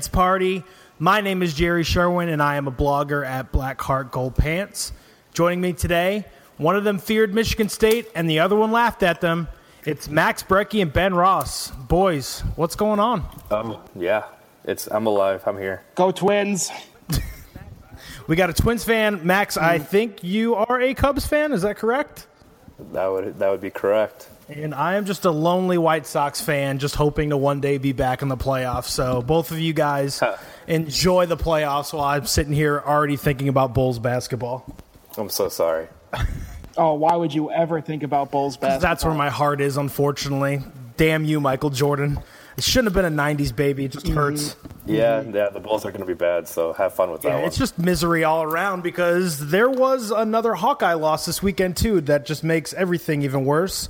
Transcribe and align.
Pants 0.00 0.08
Party. 0.08 0.64
My 0.98 1.20
name 1.20 1.42
is 1.42 1.52
Jerry 1.52 1.84
Sherwin, 1.84 2.30
and 2.30 2.42
I 2.42 2.56
am 2.56 2.66
a 2.66 2.72
blogger 2.72 3.22
at 3.22 3.52
Blackheart 3.52 4.10
Gold 4.10 4.34
Pants. 4.34 4.92
Joining 5.34 5.60
me 5.60 5.74
today, 5.74 6.24
one 6.56 6.74
of 6.74 6.84
them 6.84 6.98
feared 6.98 7.34
Michigan 7.34 7.68
State, 7.68 8.08
and 8.14 8.26
the 8.26 8.38
other 8.38 8.56
one 8.56 8.72
laughed 8.72 9.02
at 9.02 9.20
them. 9.20 9.46
It's 9.84 10.08
Max 10.08 10.42
Brecky 10.42 10.80
and 10.80 10.90
Ben 10.90 11.12
Ross. 11.12 11.70
Boys, 11.70 12.40
what's 12.56 12.76
going 12.76 12.98
on? 12.98 13.26
Um, 13.50 13.76
yeah, 13.94 14.24
it's 14.64 14.86
I'm 14.86 15.06
alive. 15.06 15.42
I'm 15.44 15.58
here. 15.58 15.82
Go 15.96 16.12
Twins. 16.12 16.70
We 18.26 18.36
got 18.36 18.48
a 18.48 18.54
Twins 18.54 18.84
fan. 18.84 19.26
Max, 19.26 19.58
I 19.58 19.78
think 19.78 20.24
you 20.24 20.54
are 20.54 20.80
a 20.80 20.94
Cubs 20.94 21.26
fan. 21.26 21.52
Is 21.52 21.60
that 21.60 21.76
correct? 21.76 22.26
That 22.92 23.06
would 23.08 23.38
that 23.38 23.50
would 23.50 23.60
be 23.60 23.70
correct. 23.70 24.30
And 24.50 24.74
I 24.74 24.94
am 24.96 25.04
just 25.04 25.24
a 25.24 25.30
lonely 25.30 25.78
White 25.78 26.06
Sox 26.06 26.40
fan, 26.40 26.78
just 26.78 26.96
hoping 26.96 27.30
to 27.30 27.36
one 27.36 27.60
day 27.60 27.78
be 27.78 27.92
back 27.92 28.22
in 28.22 28.28
the 28.28 28.36
playoffs. 28.36 28.86
So 28.86 29.22
both 29.22 29.50
of 29.52 29.60
you 29.60 29.72
guys 29.72 30.18
Huh. 30.18 30.36
enjoy 30.66 31.26
the 31.26 31.36
playoffs 31.36 31.92
while 31.92 32.04
I'm 32.04 32.26
sitting 32.26 32.52
here 32.52 32.82
already 32.84 33.16
thinking 33.16 33.48
about 33.48 33.74
Bulls 33.74 33.98
basketball. 33.98 34.64
I'm 35.16 35.28
so 35.30 35.48
sorry. 35.48 35.88
Oh, 36.76 36.94
why 36.94 37.14
would 37.16 37.34
you 37.34 37.50
ever 37.50 37.80
think 37.80 38.04
about 38.04 38.30
Bulls 38.30 38.56
basketball? 38.56 38.78
That's 38.80 39.04
where 39.04 39.12
my 39.12 39.28
heart 39.28 39.60
is, 39.60 39.76
unfortunately. 39.76 40.62
Damn 40.96 41.24
you, 41.24 41.40
Michael 41.40 41.68
Jordan. 41.68 42.20
It 42.56 42.62
shouldn't 42.64 42.94
have 42.94 43.02
been 43.02 43.12
a 43.12 43.22
90s 43.22 43.54
baby. 43.54 43.84
It 43.86 43.92
just 43.92 44.06
mm-hmm. 44.06 44.14
hurts. 44.16 44.56
Yeah, 44.86 45.20
yeah. 45.20 45.50
The 45.50 45.60
Bulls 45.60 45.84
are 45.84 45.90
going 45.90 46.00
to 46.00 46.06
be 46.06 46.14
bad, 46.14 46.46
so 46.46 46.72
have 46.74 46.94
fun 46.94 47.10
with 47.10 47.22
that 47.22 47.28
Yeah, 47.28 47.34
one. 47.38 47.44
it's 47.44 47.58
just 47.58 47.76
misery 47.78 48.22
all 48.22 48.44
around 48.44 48.82
because 48.82 49.50
there 49.50 49.68
was 49.68 50.10
another 50.12 50.54
Hawkeye 50.54 50.94
loss 50.94 51.26
this 51.26 51.42
weekend, 51.42 51.76
too, 51.76 52.00
that 52.02 52.24
just 52.24 52.44
makes 52.44 52.72
everything 52.72 53.22
even 53.22 53.44
worse. 53.44 53.88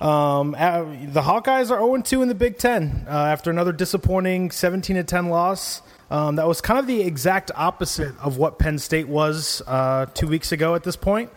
Um, 0.00 0.54
uh, 0.58 0.82
the 0.82 1.22
Hawkeyes 1.22 1.70
are 1.70 1.78
0 1.78 2.02
2 2.02 2.22
in 2.22 2.28
the 2.28 2.34
Big 2.34 2.58
Ten 2.58 3.06
uh, 3.08 3.10
after 3.10 3.50
another 3.50 3.72
disappointing 3.72 4.50
17 4.50 5.04
10 5.04 5.28
loss. 5.28 5.82
Um, 6.10 6.36
that 6.36 6.46
was 6.46 6.60
kind 6.60 6.78
of 6.78 6.86
the 6.86 7.00
exact 7.00 7.50
opposite 7.56 8.16
of 8.18 8.36
what 8.36 8.58
Penn 8.58 8.78
State 8.78 9.08
was 9.08 9.62
uh, 9.66 10.06
two 10.14 10.28
weeks 10.28 10.52
ago 10.52 10.74
at 10.74 10.84
this 10.84 10.96
point. 10.96 11.30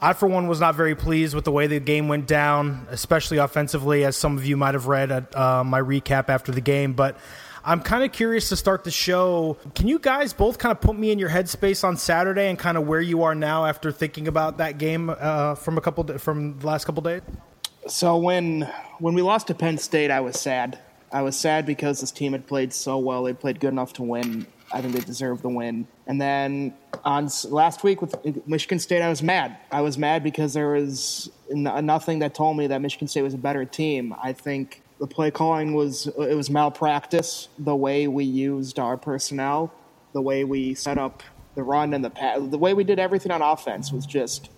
I, 0.00 0.12
for 0.12 0.26
one, 0.26 0.46
was 0.46 0.60
not 0.60 0.74
very 0.74 0.94
pleased 0.94 1.34
with 1.34 1.44
the 1.44 1.52
way 1.52 1.66
the 1.66 1.80
game 1.80 2.08
went 2.08 2.26
down, 2.26 2.86
especially 2.90 3.38
offensively, 3.38 4.04
as 4.04 4.16
some 4.16 4.36
of 4.36 4.44
you 4.44 4.56
might 4.56 4.74
have 4.74 4.86
read 4.86 5.10
at 5.10 5.36
uh, 5.36 5.64
my 5.64 5.80
recap 5.80 6.28
after 6.28 6.52
the 6.52 6.60
game. 6.60 6.92
But 6.92 7.16
I'm 7.64 7.80
kind 7.80 8.04
of 8.04 8.12
curious 8.12 8.50
to 8.50 8.56
start 8.56 8.84
the 8.84 8.90
show. 8.90 9.56
Can 9.74 9.88
you 9.88 9.98
guys 9.98 10.32
both 10.32 10.58
kind 10.58 10.70
of 10.70 10.80
put 10.80 10.96
me 10.98 11.10
in 11.10 11.18
your 11.18 11.30
headspace 11.30 11.82
on 11.82 11.96
Saturday 11.96 12.48
and 12.48 12.58
kind 12.58 12.76
of 12.76 12.86
where 12.86 13.00
you 13.00 13.22
are 13.24 13.34
now 13.34 13.64
after 13.64 13.90
thinking 13.90 14.28
about 14.28 14.58
that 14.58 14.78
game 14.78 15.10
uh, 15.10 15.54
from 15.56 15.78
a 15.78 15.80
couple 15.80 16.18
from 16.18 16.58
the 16.58 16.66
last 16.66 16.84
couple 16.84 17.02
days? 17.02 17.22
So 17.88 18.16
when 18.16 18.62
when 18.98 19.14
we 19.14 19.22
lost 19.22 19.46
to 19.48 19.54
Penn 19.54 19.78
State, 19.78 20.10
I 20.10 20.20
was 20.20 20.38
sad. 20.40 20.78
I 21.12 21.22
was 21.22 21.36
sad 21.36 21.66
because 21.66 22.00
this 22.00 22.10
team 22.10 22.32
had 22.32 22.46
played 22.46 22.72
so 22.72 22.98
well. 22.98 23.22
They 23.22 23.32
played 23.32 23.60
good 23.60 23.68
enough 23.68 23.92
to 23.94 24.02
win. 24.02 24.46
I 24.72 24.80
think 24.80 24.94
they 24.94 25.00
deserved 25.00 25.42
the 25.42 25.48
win. 25.48 25.86
And 26.08 26.20
then 26.20 26.74
on 27.04 27.28
last 27.48 27.84
week 27.84 28.00
with 28.00 28.14
Michigan 28.46 28.80
State, 28.80 29.02
I 29.02 29.08
was 29.08 29.22
mad. 29.22 29.56
I 29.70 29.82
was 29.82 29.96
mad 29.96 30.24
because 30.24 30.54
there 30.54 30.70
was 30.70 31.30
nothing 31.50 32.18
that 32.18 32.34
told 32.34 32.56
me 32.56 32.66
that 32.66 32.80
Michigan 32.80 33.06
State 33.06 33.22
was 33.22 33.34
a 33.34 33.38
better 33.38 33.64
team. 33.64 34.14
I 34.20 34.32
think 34.32 34.82
the 34.98 35.06
play 35.06 35.30
calling 35.30 35.74
was 35.74 36.08
it 36.08 36.34
was 36.34 36.50
malpractice. 36.50 37.48
The 37.58 37.76
way 37.76 38.08
we 38.08 38.24
used 38.24 38.80
our 38.80 38.96
personnel, 38.96 39.72
the 40.12 40.22
way 40.22 40.42
we 40.42 40.74
set 40.74 40.98
up 40.98 41.22
the 41.54 41.62
run 41.62 41.94
and 41.94 42.04
the 42.04 42.10
pass, 42.10 42.40
the 42.40 42.58
way 42.58 42.74
we 42.74 42.82
did 42.82 42.98
everything 42.98 43.30
on 43.30 43.42
offense 43.42 43.92
was 43.92 44.06
just 44.06 44.50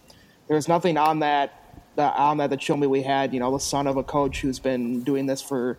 there 0.47 0.57
was 0.57 0.69
nothing 0.69 0.97
on 0.97 1.19
that 1.19 1.58
that 1.99 2.17
on 2.17 2.39
that 2.39 2.63
showed 2.63 2.77
me 2.77 2.87
we 2.87 3.03
had 3.03 3.35
you 3.35 3.41
know 3.41 3.51
the 3.53 3.59
son 3.59 3.89
of 3.89 3.97
a 3.97 4.05
coach 4.05 4.41
who's 4.41 4.61
been 4.61 5.03
doing 5.03 5.27
this 5.27 5.43
for 5.43 5.77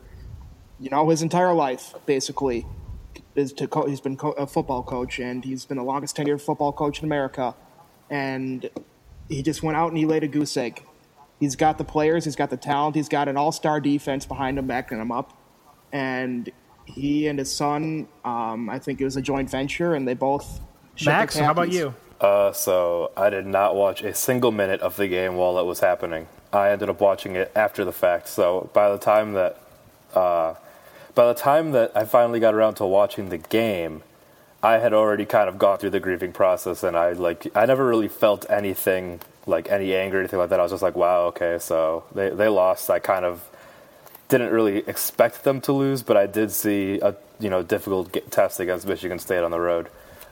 you 0.78 0.90
know 0.90 1.10
his 1.10 1.22
entire 1.22 1.54
life 1.54 1.96
basically 2.06 2.66
is 3.36 3.54
to 3.54 3.68
co- 3.68 3.88
he's 3.88 4.02
been 4.02 4.18
co- 4.18 4.34
a 4.34 4.46
football 4.46 4.84
coach 4.84 5.20
and 5.20 5.46
he's 5.46 5.64
been 5.64 5.78
the 5.78 5.84
longest 5.84 6.18
tenured 6.18 6.42
football 6.42 6.74
coach 6.74 7.00
in 7.00 7.06
America 7.06 7.56
and 8.10 8.70
he 9.30 9.42
just 9.42 9.64
went 9.64 9.78
out 9.78 9.88
and 9.90 9.98
he 9.98 10.06
laid 10.06 10.24
a 10.24 10.28
goose 10.28 10.58
egg. 10.58 10.84
He's 11.40 11.56
got 11.56 11.78
the 11.78 11.86
players, 11.86 12.26
he's 12.26 12.36
got 12.36 12.50
the 12.50 12.58
talent, 12.58 12.96
he's 12.98 13.08
got 13.08 13.30
an 13.30 13.38
all-star 13.38 13.80
defense 13.80 14.26
behind 14.26 14.60
him 14.60 14.68
backing 14.68 15.00
him 15.00 15.14
up 15.14 15.38
and 15.94 16.52
he 16.84 17.28
and 17.28 17.40
his 17.40 17.56
son 17.56 18.10
um, 18.26 18.70
I 18.70 18.78
think 18.78 19.00
it 19.00 19.06
was 19.06 19.16
a 19.16 19.22
joint 19.22 19.50
venture 19.50 19.96
and 19.96 20.06
they 20.06 20.16
both 20.16 20.60
Max, 21.06 21.38
how 21.38 21.52
about 21.52 21.72
you? 21.72 21.96
Uh, 22.20 22.52
so 22.52 23.12
I 23.16 23.30
did 23.30 23.46
not 23.46 23.76
watch 23.76 24.02
a 24.02 24.14
single 24.14 24.52
minute 24.52 24.82
of 24.82 24.98
the 24.98 25.08
game 25.08 25.36
while 25.36 25.58
it 25.60 25.66
was 25.66 25.80
happening. 25.80 26.28
I 26.52 26.72
ended 26.72 26.90
up 26.90 27.00
watching 27.00 27.36
it 27.36 27.52
after 27.56 27.86
the 27.86 27.94
fact. 27.94 28.28
So 28.28 28.70
by 28.74 28.90
the 28.90 28.98
time 28.98 29.34
that, 29.34 29.62
uh, 30.14 30.56
by 31.16 31.28
the 31.28 31.34
time 31.34 31.72
that 31.72 31.92
I 31.96 32.06
finally 32.06 32.40
got 32.40 32.54
around 32.54 32.76
to 32.76 32.86
watching 32.86 33.30
the 33.30 33.38
game, 33.38 34.04
I 34.62 34.80
had 34.80 34.94
already 34.94 35.26
kind 35.26 35.48
of 35.48 35.58
gone 35.58 35.78
through 35.78 35.92
the 35.92 36.00
grieving 36.02 36.34
process, 36.34 36.84
and 36.84 36.98
I 36.98 37.14
like 37.14 37.48
I 37.56 37.66
never 37.66 37.86
really 37.88 38.10
felt 38.10 38.46
anything 38.50 39.22
like 39.46 39.70
any 39.70 39.96
anger 39.96 40.18
or 40.18 40.20
anything 40.20 40.40
like 40.40 40.50
that. 40.50 40.60
I 40.60 40.64
was 40.64 40.72
just 40.72 40.84
like, 40.84 40.96
wow, 40.96 41.28
okay, 41.28 41.58
so 41.60 42.04
they 42.14 42.30
they 42.30 42.50
lost. 42.50 42.90
I 42.90 43.00
kind 43.00 43.24
of 43.24 43.50
didn't 44.28 44.52
really 44.52 44.80
expect 44.80 45.44
them 45.46 45.62
to 45.62 45.72
lose, 45.72 46.04
but 46.04 46.18
I 46.18 46.26
did 46.26 46.52
see 46.52 47.00
a 47.00 47.16
you 47.40 47.50
know 47.50 47.64
difficult 47.64 48.16
test 48.32 48.60
against 48.60 48.86
Michigan 48.86 49.18
State 49.18 49.44
on 49.44 49.52
the 49.52 49.60
road. 49.60 49.88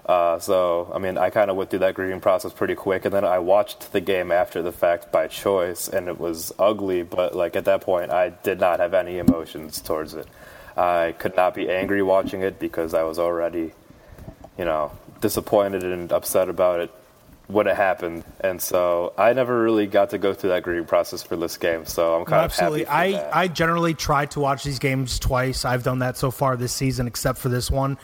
Uh, 0.08 0.40
so 0.40 0.90
I 0.94 1.00
mean, 1.00 1.18
I 1.18 1.30
kind 1.30 1.52
of 1.52 1.58
went 1.58 1.70
through 1.70 1.80
that 1.80 1.94
grieving 1.94 2.22
process 2.22 2.54
pretty 2.54 2.76
quick, 2.76 3.04
and 3.04 3.14
then 3.14 3.26
I 3.26 3.40
watched 3.40 3.92
the 3.92 4.00
game 4.00 4.32
after 4.32 4.62
the 4.62 4.72
fact 4.72 5.12
by 5.12 5.28
choice, 5.28 5.90
and 5.90 6.08
it 6.08 6.18
was 6.18 6.54
ugly. 6.58 7.04
But 7.04 7.36
like 7.36 7.56
at 7.58 7.66
that 7.66 7.82
point, 7.82 8.12
I 8.12 8.30
did 8.30 8.60
not 8.60 8.80
have 8.80 8.94
any 8.94 9.18
emotions 9.18 9.82
towards 9.82 10.14
it. 10.14 10.26
I 10.78 11.14
could 11.18 11.36
not 11.36 11.56
be 11.56 11.70
angry 11.70 12.02
watching 12.04 12.42
it 12.42 12.58
because 12.60 12.94
I 12.94 13.04
was 13.04 13.20
already, 13.20 13.74
you 14.58 14.64
know, 14.64 14.92
disappointed 15.20 15.84
and 15.84 16.12
upset 16.12 16.48
about 16.48 16.80
it 16.80 16.92
when 17.48 17.68
it 17.68 17.76
happened, 17.76 18.24
and 18.42 18.62
so 18.62 19.14
I 19.18 19.34
never 19.34 19.62
really 19.62 19.88
got 19.88 20.12
to 20.12 20.18
go 20.18 20.34
through 20.34 20.52
that 20.52 20.64
grieving 20.64 20.86
process 20.86 21.24
for 21.24 21.36
this 21.36 21.58
game. 21.58 21.86
So 21.86 22.16
I'm 22.16 22.26
kind 22.26 22.44
Absolutely. 22.44 22.84
of 22.84 22.88
happy. 22.90 23.12
For 23.12 23.18
I, 23.18 23.22
that. 23.24 23.36
I 23.36 23.48
generally 23.48 23.94
try 23.94 24.26
to 24.28 24.40
watch 24.40 24.64
these 24.64 24.80
games 24.80 25.18
twice. 25.20 25.66
I've 25.66 25.84
done 25.84 26.00
that 26.00 26.18
so 26.18 26.32
far 26.32 26.56
this 26.56 26.74
season, 26.74 27.08
except 27.08 27.40
for 27.40 27.50
this 27.50 27.72
one. 27.72 27.98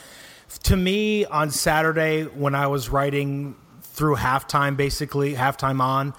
To 0.64 0.78
me, 0.78 1.26
on 1.26 1.52
Saturday, 1.52 2.24
when 2.24 2.56
I 2.56 2.68
was 2.68 2.90
writing 2.90 3.56
through 3.82 4.16
halftime, 4.16 4.78
basically, 4.78 5.34
halftime 5.34 5.82
on, 5.82 6.14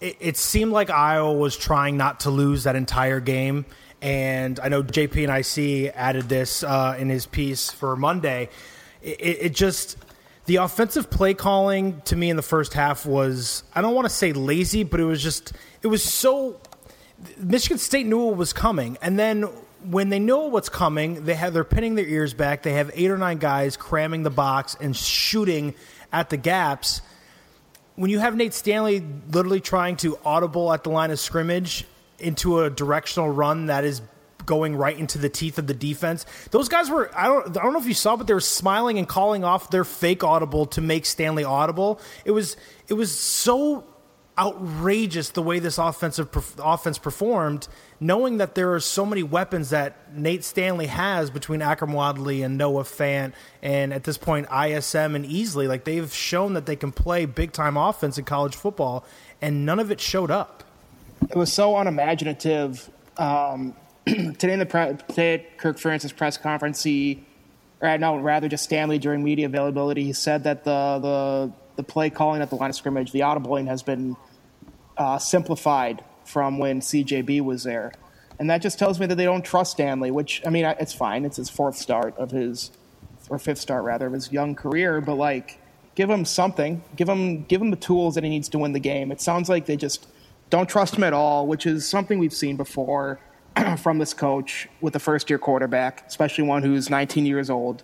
it, 0.00 0.16
it 0.20 0.36
seemed 0.36 0.72
like 0.72 0.90
Iowa 0.90 1.32
was 1.32 1.56
trying 1.56 1.96
not 1.96 2.20
to 2.20 2.30
lose 2.30 2.64
that 2.64 2.76
entire 2.76 3.20
game. 3.20 3.64
And 4.02 4.60
I 4.60 4.68
know 4.68 4.82
JP 4.82 5.28
and 5.28 5.86
IC 5.86 5.92
added 5.96 6.28
this 6.28 6.62
uh, 6.62 6.96
in 6.98 7.08
his 7.08 7.26
piece 7.26 7.70
for 7.70 7.96
Monday. 7.96 8.50
It, 9.02 9.20
it, 9.20 9.38
it 9.40 9.54
just 9.54 9.96
the 10.46 10.56
offensive 10.56 11.10
play 11.10 11.32
calling 11.32 12.02
to 12.02 12.16
me 12.16 12.28
in 12.28 12.36
the 12.36 12.42
first 12.42 12.74
half 12.74 13.06
was 13.06 13.64
I 13.74 13.80
don't 13.80 13.94
want 13.94 14.04
to 14.04 14.14
say 14.14 14.32
lazy, 14.32 14.84
but 14.84 15.00
it 15.00 15.04
was 15.04 15.22
just 15.22 15.52
it 15.82 15.86
was 15.86 16.02
so 16.02 16.60
Michigan 17.38 17.78
State 17.78 18.06
knew 18.06 18.26
what 18.26 18.36
was 18.36 18.52
coming, 18.52 18.98
and 19.00 19.18
then 19.18 19.48
when 19.84 20.08
they 20.08 20.18
know 20.18 20.46
what's 20.46 20.68
coming, 20.68 21.24
they 21.24 21.34
have 21.34 21.52
they're 21.52 21.64
pinning 21.64 21.94
their 21.94 22.06
ears 22.06 22.34
back. 22.34 22.62
They 22.62 22.72
have 22.72 22.90
eight 22.94 23.10
or 23.10 23.18
nine 23.18 23.38
guys 23.38 23.76
cramming 23.76 24.22
the 24.22 24.30
box 24.30 24.76
and 24.80 24.96
shooting 24.96 25.74
at 26.12 26.30
the 26.30 26.36
gaps. 26.36 27.02
When 27.96 28.10
you 28.10 28.18
have 28.18 28.34
Nate 28.34 28.54
Stanley 28.54 29.04
literally 29.30 29.60
trying 29.60 29.96
to 29.98 30.18
audible 30.24 30.72
at 30.72 30.84
the 30.84 30.90
line 30.90 31.10
of 31.10 31.20
scrimmage 31.20 31.84
into 32.18 32.60
a 32.60 32.70
directional 32.70 33.30
run 33.30 33.66
that 33.66 33.84
is 33.84 34.00
going 34.46 34.76
right 34.76 34.98
into 34.98 35.18
the 35.18 35.28
teeth 35.28 35.58
of 35.58 35.66
the 35.66 35.74
defense. 35.74 36.26
Those 36.50 36.68
guys 36.68 36.90
were 36.90 37.10
I 37.16 37.26
don't 37.26 37.56
I 37.56 37.62
don't 37.62 37.72
know 37.72 37.80
if 37.80 37.86
you 37.86 37.94
saw 37.94 38.16
but 38.16 38.26
they 38.26 38.34
were 38.34 38.40
smiling 38.40 38.98
and 38.98 39.08
calling 39.08 39.44
off 39.44 39.70
their 39.70 39.84
fake 39.84 40.22
audible 40.22 40.66
to 40.66 40.80
make 40.80 41.06
Stanley 41.06 41.44
audible. 41.44 42.00
It 42.24 42.32
was 42.32 42.56
it 42.88 42.94
was 42.94 43.16
so 43.16 43.84
outrageous 44.36 45.30
the 45.30 45.42
way 45.42 45.58
this 45.58 45.78
offensive 45.78 46.28
offense 46.58 46.98
performed, 46.98 47.68
knowing 48.00 48.38
that 48.38 48.54
there 48.54 48.72
are 48.74 48.80
so 48.80 49.06
many 49.06 49.22
weapons 49.22 49.70
that 49.70 50.12
Nate 50.12 50.42
Stanley 50.42 50.86
has 50.86 51.30
between 51.30 51.60
Akrum 51.60 51.92
Wadley 51.92 52.42
and 52.42 52.58
Noah 52.58 52.82
Fant, 52.82 53.32
and 53.62 53.92
at 53.92 54.04
this 54.04 54.18
point 54.18 54.46
ISM 54.50 55.14
and 55.14 55.24
Easley. 55.24 55.68
Like 55.68 55.84
they've 55.84 56.12
shown 56.12 56.54
that 56.54 56.66
they 56.66 56.76
can 56.76 56.90
play 56.92 57.26
big 57.26 57.52
time 57.52 57.76
offense 57.76 58.18
in 58.18 58.24
college 58.24 58.56
football, 58.56 59.04
and 59.40 59.64
none 59.64 59.78
of 59.78 59.90
it 59.90 60.00
showed 60.00 60.30
up. 60.30 60.64
it 61.30 61.36
was 61.36 61.52
so 61.52 61.76
unimaginative. 61.76 62.90
Um, 63.16 63.74
today 64.06 64.52
in 64.52 64.58
the 64.58 64.66
pre- 64.66 64.96
today 65.08 65.34
at 65.34 65.58
Kirk 65.58 65.78
Ferentz's 65.78 66.12
press 66.12 66.36
conference, 66.36 66.82
he, 66.82 67.24
or 67.80 67.96
no, 67.98 68.16
rather 68.16 68.48
just 68.48 68.64
Stanley 68.64 68.98
during 68.98 69.22
media 69.22 69.46
availability, 69.46 70.04
he 70.04 70.12
said 70.12 70.44
that 70.44 70.64
the 70.64 70.98
the 71.00 71.52
the 71.76 71.82
play 71.82 72.10
calling 72.10 72.42
at 72.42 72.50
the 72.50 72.56
line 72.56 72.70
of 72.70 72.76
scrimmage, 72.76 73.12
the 73.12 73.20
audibling 73.20 73.66
has 73.66 73.82
been 73.82 74.16
uh, 74.96 75.18
simplified 75.18 76.04
from 76.24 76.58
when 76.58 76.80
CJB 76.80 77.40
was 77.42 77.64
there, 77.64 77.92
and 78.38 78.48
that 78.50 78.62
just 78.62 78.78
tells 78.78 78.98
me 78.98 79.06
that 79.06 79.16
they 79.16 79.24
don't 79.24 79.44
trust 79.44 79.72
Stanley. 79.72 80.10
Which 80.10 80.42
I 80.46 80.50
mean, 80.50 80.64
it's 80.64 80.92
fine. 80.92 81.24
It's 81.24 81.36
his 81.36 81.50
fourth 81.50 81.76
start 81.76 82.16
of 82.16 82.30
his, 82.30 82.70
or 83.28 83.38
fifth 83.38 83.58
start 83.58 83.84
rather 83.84 84.06
of 84.06 84.12
his 84.12 84.32
young 84.32 84.54
career, 84.54 85.00
but 85.00 85.14
like. 85.14 85.60
Give 85.96 86.10
him 86.10 86.24
something. 86.24 86.82
Give 86.96 87.08
him 87.08 87.44
give 87.44 87.62
him 87.62 87.70
the 87.70 87.76
tools 87.76 88.16
that 88.16 88.24
he 88.24 88.30
needs 88.30 88.48
to 88.48 88.58
win 88.58 88.72
the 88.72 88.80
game. 88.80 89.12
It 89.12 89.20
sounds 89.20 89.48
like 89.48 89.66
they 89.66 89.76
just 89.76 90.08
don't 90.50 90.68
trust 90.68 90.96
him 90.96 91.04
at 91.04 91.12
all, 91.12 91.46
which 91.46 91.66
is 91.66 91.88
something 91.88 92.18
we've 92.18 92.34
seen 92.34 92.56
before 92.56 93.18
from 93.78 93.98
this 93.98 94.14
coach 94.14 94.68
with 94.80 94.94
a 94.96 94.98
first 94.98 95.30
year 95.30 95.38
quarterback, 95.38 96.04
especially 96.06 96.44
one 96.44 96.62
who's 96.62 96.90
19 96.90 97.26
years 97.26 97.50
old. 97.50 97.82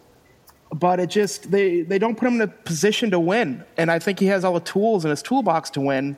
But 0.73 1.01
it 1.01 1.11
just 1.11 1.51
they 1.51 1.83
they 1.83 1.99
don't 1.99 2.17
put 2.17 2.29
him 2.29 2.35
in 2.35 2.43
a 2.43 2.49
position 2.49 3.11
to 3.11 3.21
win, 3.21 3.65
and 3.77 3.91
I 3.91 3.99
think 3.99 4.21
he 4.21 4.27
has 4.27 4.45
all 4.45 4.55
the 4.55 4.61
tools 4.61 5.05
in 5.05 5.11
his 5.11 5.23
toolbox 5.23 5.71
to 5.71 5.81
win, 5.81 6.17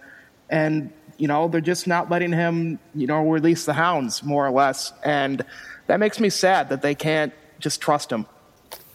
and 0.50 0.92
you 1.16 1.26
know 1.26 1.48
they're 1.48 1.60
just 1.60 1.86
not 1.86 2.10
letting 2.10 2.32
him 2.32 2.78
you 2.94 3.06
know 3.06 3.28
release 3.28 3.64
the 3.64 3.72
hounds 3.72 4.22
more 4.22 4.46
or 4.46 4.50
less, 4.50 4.92
and 5.04 5.42
that 5.86 6.00
makes 6.00 6.20
me 6.20 6.28
sad 6.28 6.68
that 6.68 6.82
they 6.82 6.94
can't 6.94 7.32
just 7.60 7.80
trust 7.80 8.12
him. 8.12 8.26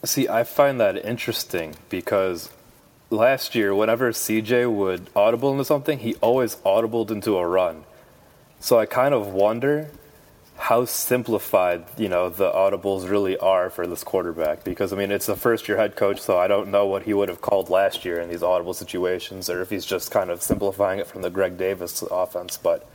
See, 0.03 0.27
I 0.27 0.43
find 0.43 0.79
that 0.79 1.03
interesting 1.03 1.75
because 1.89 2.51
last 3.09 3.55
year, 3.55 3.73
whenever 3.73 4.11
CJ 4.11 4.71
would 4.71 5.09
audible 5.15 5.51
into 5.51 5.65
something, 5.65 5.99
he 5.99 6.15
always 6.15 6.57
audibled 6.57 7.09
into 7.09 7.35
a 7.37 7.47
run. 7.47 7.83
So 8.59 8.79
I 8.79 8.85
kind 8.85 9.13
of 9.13 9.27
wonder 9.27 9.89
how 10.57 10.85
simplified, 10.85 11.85
you 11.97 12.09
know, 12.09 12.29
the 12.29 12.51
audibles 12.51 13.09
really 13.09 13.37
are 13.37 13.69
for 13.69 13.85
this 13.85 14.03
quarterback. 14.03 14.63
Because 14.63 14.91
I 14.91 14.95
mean, 14.95 15.11
it's 15.11 15.29
a 15.29 15.35
first-year 15.35 15.77
head 15.77 15.95
coach, 15.95 16.19
so 16.19 16.37
I 16.37 16.47
don't 16.47 16.69
know 16.69 16.85
what 16.87 17.03
he 17.03 17.13
would 17.13 17.29
have 17.29 17.41
called 17.41 17.69
last 17.69 18.03
year 18.05 18.19
in 18.19 18.29
these 18.29 18.43
audible 18.43 18.73
situations, 18.73 19.49
or 19.49 19.61
if 19.61 19.69
he's 19.69 19.85
just 19.85 20.11
kind 20.11 20.29
of 20.29 20.41
simplifying 20.41 20.99
it 20.99 21.07
from 21.07 21.21
the 21.21 21.29
Greg 21.29 21.57
Davis 21.57 22.01
offense. 22.01 22.57
But 22.57 22.87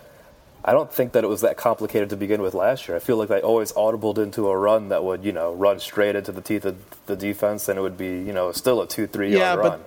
I 0.65 0.73
don't 0.73 0.93
think 0.93 1.13
that 1.13 1.25
it 1.25 1.29
was 1.29 1.41
that 1.41 1.57
complicated 1.57 2.11
to 2.11 2.17
begin 2.17 2.43
with 2.43 2.55
last 2.55 2.89
year. 2.89 2.97
I 2.97 3.01
feel 3.01 3.17
like 3.17 3.29
they 3.29 3.41
always 3.41 3.73
audibled 3.73 4.19
into 4.19 4.49
a 4.49 4.57
run 4.57 4.91
that 4.91 5.03
would, 5.03 5.25
you 5.25 5.33
know, 5.33 5.53
run 5.53 5.81
straight 5.81 6.17
into 6.17 6.33
the 6.33 6.41
teeth 6.41 6.65
of 6.65 6.77
the 7.07 7.17
defense, 7.17 7.69
and 7.69 7.79
it 7.79 7.83
would 7.83 7.99
be, 7.99 8.19
you 8.21 8.33
know, 8.33 8.53
still 8.53 8.83
a 8.83 8.87
two, 8.87 9.07
three 9.07 9.33
Yeah, 9.33 9.55
yard 9.55 9.59
run. 9.59 9.81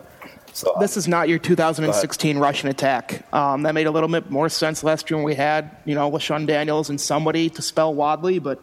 So 0.55 0.73
This 0.79 0.95
is 0.95 1.05
not 1.05 1.27
your 1.27 1.37
2016 1.37 2.37
Russian 2.37 2.69
attack. 2.69 3.25
Um, 3.33 3.63
that 3.63 3.73
made 3.73 3.87
a 3.87 3.91
little 3.91 4.07
bit 4.07 4.31
more 4.31 4.47
sense 4.47 4.85
last 4.85 5.09
year 5.09 5.17
when 5.17 5.25
we 5.25 5.35
had, 5.35 5.75
you 5.83 5.95
know, 5.95 6.09
LeShun 6.09 6.47
Daniels 6.47 6.89
and 6.89 6.99
somebody 6.99 7.49
to 7.49 7.61
spell 7.61 7.93
Wadley, 7.93 8.39
but 8.39 8.61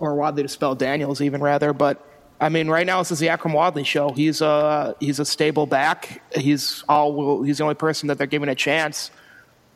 or 0.00 0.16
Wadley 0.16 0.42
to 0.42 0.48
spell 0.48 0.74
Daniels 0.74 1.20
even 1.20 1.40
rather. 1.40 1.72
But 1.72 2.04
I 2.40 2.48
mean, 2.48 2.66
right 2.68 2.84
now 2.84 2.98
this 2.98 3.12
is 3.12 3.20
the 3.20 3.28
Akrum 3.28 3.54
Wadley 3.54 3.84
show. 3.84 4.10
He's 4.10 4.40
a 4.40 4.96
he's 4.98 5.20
a 5.20 5.24
stable 5.24 5.66
back. 5.66 6.22
He's 6.34 6.82
all 6.88 7.44
he's 7.44 7.58
the 7.58 7.62
only 7.62 7.76
person 7.76 8.08
that 8.08 8.18
they're 8.18 8.26
giving 8.26 8.48
a 8.48 8.56
chance. 8.56 9.12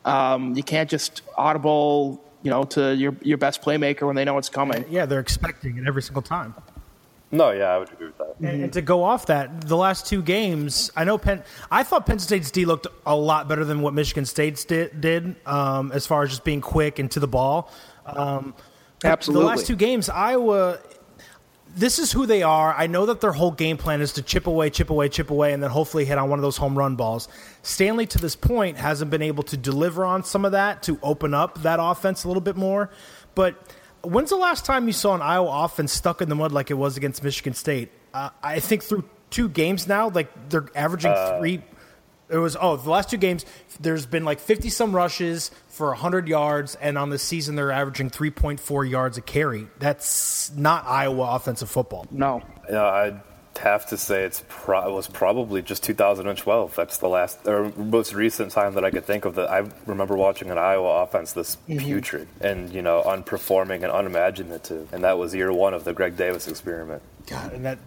Um, 0.03 0.53
you 0.55 0.63
can't 0.63 0.89
just 0.89 1.21
audible, 1.37 2.21
you 2.43 2.51
know, 2.51 2.65
to 2.65 2.93
your 2.93 3.15
your 3.21 3.37
best 3.37 3.61
playmaker 3.61 4.05
when 4.05 4.17
they 4.17 4.25
know 4.25 4.37
it's 4.37 4.49
coming. 4.49 4.83
Yeah, 4.89 5.05
they're 5.05 5.21
expecting 5.21 5.77
it 5.77 5.87
every 5.87 6.01
single 6.01 6.23
time. 6.23 6.55
No, 7.31 7.51
yeah, 7.51 7.65
I 7.65 7.77
would 7.77 7.91
agree 7.91 8.07
with 8.07 8.17
that. 8.17 8.35
And, 8.39 8.63
and 8.63 8.73
to 8.73 8.81
go 8.81 9.03
off 9.03 9.27
that, 9.27 9.61
the 9.61 9.77
last 9.77 10.05
two 10.05 10.21
games, 10.21 10.91
I 10.95 11.05
know 11.05 11.17
Penn. 11.17 11.43
I 11.69 11.83
thought 11.83 12.05
Penn 12.05 12.19
State's 12.19 12.51
D 12.51 12.65
looked 12.65 12.87
a 13.05 13.15
lot 13.15 13.47
better 13.47 13.63
than 13.63 13.81
what 13.81 13.93
Michigan 13.93 14.25
State's 14.25 14.65
did, 14.65 14.99
did 14.99 15.35
um, 15.45 15.91
as 15.93 16.05
far 16.05 16.23
as 16.23 16.29
just 16.29 16.43
being 16.43 16.61
quick 16.61 16.99
and 16.99 17.09
to 17.11 17.19
the 17.19 17.27
ball. 17.27 17.71
Um, 18.05 18.53
Absolutely. 19.03 19.43
The 19.43 19.47
last 19.47 19.67
two 19.67 19.75
games, 19.75 20.09
Iowa. 20.09 20.79
This 21.73 21.99
is 21.99 22.11
who 22.11 22.25
they 22.25 22.43
are. 22.43 22.73
I 22.73 22.87
know 22.87 23.05
that 23.05 23.21
their 23.21 23.31
whole 23.31 23.51
game 23.51 23.77
plan 23.77 24.01
is 24.01 24.11
to 24.13 24.21
chip 24.21 24.45
away, 24.45 24.69
chip 24.69 24.89
away, 24.89 25.07
chip 25.07 25.29
away, 25.29 25.53
and 25.53 25.63
then 25.63 25.69
hopefully 25.69 26.03
hit 26.03 26.17
on 26.17 26.29
one 26.29 26.37
of 26.37 26.43
those 26.43 26.57
home 26.57 26.77
run 26.77 26.97
balls. 26.97 27.29
Stanley, 27.61 28.05
to 28.07 28.17
this 28.17 28.35
point, 28.35 28.75
hasn't 28.75 29.09
been 29.09 29.21
able 29.21 29.43
to 29.43 29.55
deliver 29.55 30.03
on 30.03 30.25
some 30.25 30.43
of 30.43 30.51
that 30.51 30.83
to 30.83 30.99
open 31.01 31.33
up 31.33 31.61
that 31.61 31.79
offense 31.81 32.25
a 32.25 32.27
little 32.27 32.41
bit 32.41 32.57
more. 32.57 32.89
But 33.35 33.55
when's 34.03 34.29
the 34.29 34.35
last 34.35 34.65
time 34.65 34.87
you 34.87 34.93
saw 34.93 35.15
an 35.15 35.21
Iowa 35.21 35.65
offense 35.65 35.91
stuck 35.91 36.21
in 36.21 36.29
the 36.29 36.35
mud 36.35 36.51
like 36.51 36.71
it 36.71 36.75
was 36.75 36.97
against 36.97 37.23
Michigan 37.23 37.53
State? 37.53 37.89
Uh, 38.13 38.29
I 38.43 38.59
think 38.59 38.83
through 38.83 39.05
two 39.29 39.49
games 39.49 39.87
now, 39.87 40.09
like 40.09 40.49
they're 40.49 40.67
averaging 40.75 41.13
three. 41.39 41.61
It 42.29 42.37
was 42.37 42.55
oh 42.59 42.77
the 42.77 42.89
last 42.89 43.09
two 43.09 43.17
games. 43.17 43.45
There's 43.79 44.05
been 44.05 44.23
like 44.23 44.39
fifty 44.39 44.69
some 44.69 44.95
rushes 44.95 45.51
for 45.67 45.93
hundred 45.93 46.27
yards, 46.27 46.75
and 46.75 46.97
on 46.97 47.09
the 47.09 47.19
season 47.19 47.55
they're 47.55 47.71
averaging 47.71 48.09
three 48.09 48.31
point 48.31 48.59
four 48.59 48.85
yards 48.85 49.17
a 49.17 49.21
carry. 49.21 49.67
That's 49.79 50.51
not 50.55 50.85
Iowa 50.85 51.35
offensive 51.35 51.69
football. 51.69 52.07
No, 52.09 52.41
You 52.67 52.75
know, 52.75 52.85
I'd 52.85 53.21
have 53.59 53.85
to 53.87 53.97
say 53.97 54.23
it's 54.23 54.43
pro- 54.47 54.89
it 54.89 54.93
was 54.93 55.07
probably 55.07 55.61
just 55.61 55.83
2012. 55.83 56.75
That's 56.75 56.97
the 56.97 57.07
last 57.07 57.45
or 57.45 57.71
most 57.75 58.13
recent 58.13 58.51
time 58.51 58.73
that 58.75 58.85
I 58.85 58.91
could 58.91 59.05
think 59.05 59.25
of 59.25 59.35
that 59.35 59.49
I 59.49 59.69
remember 59.85 60.15
watching 60.15 60.49
an 60.49 60.57
Iowa 60.57 61.03
offense 61.03 61.33
this 61.33 61.57
putrid 61.67 62.27
and 62.39 62.71
you 62.71 62.81
know 62.81 63.03
unperforming 63.05 63.83
and 63.83 63.91
unimaginative. 63.91 64.93
And 64.93 65.03
that 65.03 65.17
was 65.17 65.35
year 65.35 65.51
one 65.51 65.73
of 65.73 65.83
the 65.83 65.93
Greg 65.93 66.17
Davis 66.17 66.47
experiment. 66.47 67.01
God, 67.27 67.53
and 67.53 67.65
that 67.65 67.77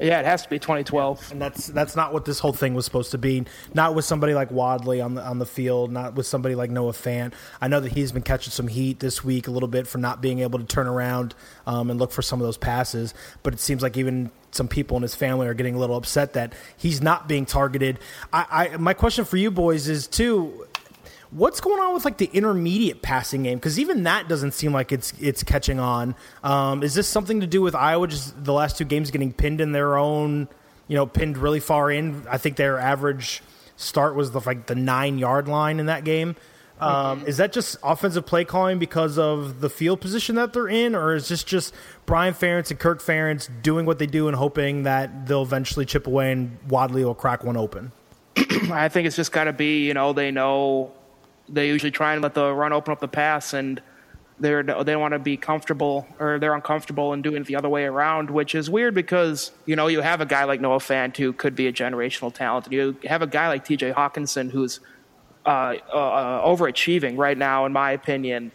yeah, 0.00 0.20
it 0.20 0.26
has 0.26 0.42
to 0.42 0.48
be 0.48 0.58
2012. 0.58 1.32
and 1.32 1.40
that's 1.40 1.66
that's 1.68 1.94
not 1.94 2.12
what 2.12 2.24
this 2.24 2.38
whole 2.38 2.52
thing 2.52 2.74
was 2.74 2.84
supposed 2.84 3.10
to 3.12 3.18
be. 3.18 3.44
Not 3.74 3.94
with 3.94 4.04
somebody 4.04 4.34
like 4.34 4.50
Wadley 4.50 5.00
on 5.00 5.14
the 5.14 5.22
on 5.22 5.38
the 5.38 5.46
field. 5.46 5.92
Not 5.92 6.14
with 6.14 6.26
somebody 6.26 6.54
like 6.54 6.70
Noah 6.70 6.92
Fant. 6.92 7.34
I 7.60 7.68
know 7.68 7.80
that 7.80 7.92
he's 7.92 8.12
been 8.12 8.22
catching 8.22 8.50
some 8.50 8.68
heat 8.68 9.00
this 9.00 9.22
week 9.22 9.46
a 9.46 9.50
little 9.50 9.68
bit 9.68 9.86
for 9.86 9.98
not 9.98 10.20
being 10.20 10.40
able 10.40 10.58
to 10.58 10.64
turn 10.64 10.86
around 10.86 11.34
um, 11.66 11.90
and 11.90 12.00
look 12.00 12.12
for 12.12 12.22
some 12.22 12.40
of 12.40 12.46
those 12.46 12.56
passes. 12.56 13.14
But 13.42 13.54
it 13.54 13.60
seems 13.60 13.82
like 13.82 13.96
even 13.96 14.30
some 14.52 14.68
people 14.68 14.96
in 14.96 15.02
his 15.02 15.14
family 15.14 15.48
are 15.48 15.54
getting 15.54 15.74
a 15.74 15.78
little 15.78 15.96
upset 15.96 16.34
that 16.34 16.52
he's 16.76 17.02
not 17.02 17.26
being 17.26 17.44
targeted. 17.46 17.98
I, 18.32 18.70
I 18.72 18.76
my 18.76 18.94
question 18.94 19.24
for 19.24 19.36
you 19.36 19.50
boys 19.50 19.88
is 19.88 20.06
too. 20.06 20.66
What's 21.30 21.62
going 21.62 21.80
on 21.80 21.94
with 21.94 22.04
like 22.04 22.18
the 22.18 22.28
intermediate 22.34 23.00
passing 23.00 23.44
game? 23.44 23.56
Because 23.56 23.80
even 23.80 24.02
that 24.02 24.28
doesn't 24.28 24.52
seem 24.52 24.72
like 24.72 24.92
it's 24.92 25.14
it's 25.18 25.42
catching 25.42 25.80
on. 25.80 26.14
Um, 26.44 26.82
is 26.82 26.94
this 26.94 27.08
something 27.08 27.40
to 27.40 27.46
do 27.46 27.62
with 27.62 27.74
Iowa 27.74 28.06
just 28.06 28.44
the 28.44 28.52
last 28.52 28.76
two 28.76 28.84
games 28.84 29.10
getting 29.10 29.32
pinned 29.32 29.62
in 29.62 29.72
their 29.72 29.96
own, 29.96 30.46
you 30.88 30.96
know, 30.96 31.06
pinned 31.06 31.38
really 31.38 31.60
far 31.60 31.90
in? 31.90 32.26
I 32.28 32.36
think 32.36 32.56
their 32.56 32.78
average 32.78 33.42
start 33.76 34.14
was 34.14 34.32
the, 34.32 34.40
like 34.40 34.66
the 34.66 34.74
nine 34.74 35.18
yard 35.18 35.48
line 35.48 35.80
in 35.80 35.86
that 35.86 36.04
game. 36.04 36.36
Um, 36.82 37.26
Is 37.26 37.36
that 37.36 37.52
just 37.52 37.76
offensive 37.82 38.26
play 38.26 38.44
calling 38.44 38.78
because 38.78 39.16
of 39.16 39.60
the 39.60 39.70
field 39.70 40.00
position 40.00 40.34
that 40.34 40.52
they're 40.52 40.68
in, 40.68 40.96
or 40.96 41.14
is 41.14 41.28
this 41.28 41.44
just 41.44 41.72
Brian 42.06 42.34
Ferentz 42.34 42.70
and 42.70 42.80
Kirk 42.80 43.00
Ferentz 43.00 43.48
doing 43.62 43.86
what 43.86 44.00
they 44.00 44.06
do 44.06 44.26
and 44.26 44.36
hoping 44.36 44.82
that 44.82 45.26
they'll 45.26 45.42
eventually 45.42 45.86
chip 45.86 46.08
away 46.08 46.32
and 46.32 46.58
Wadley 46.68 47.04
will 47.04 47.14
crack 47.14 47.44
one 47.44 47.56
open? 47.56 47.92
I 48.72 48.88
think 48.88 49.06
it's 49.06 49.14
just 49.14 49.30
got 49.30 49.44
to 49.44 49.52
be, 49.52 49.86
you 49.86 49.94
know, 49.94 50.12
they 50.12 50.32
know 50.32 50.90
they 51.48 51.68
usually 51.68 51.92
try 51.92 52.14
and 52.14 52.22
let 52.22 52.34
the 52.34 52.52
run 52.52 52.72
open 52.72 52.90
up 52.90 52.98
the 52.98 53.08
pass, 53.08 53.52
and 53.52 53.80
they're 54.40 54.62
they 54.62 54.96
want 54.96 55.12
to 55.12 55.18
be 55.20 55.36
comfortable 55.36 56.06
or 56.18 56.38
they're 56.40 56.54
uncomfortable 56.54 57.12
in 57.12 57.22
doing 57.22 57.42
it 57.42 57.46
the 57.46 57.54
other 57.54 57.68
way 57.68 57.84
around, 57.84 58.30
which 58.30 58.56
is 58.56 58.68
weird 58.68 58.94
because 58.94 59.52
you 59.66 59.76
know 59.76 59.86
you 59.86 60.00
have 60.00 60.20
a 60.20 60.26
guy 60.26 60.44
like 60.44 60.60
Noah 60.60 60.78
Fant 60.78 61.16
who 61.16 61.32
could 61.32 61.54
be 61.54 61.68
a 61.68 61.72
generational 61.72 62.34
talent, 62.34 62.66
and 62.66 62.72
you 62.72 62.96
have 63.04 63.22
a 63.22 63.26
guy 63.26 63.48
like 63.48 63.64
T.J. 63.64 63.92
Hockenson 63.92 64.50
who's 64.50 64.80
uh, 65.44 65.76
uh, 65.92 66.46
overachieving 66.46 67.18
right 67.18 67.36
now, 67.36 67.66
in 67.66 67.72
my 67.72 67.92
opinion, 67.92 68.52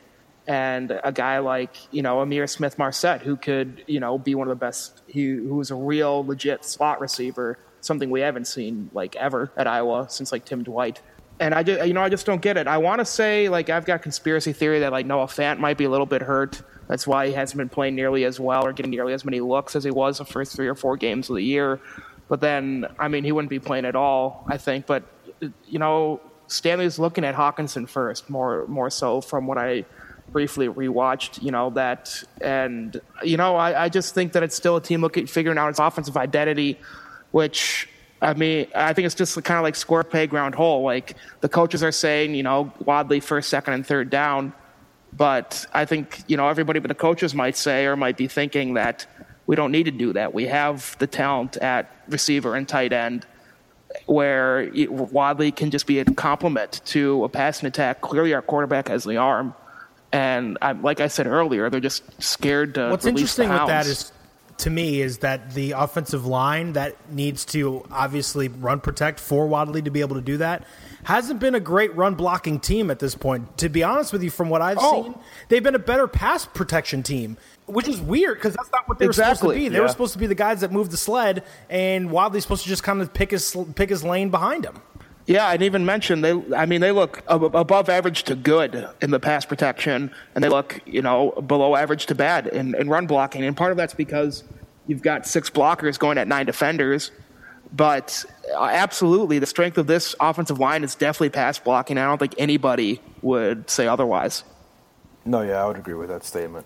and 0.47 0.99
a 1.03 1.11
guy 1.11 1.39
like 1.39 1.75
you 1.91 2.01
know 2.01 2.17
Ihmir 2.17 2.49
Smith-Marsette 2.49 3.21
who 3.21 3.35
could 3.35 3.83
you 3.87 3.99
know 3.99 4.17
be 4.17 4.35
one 4.35 4.47
of 4.47 4.49
the 4.49 4.65
best. 4.65 5.01
He 5.07 5.25
who 5.25 5.59
is 5.59 5.71
a 5.71 5.75
real 5.75 6.25
legit 6.25 6.63
slot 6.63 7.01
receiver, 7.01 7.59
something 7.81 8.09
we 8.09 8.21
haven't 8.21 8.45
seen 8.45 8.89
like 8.93 9.15
ever 9.15 9.51
at 9.57 9.67
Iowa 9.67 10.07
since 10.09 10.31
like 10.31 10.45
Tim 10.45 10.63
Dwight. 10.63 11.01
And 11.39 11.53
I 11.53 11.61
just, 11.61 11.85
you 11.85 11.93
know, 11.93 12.01
I 12.01 12.09
just 12.09 12.25
don't 12.25 12.41
get 12.41 12.57
it. 12.57 12.67
I 12.67 12.79
want 12.79 12.97
to 12.97 13.05
say, 13.05 13.47
like, 13.47 13.69
I've 13.69 13.85
got 13.85 14.01
conspiracy 14.01 14.53
theory 14.53 14.79
that 14.79 14.91
like 14.91 15.05
Noah 15.05 15.27
Fant 15.27 15.59
might 15.59 15.77
be 15.77 15.83
a 15.83 15.89
little 15.89 16.07
bit 16.07 16.23
hurt. 16.23 16.63
That's 16.87 17.05
why 17.05 17.27
he 17.27 17.33
hasn't 17.33 17.57
been 17.59 17.69
playing 17.69 17.93
nearly 17.93 18.25
as 18.25 18.39
well 18.39 18.65
or 18.65 18.73
getting 18.73 18.89
nearly 18.89 19.13
as 19.13 19.23
many 19.23 19.39
looks 19.39 19.75
as 19.75 19.83
he 19.83 19.91
was 19.91 20.17
the 20.17 20.25
first 20.25 20.55
three 20.55 20.67
or 20.67 20.73
four 20.73 20.97
games 20.97 21.29
of 21.29 21.35
the 21.35 21.43
year. 21.43 21.79
But 22.27 22.41
then, 22.41 22.87
I 22.97 23.07
mean, 23.07 23.23
he 23.23 23.31
wouldn't 23.31 23.51
be 23.51 23.59
playing 23.59 23.85
at 23.85 23.95
all, 23.95 24.45
I 24.47 24.57
think. 24.57 24.87
But 24.87 25.03
you 25.67 25.79
know, 25.79 26.21
Stanley's 26.47 26.97
looking 26.97 27.23
at 27.23 27.35
Hockenson 27.35 27.87
first, 27.87 28.29
more 28.29 28.65
more 28.67 28.89
so 28.89 29.21
from 29.21 29.47
what 29.47 29.57
I 29.57 29.85
briefly 30.31 30.67
rewatched. 30.67 31.41
You 31.41 31.51
know 31.51 31.69
that, 31.71 32.23
and 32.41 32.99
you 33.23 33.37
know, 33.37 33.55
I, 33.55 33.85
I 33.85 33.89
just 33.89 34.13
think 34.13 34.33
that 34.33 34.43
it's 34.43 34.55
still 34.55 34.77
a 34.77 34.81
team 34.81 35.01
looking 35.01 35.27
figuring 35.27 35.57
out 35.57 35.69
its 35.69 35.79
offensive 35.79 36.17
identity, 36.17 36.79
which 37.31 37.87
I 38.21 38.33
mean, 38.33 38.67
I 38.73 38.93
think 38.93 39.05
it's 39.05 39.15
just 39.15 39.41
kind 39.43 39.57
of 39.57 39.63
like 39.63 39.75
square 39.75 40.03
peg 40.03 40.33
round 40.33 40.55
hole. 40.55 40.83
Like 40.83 41.15
the 41.41 41.49
coaches 41.49 41.83
are 41.83 41.91
saying, 41.91 42.35
you 42.35 42.43
know, 42.43 42.71
Wadley 42.83 43.19
first, 43.19 43.49
second, 43.49 43.73
and 43.73 43.85
third 43.85 44.09
down. 44.09 44.53
But 45.13 45.65
I 45.73 45.85
think, 45.85 46.23
you 46.27 46.37
know, 46.37 46.47
everybody 46.47 46.79
but 46.79 46.89
the 46.89 46.95
coaches 46.95 47.33
might 47.33 47.55
say 47.55 47.85
or 47.85 47.95
might 47.95 48.17
be 48.17 48.27
thinking 48.27 48.73
that 48.73 49.05
we 49.45 49.55
don't 49.55 49.71
need 49.71 49.83
to 49.83 49.91
do 49.91 50.13
that. 50.13 50.33
We 50.33 50.47
have 50.47 50.97
the 50.99 51.07
talent 51.07 51.57
at 51.57 51.91
receiver 52.09 52.55
and 52.55 52.67
tight 52.67 52.91
end 52.91 53.25
where 54.05 54.69
Wadley 54.89 55.51
can 55.51 55.71
just 55.71 55.87
be 55.87 55.99
a 55.99 56.05
complement 56.05 56.81
to 56.85 57.23
a 57.23 57.29
passing 57.29 57.67
attack. 57.67 58.01
Clearly, 58.01 58.33
our 58.33 58.41
quarterback 58.41 58.87
has 58.87 59.03
the 59.03 59.17
arm. 59.17 59.53
And 60.11 60.57
I, 60.61 60.71
like 60.71 61.01
I 61.01 61.07
said 61.07 61.27
earlier, 61.27 61.69
they're 61.69 61.79
just 61.79 62.03
scared 62.21 62.75
to. 62.75 62.89
What's 62.89 63.05
interesting 63.05 63.49
with 63.49 63.67
that 63.67 63.85
is, 63.87 64.11
to 64.59 64.69
me, 64.69 65.01
is 65.01 65.19
that 65.19 65.53
the 65.53 65.71
offensive 65.71 66.25
line 66.25 66.73
that 66.73 66.95
needs 67.11 67.45
to 67.45 67.85
obviously 67.91 68.47
run 68.47 68.79
protect 68.79 69.19
for 69.19 69.47
Wadley 69.47 69.81
to 69.81 69.91
be 69.91 70.01
able 70.01 70.15
to 70.15 70.21
do 70.21 70.37
that 70.37 70.63
hasn't 71.07 71.39
been 71.39 71.55
a 71.55 71.59
great 71.61 71.95
run 71.95 72.15
blocking 72.15 72.59
team 72.59 72.91
at 72.91 72.99
this 72.99 73.15
point. 73.15 73.57
To 73.59 73.69
be 73.69 73.81
honest 73.81 74.11
with 74.11 74.21
you, 74.23 74.29
from 74.29 74.49
what 74.49 74.61
I've 74.61 74.77
Oh. 74.77 75.03
seen, 75.03 75.15
they've 75.47 75.63
been 75.63 75.73
a 75.73 75.79
better 75.79 76.05
pass 76.05 76.45
protection 76.45 77.01
team, 77.01 77.37
which 77.65 77.87
is 77.87 78.01
weird 78.01 78.35
because 78.37 78.55
that's 78.55 78.69
not 78.73 78.89
what 78.89 78.99
they 78.99 79.07
were 79.07 79.13
supposed 79.13 79.39
to 79.39 79.49
be. 79.53 79.69
They 79.69 79.79
were 79.79 79.87
supposed 79.87 80.11
to 80.13 80.19
be 80.19 80.27
the 80.27 80.35
guys 80.35 80.59
that 80.59 80.73
moved 80.73 80.91
the 80.91 80.97
sled, 80.97 81.43
and 81.69 82.11
Wadley's 82.11 82.43
supposed 82.43 82.63
to 82.63 82.67
just 82.69 82.83
kind 82.83 83.01
of 83.01 83.13
pick 83.13 83.31
his 83.31 83.55
pick 83.75 83.89
his 83.89 84.03
lane 84.03 84.29
behind 84.29 84.65
him. 84.65 84.81
Yeah, 85.27 85.47
I 85.47 85.53
didn't 85.53 85.63
even 85.67 85.85
mention 85.85 86.19
they. 86.21 86.33
I 86.53 86.65
mean, 86.65 86.81
they 86.81 86.91
look 86.91 87.23
above 87.29 87.87
average 87.87 88.23
to 88.23 88.35
good 88.35 88.85
in 89.01 89.11
the 89.11 89.19
pass 89.21 89.45
protection, 89.45 90.11
and 90.35 90.43
they 90.43 90.49
look, 90.49 90.81
you 90.85 91.01
know, 91.01 91.31
below 91.47 91.77
average 91.77 92.05
to 92.07 92.15
bad 92.15 92.47
in, 92.47 92.75
in 92.75 92.89
run 92.89 93.07
blocking. 93.07 93.45
And 93.45 93.55
part 93.55 93.71
of 93.71 93.77
that's 93.77 93.93
because 93.93 94.43
you've 94.87 95.01
got 95.01 95.25
six 95.25 95.49
blockers 95.49 95.97
going 95.97 96.17
at 96.17 96.27
nine 96.27 96.45
defenders. 96.45 97.11
But 97.71 98.25
uh, 98.55 98.63
absolutely, 98.63 99.39
the 99.39 99.45
strength 99.45 99.77
of 99.77 99.87
this 99.87 100.15
offensive 100.19 100.59
line 100.59 100.83
is 100.83 100.95
definitely 100.95 101.29
pass 101.29 101.59
blocking. 101.59 101.97
I 101.97 102.05
don't 102.05 102.17
think 102.17 102.35
anybody 102.37 103.01
would 103.21 103.69
say 103.69 103.87
otherwise. 103.87 104.43
No, 105.25 105.41
yeah, 105.41 105.63
I 105.63 105.67
would 105.67 105.77
agree 105.77 105.93
with 105.93 106.09
that 106.09 106.23
statement. 106.23 106.65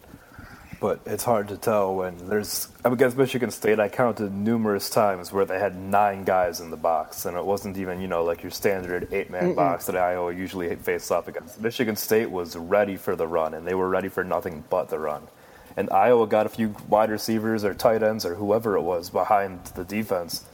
But 0.80 1.00
it's 1.06 1.24
hard 1.24 1.50
to 1.50 1.58
tell 1.58 1.94
when 1.94 2.18
there's 2.28 2.68
against 2.84 3.16
Michigan 3.16 3.52
State. 3.52 3.80
I 3.80 3.88
counted 3.88 4.34
numerous 4.34 4.90
times 4.90 5.32
where 5.32 5.46
they 5.46 5.60
had 5.60 5.76
nine 5.76 6.24
guys 6.24 6.60
in 6.60 6.72
the 6.72 6.78
box, 6.78 7.26
and 7.26 7.38
it 7.38 7.46
wasn't 7.46 7.78
even 7.78 8.02
you 8.02 8.08
know 8.08 8.24
like 8.24 8.42
your 8.42 8.52
standard 8.52 9.08
eight-man 9.14 9.54
box 9.54 9.86
that 9.86 9.96
Iowa 9.96 10.34
usually 10.34 10.76
face 10.78 11.12
up 11.12 11.28
against. 11.28 11.62
Michigan 11.62 11.96
State 11.96 12.32
was 12.32 12.56
ready 12.56 12.98
for 12.98 13.16
the 13.16 13.28
run, 13.28 13.54
and 13.54 13.68
they 13.68 13.76
were 13.76 13.90
ready 13.90 14.10
for 14.10 14.24
nothing 14.24 14.64
but 14.72 14.90
the 14.90 14.98
run. 14.98 15.28
And 15.78 15.90
Iowa 15.92 16.26
got 16.26 16.48
a 16.48 16.50
few 16.50 16.76
wide 16.90 17.12
receivers 17.12 17.64
or 17.64 17.76
tight 17.76 18.02
ends 18.02 18.26
or 18.26 18.34
whoever 18.36 18.76
it 18.76 18.82
was 18.82 19.12
behind 19.12 19.64
the 19.76 19.84
defense, 19.84 20.46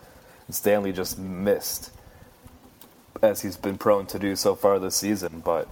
Stanley 0.49 0.91
just 0.91 1.19
missed, 1.19 1.91
as 3.21 3.41
he's 3.41 3.57
been 3.57 3.77
prone 3.77 4.05
to 4.07 4.19
do 4.19 4.35
so 4.35 4.55
far 4.55 4.79
this 4.79 4.95
season. 4.95 5.41
But 5.43 5.67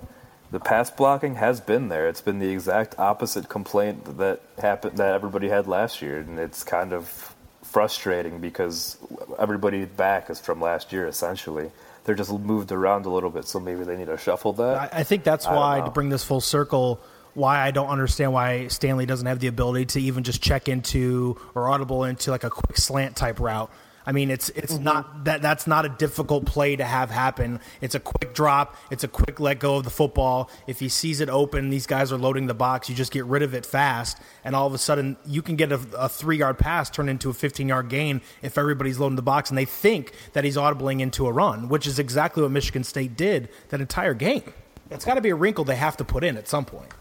the 0.52 0.60
pass 0.60 0.90
blocking 0.90 1.36
has 1.36 1.62
been 1.62 1.90
there. 1.90 2.08
It's 2.08 2.22
been 2.22 2.40
the 2.40 2.50
exact 2.50 2.98
opposite 3.00 3.50
complaint 3.50 4.18
that 4.18 4.42
happened 4.60 4.98
that 4.98 5.14
everybody 5.14 5.50
had 5.50 5.68
last 5.68 6.02
year, 6.02 6.20
and 6.20 6.40
it's 6.40 6.64
kind 6.64 6.94
of 6.94 7.36
frustrating 7.76 8.40
because 8.40 8.98
everybody 9.38 9.84
back 9.84 10.30
is 10.30 10.40
from 10.40 10.62
last 10.62 10.94
year 10.94 11.08
essentially. 11.08 11.72
They're 12.06 12.16
just 12.16 12.32
moved 12.32 12.72
around 12.72 13.06
a 13.06 13.10
little 13.10 13.32
bit, 13.32 13.46
so 13.46 13.60
maybe 13.60 13.84
they 13.84 13.98
need 13.98 14.06
to 14.06 14.18
shuffle 14.18 14.54
that. 14.54 14.94
I, 14.94 15.00
I 15.00 15.04
think 15.04 15.24
that's 15.24 15.46
don't 15.46 15.56
why 15.56 15.82
to 15.82 15.90
bring 15.90 16.10
this 16.10 16.24
full 16.24 16.40
circle. 16.40 17.02
Why 17.34 17.60
I 17.60 17.72
don't 17.72 17.90
understand 17.90 18.32
why 18.32 18.68
Stanley 18.68 19.06
doesn't 19.06 19.26
have 19.26 19.40
the 19.40 19.48
ability 19.48 19.88
to 19.88 20.00
even 20.00 20.24
just 20.24 20.42
check 20.42 20.70
into 20.70 21.38
or 21.54 21.68
audible 21.68 22.06
into 22.06 22.32
like 22.32 22.46
a 22.46 22.50
quick 22.50 22.78
slant 22.78 23.18
type 23.18 23.42
route. 23.42 23.70
I 24.06 24.12
mean, 24.12 24.30
it's 24.30 24.50
it's 24.50 24.74
Mm-hmm. 24.76 24.84
not 24.84 25.24
that 25.26 25.42
that's 25.42 25.66
not 25.68 25.86
a 25.86 25.90
difficult 25.90 26.46
play 26.46 26.76
to 26.76 26.84
have 26.84 27.10
happen. 27.10 27.60
It's 27.82 27.96
a 27.96 28.00
quick 28.00 28.34
drop. 28.34 28.76
It's 28.92 29.04
a 29.04 29.08
quick 29.08 29.40
let 29.40 29.60
go 29.60 29.78
of 29.78 29.84
the 29.84 29.90
football. 29.90 30.50
If 30.68 30.80
he 30.80 30.90
sees 30.90 31.22
it 31.22 31.30
open, 31.30 31.70
these 31.70 31.88
guys 31.88 32.12
are 32.12 32.18
loading 32.18 32.48
the 32.48 32.54
box. 32.54 32.90
You 32.90 32.96
just 32.96 33.12
get 33.12 33.26
rid 33.26 33.42
of 33.42 33.54
it 33.56 33.66
fast, 33.66 34.18
and 34.44 34.56
all 34.56 34.68
of 34.68 34.74
a 34.74 34.78
sudden 34.78 35.18
you 35.26 35.42
can 35.42 35.56
get 35.56 35.72
a, 35.72 35.80
a 35.98 36.08
three 36.10 36.38
yard 36.38 36.58
pass 36.60 36.90
turned 36.90 37.10
into 37.10 37.30
a 37.30 37.34
fifteen 37.34 37.68
yard 37.68 37.90
gain 37.90 38.22
if 38.42 38.58
everybody's 38.58 39.00
loading 39.00 39.16
the 39.16 39.22
box 39.22 39.50
and 39.50 39.58
they 39.58 39.66
think 39.66 40.12
that 40.34 40.44
he's 40.44 40.58
audibling 40.58 41.00
into 41.02 41.26
a 41.28 41.32
run, 41.32 41.68
which 41.70 41.88
is 41.88 41.98
exactly 41.98 42.44
what 42.44 42.52
Michigan 42.52 42.84
State 42.84 43.18
did 43.18 43.50
that 43.70 43.82
entire 43.82 44.14
game. 44.14 44.54
It's 44.92 45.04
got 45.06 45.16
to 45.16 45.22
be 45.22 45.32
a 45.32 45.36
wrinkle 45.36 45.64
they 45.66 45.78
have 45.78 45.98
to 45.98 46.04
put 46.06 46.24
in 46.24 46.38
at 46.38 46.48
some 46.48 46.64
point. 46.66 46.92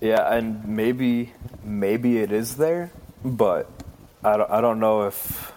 Yeah, 0.00 0.34
and 0.34 0.66
maybe 0.66 1.32
maybe 1.62 2.18
it 2.18 2.32
is 2.32 2.56
there, 2.56 2.90
but 3.24 3.70
I 4.24 4.36
don't, 4.36 4.50
I 4.50 4.60
don't 4.60 4.80
know 4.80 5.02
if 5.02 5.52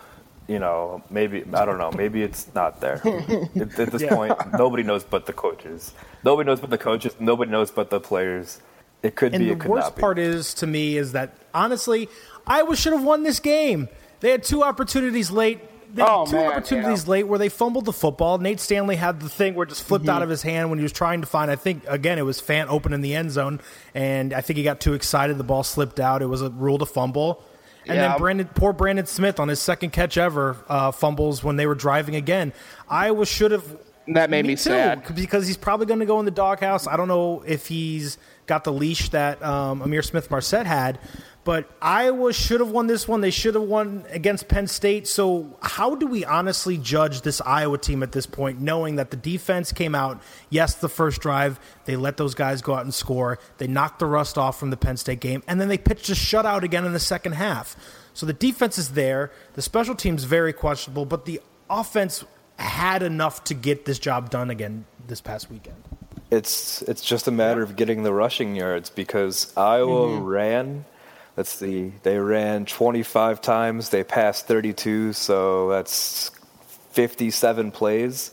you 0.48 0.60
know. 0.60 1.04
Maybe 1.10 1.44
I 1.54 1.66
don't 1.66 1.78
know. 1.78 1.92
Maybe 1.92 2.22
it's 2.24 2.54
not 2.54 2.82
there. 2.82 2.96
at, 3.56 3.80
at 3.80 3.92
this 3.92 4.04
point, 4.06 4.34
nobody 4.58 4.84
knows 4.84 5.04
but 5.04 5.26
the 5.26 5.34
coaches. 5.34 5.94
Nobody 6.24 6.48
knows 6.48 6.60
but 6.60 6.70
the 6.70 6.78
coaches. 6.78 7.16
Nobody 7.20 7.52
knows 7.52 7.72
but 7.72 7.90
the 7.90 8.00
players. 8.00 8.62
It 9.04 9.16
could 9.16 9.34
And 9.34 9.42
be. 9.42 9.46
the 9.50 9.52
It 9.54 9.60
could 9.60 9.72
worst 9.72 9.86
not 9.88 9.96
be. 9.96 10.00
part 10.02 10.18
is 10.20 10.54
to 10.56 10.68
me 10.68 10.98
is 10.98 11.12
that 11.12 11.36
honestly, 11.54 12.10
Iowa 12.48 12.76
should 12.76 12.94
have 12.94 13.04
won 13.04 13.24
this 13.24 13.40
game. 13.40 13.88
They 14.22 14.32
had 14.32 14.44
two 14.44 14.64
opportunities 14.64 15.30
late. 15.30 15.60
They 15.94 16.02
had 16.02 16.10
Oh, 16.12 16.26
two 16.26 16.36
man, 16.38 16.52
opportunities 16.52 17.06
yeah. 17.06 17.12
late 17.12 17.24
where 17.28 17.38
they 17.38 17.48
fumbled 17.50 17.86
the 17.86 17.94
football. 17.94 18.38
Nate 18.40 18.60
Stanley 18.60 18.96
had 18.96 19.20
the 19.20 19.30
thing 19.30 19.54
where 19.54 19.64
it 19.66 19.70
just 19.70 19.84
flipped 19.84 20.06
Mm-hmm. 20.06 20.16
out 20.16 20.24
of 20.24 20.30
his 20.30 20.42
hand 20.42 20.70
when 20.70 20.80
he 20.80 20.84
was 20.84 20.92
trying 20.92 21.22
to 21.22 21.28
find. 21.28 21.52
I 21.52 21.56
think 21.56 21.84
again 21.88 22.18
it 22.18 22.24
was 22.24 22.42
Fant 22.42 22.68
open 22.70 22.92
in 22.94 23.02
the 23.02 23.14
end 23.16 23.32
zone, 23.32 23.62
and 23.94 24.34
I 24.34 24.42
think 24.42 24.58
he 24.58 24.64
got 24.64 24.80
too 24.80 24.94
excited. 24.94 25.38
The 25.38 25.44
ball 25.44 25.64
slipped 25.64 26.00
out. 26.00 26.22
It 26.22 26.26
was 26.26 26.42
a 26.42 26.50
rule 26.50 26.80
to 26.80 26.86
fumble. 26.86 27.44
And 27.88 27.96
Yeah. 27.98 28.10
then 28.10 28.18
Brandon, 28.18 28.50
poor 28.54 28.74
Brandon 28.74 29.06
Smith 29.06 29.40
on 29.40 29.48
his 29.48 29.60
second 29.60 29.92
catch 29.92 30.18
ever 30.18 30.58
uh, 30.68 30.92
fumbles 30.92 31.44
when 31.44 31.56
they 31.56 31.68
were 31.68 31.76
driving 31.76 32.16
again. 32.16 32.52
Iowa 32.90 33.26
should 33.26 33.52
have 33.52 33.64
That 34.08 34.30
made 34.30 34.46
me 34.46 34.54
too, 34.56 34.62
sad. 34.72 35.04
because 35.16 35.46
he's 35.48 35.58
probably 35.58 35.86
going 35.86 36.00
to 36.00 36.06
go 36.06 36.20
in 36.20 36.26
the 36.26 36.32
doghouse. 36.32 36.88
I 36.88 36.98
don't 36.98 37.08
know 37.08 37.44
if 37.46 37.68
he's 37.68 38.18
got 38.48 38.64
the 38.64 38.72
leash 38.74 39.10
that 39.10 39.44
um, 39.44 39.82
Ihmir 39.82 40.04
Smith-Marsette 40.04 40.66
had, 40.68 41.00
but 41.46 41.70
Iowa 41.82 42.34
should 42.34 42.60
have 42.60 42.72
won 42.72 42.88
this 42.88 43.08
one. 43.08 43.22
They 43.22 43.32
should 43.32 43.56
have 43.56 43.64
won 43.64 44.04
against 44.10 44.48
Penn 44.50 44.68
State. 44.68 45.08
So, 45.08 45.56
how 45.62 45.96
do 45.96 46.08
we 46.08 46.26
honestly 46.26 46.78
judge 46.78 47.22
this 47.22 47.40
Iowa 47.40 47.78
team 47.78 48.04
at 48.04 48.12
this 48.12 48.26
point, 48.26 48.60
knowing 48.60 48.98
that 48.98 49.12
the 49.12 49.16
defense 49.18 49.72
came 49.72 49.96
out? 49.96 50.22
Yes, 50.50 50.74
the 50.76 50.90
first 50.90 51.22
drive, 51.22 51.60
they 51.86 51.96
let 51.96 52.18
those 52.18 52.36
guys 52.36 52.62
go 52.62 52.74
out 52.74 52.84
and 52.84 52.94
score. 52.94 53.40
They 53.60 53.68
knocked 53.68 54.00
the 54.00 54.06
rust 54.08 54.38
off 54.38 54.60
from 54.60 54.72
the 54.72 54.78
Penn 54.78 54.98
State 54.98 55.22
game, 55.22 55.42
and 55.48 55.62
then 55.62 55.70
they 55.70 55.78
pitched 55.78 56.10
a 56.10 56.14
shutout 56.14 56.64
again 56.64 56.84
in 56.84 56.92
the 56.94 57.00
second 57.00 57.34
half. 57.34 57.78
So, 58.14 58.26
the 58.26 58.34
defense 58.34 58.78
is 58.78 58.90
there. 58.90 59.32
The 59.54 59.62
special 59.62 59.96
team's 59.96 60.24
very 60.26 60.52
questionable, 60.52 61.06
but 61.06 61.26
the 61.26 61.40
offense 61.70 62.26
had 62.58 63.04
enough 63.04 63.44
to 63.46 63.54
get 63.54 63.86
this 63.86 64.00
job 64.00 64.30
done 64.30 64.50
again 64.50 64.86
this 65.08 65.22
past 65.22 65.50
weekend. 65.52 65.78
It's 66.32 66.82
it's 66.84 67.04
just 67.04 67.28
a 67.28 67.32
matter 67.32 67.62
of 67.62 67.76
getting 67.76 68.02
the 68.02 68.12
rushing 68.12 68.56
yards 68.56 68.90
because 68.90 69.54
Iowa 69.56 70.08
Mm-hmm. 70.08 70.24
ran. 70.26 70.86
Let's 71.38 71.52
see, 71.52 71.92
they 72.04 72.18
ran 72.18 72.66
25 72.66 73.42
times. 73.42 73.90
They 73.90 74.06
passed 74.06 74.48
32, 74.48 75.12
so 75.14 75.70
that's 75.70 76.32
57 76.92 77.72
plays. 77.72 78.32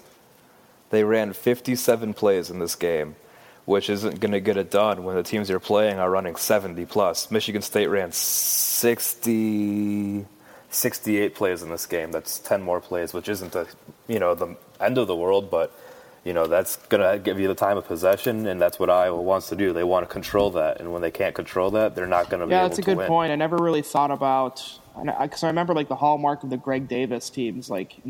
They 0.90 1.02
ran 1.02 1.32
57 1.32 2.14
plays 2.14 2.48
in 2.48 2.60
this 2.60 2.76
game, 2.76 3.16
which 3.64 3.90
isn't 3.90 4.20
going 4.20 4.32
to 4.32 4.40
get 4.40 4.56
it 4.56 4.70
done 4.70 5.02
when 5.02 5.16
the 5.16 5.24
teams 5.24 5.50
you're 5.50 5.58
playing 5.58 5.98
are 5.98 6.08
running 6.08 6.36
70 6.36 6.86
plus. 6.86 7.28
Michigan 7.30 7.62
State 7.62 7.88
ran 7.88 8.12
60, 8.12 10.24
68 10.70 11.34
plays 11.34 11.62
in 11.62 11.70
this 11.70 11.86
game. 11.86 12.12
That's 12.12 12.38
10 12.38 12.62
more 12.62 12.80
plays, 12.80 13.12
which 13.12 13.28
isn't 13.28 13.50
the 13.50 13.66
you 14.06 14.20
know 14.20 14.36
the 14.36 14.54
end 14.80 14.98
of 14.98 15.08
the 15.08 15.16
world, 15.16 15.50
but 15.50 15.74
you 16.24 16.32
know 16.32 16.46
that's 16.46 16.76
going 16.86 17.00
to 17.00 17.18
give 17.18 17.40
you 17.40 17.48
the 17.48 17.54
time 17.54 17.76
of 17.76 17.86
possession, 17.86 18.46
and 18.46 18.60
that's 18.60 18.78
what 18.78 18.90
Iowa 18.90 19.20
wants 19.20 19.48
to 19.48 19.56
do. 19.56 19.72
They 19.72 19.84
want 19.84 20.08
to 20.08 20.12
control 20.12 20.50
that, 20.52 20.80
and 20.80 20.92
when 20.92 21.02
they 21.02 21.10
can't 21.10 21.34
control 21.34 21.70
that, 21.72 21.94
they're 21.94 22.06
not 22.06 22.30
going 22.30 22.40
to 22.40 22.46
be 22.46 22.54
able 22.54 22.54
to 22.54 22.54
do. 22.54 22.54
Yeah, 22.54 22.68
that's 22.68 22.78
a 22.78 22.82
good 22.82 22.96
win. 22.98 23.08
point. 23.08 23.32
I 23.32 23.36
never 23.36 23.56
really 23.56 23.82
thought 23.82 24.10
about 24.10 24.78
because 25.20 25.42
I 25.42 25.48
remember 25.48 25.74
like 25.74 25.88
the 25.88 25.96
hallmark 25.96 26.42
of 26.42 26.50
the 26.50 26.56
Greg 26.56 26.86
Davis 26.86 27.30
teams, 27.30 27.68
like 27.68 28.00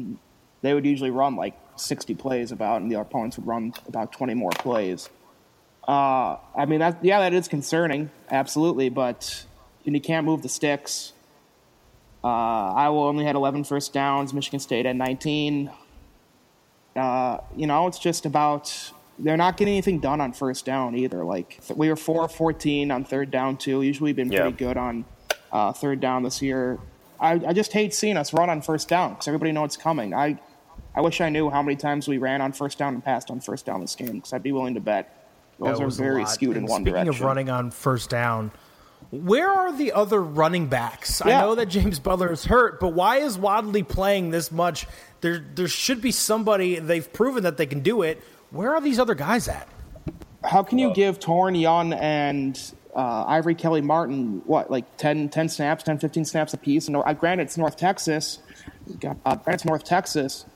they 0.61 0.75
would 0.75 0.85
usually 0.85 1.11
run 1.11 1.37
like 1.37 1.57
60 1.77 2.15
plays 2.17 2.53
about, 2.53 2.83
and 2.83 2.91
the 2.91 3.01
opponents 3.01 3.39
would 3.39 3.47
run 3.47 3.73
about 3.87 4.13
20 4.13 4.35
more 4.35 4.51
plays. 4.51 5.09
Uh, 5.87 6.37
I 6.57 6.67
mean, 6.67 6.81
that 6.81 7.05
yeah, 7.05 7.21
that 7.21 7.33
is 7.33 7.49
concerning, 7.49 8.11
absolutely. 8.31 8.89
But 8.89 9.45
and 9.85 9.95
you 9.95 10.01
can't 10.01 10.27
move 10.27 10.43
the 10.43 10.49
sticks. 10.49 11.13
Uh, 12.23 12.29
Iowa 12.75 13.09
only 13.09 13.25
had 13.25 13.35
11 13.35 13.65
first 13.65 13.93
downs. 13.93 14.33
Michigan 14.33 14.61
State 14.61 14.87
had 14.87 14.97
19. 14.97 15.71
Uh, 16.97 17.39
you 17.57 17.67
know, 17.67 17.87
it's 17.87 17.99
just 17.99 18.27
about 18.27 18.93
they're 19.19 19.37
not 19.37 19.57
getting 19.57 19.73
anything 19.75 20.01
done 20.01 20.21
on 20.21 20.33
first 20.33 20.65
down 20.65 20.95
either. 20.95 21.25
Like 21.25 21.61
we 21.75 21.89
were 21.89 21.97
four 21.97 22.25
of 22.25 22.33
14 22.33 22.91
on 22.91 23.05
third 23.05 23.31
down 23.31 23.57
too. 23.57 23.83
Usually, 23.83 24.09
we've 24.09 24.17
been 24.17 24.29
pretty 24.31 24.45
Yeah. 24.51 24.51
good 24.57 24.77
on 24.77 25.05
uh, 25.53 25.73
third 25.73 26.01
down 26.01 26.23
this 26.23 26.43
year. 26.43 26.79
I, 27.21 27.33
I 27.47 27.53
just 27.53 27.73
hate 27.73 27.95
seeing 27.95 28.17
us 28.17 28.33
run 28.33 28.51
on 28.51 28.63
first 28.63 28.89
down 28.89 29.11
because 29.11 29.29
everybody 29.29 29.53
knows 29.53 29.67
it's 29.67 29.77
coming. 29.77 30.13
I 30.15 30.39
I 30.95 31.01
wish 31.01 31.21
I 31.21 31.29
knew 31.31 31.49
how 31.51 31.63
many 31.63 31.77
times 31.77 32.09
we 32.09 32.19
ran 32.19 32.41
on 32.43 32.53
first 32.53 32.79
down 32.79 32.95
and 32.95 33.05
passed 33.05 33.31
on 33.31 33.41
first 33.41 33.65
down 33.65 33.81
this 33.81 33.95
game 33.95 34.13
because 34.17 34.33
I'd 34.33 34.43
be 34.43 34.53
willing 34.53 34.75
to 34.75 34.81
bet 34.81 35.15
those 35.59 35.81
are 35.81 35.89
very 35.89 36.23
lot. 36.23 36.31
skewed 36.31 36.57
in 36.57 36.65
And 36.65 36.69
one 36.69 36.83
speaking 36.83 36.95
direction. 37.05 37.09
of 37.15 37.21
running 37.27 37.49
on 37.49 37.71
first 37.71 38.11
down, 38.11 38.51
where 39.13 39.51
are 39.51 39.77
the 39.77 39.93
other 39.93 40.23
running 40.23 40.69
backs? 40.69 41.21
I 41.21 41.43
know 41.43 41.55
that 41.57 41.67
James 41.67 41.99
Butler 41.99 42.33
is 42.33 42.47
hurt, 42.47 42.81
but 42.81 42.95
why 42.95 43.19
is 43.19 43.39
Wadley 43.39 43.83
playing 43.83 44.31
this 44.31 44.51
much? 44.51 44.87
There, 45.21 45.45
there 45.55 45.69
should 45.69 46.01
be 46.01 46.13
somebody. 46.13 46.79
They've 46.79 47.13
proven 47.13 47.43
that 47.43 47.59
they 47.59 47.67
can 47.67 47.81
do 47.81 48.01
it. 48.01 48.23
Where 48.51 48.75
are 48.75 48.81
these 48.81 48.99
other 48.99 49.15
guys 49.15 49.49
at? 49.49 49.69
How 50.43 50.63
can 50.63 50.79
you 50.79 50.95
give 50.95 51.19
Toren, 51.19 51.61
Young, 51.61 51.93
and 51.93 52.59
uh, 52.97 53.25
Ivory 53.27 53.55
Kelly 53.55 53.83
Martin, 53.83 54.41
what, 54.47 54.71
like 54.71 54.97
10, 54.97 55.29
10 55.29 55.49
snaps, 55.51 55.85
10, 55.85 55.99
15 55.99 56.25
snaps 56.25 56.55
apiece? 56.55 56.89
And, 56.89 56.97
uh, 56.97 57.13
granted, 57.13 57.45
it's 57.45 57.59
North 57.59 57.77
Texas. 57.77 58.39
Uh, 59.05 59.37
granted, 59.37 59.45
it's 59.47 59.65
North 59.67 59.85
Texas. 59.85 60.47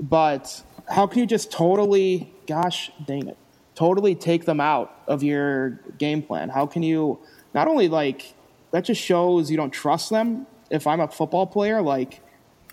But 0.00 0.64
how 0.88 1.06
can 1.06 1.20
you 1.20 1.26
just 1.26 1.52
totally, 1.52 2.34
gosh 2.48 2.90
dang 3.06 3.28
it, 3.28 3.36
totally 3.76 4.16
take 4.16 4.46
them 4.46 4.60
out 4.60 5.00
of 5.06 5.22
your 5.22 5.80
game 5.96 6.22
plan? 6.22 6.48
How 6.48 6.66
can 6.66 6.82
you 6.82 7.20
not 7.54 7.68
only 7.68 7.88
like 7.88 8.34
that 8.70 8.84
just 8.84 9.00
shows 9.00 9.50
you 9.50 9.56
don't 9.56 9.70
trust 9.70 10.10
them? 10.10 10.46
If 10.70 10.86
I'm 10.86 11.00
a 11.00 11.08
football 11.08 11.46
player, 11.46 11.82
like 11.82 12.20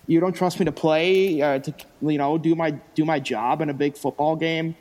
you 0.05 0.19
don't 0.19 0.33
trust 0.33 0.59
me 0.59 0.65
to 0.65 0.71
play, 0.71 1.41
uh, 1.41 1.59
to 1.59 1.73
you 2.01 2.17
know 2.17 2.37
do 2.37 2.55
my 2.55 2.71
do 2.71 3.05
my 3.05 3.19
job 3.19 3.61
in 3.61 3.69
a 3.69 3.73
big 3.73 3.97
football 3.97 4.35
game, 4.35 4.75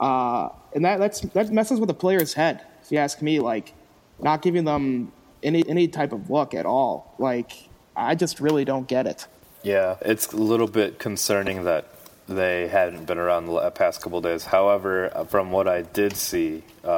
uh, 0.00 0.48
and 0.74 0.84
that 0.84 0.98
that's 0.98 1.20
that 1.20 1.50
messes 1.50 1.80
with 1.80 1.88
the 1.88 1.94
player's 1.94 2.34
head. 2.34 2.64
If 2.82 2.92
you 2.92 2.98
ask 2.98 3.20
me, 3.22 3.40
like 3.40 3.74
not 4.20 4.42
giving 4.42 4.64
them 4.64 5.12
any 5.42 5.68
any 5.68 5.88
type 5.88 6.12
of 6.12 6.30
look 6.30 6.54
at 6.54 6.66
all, 6.66 7.14
like 7.18 7.52
I 7.96 8.14
just 8.14 8.40
really 8.40 8.64
don't 8.64 8.86
get 8.86 9.06
it. 9.06 9.26
Yeah, 9.62 9.96
it's 10.00 10.32
a 10.32 10.36
little 10.36 10.66
bit 10.66 10.98
concerning 10.98 11.64
that 11.64 11.86
they 12.28 12.68
hadn't 12.68 13.04
been 13.06 13.18
around 13.18 13.46
the 13.46 13.70
past 13.70 14.00
couple 14.00 14.20
days. 14.20 14.44
However, 14.44 15.10
from 15.28 15.50
what 15.50 15.68
I 15.68 15.82
did 15.82 16.16
see 16.16 16.62
uh, 16.84 16.88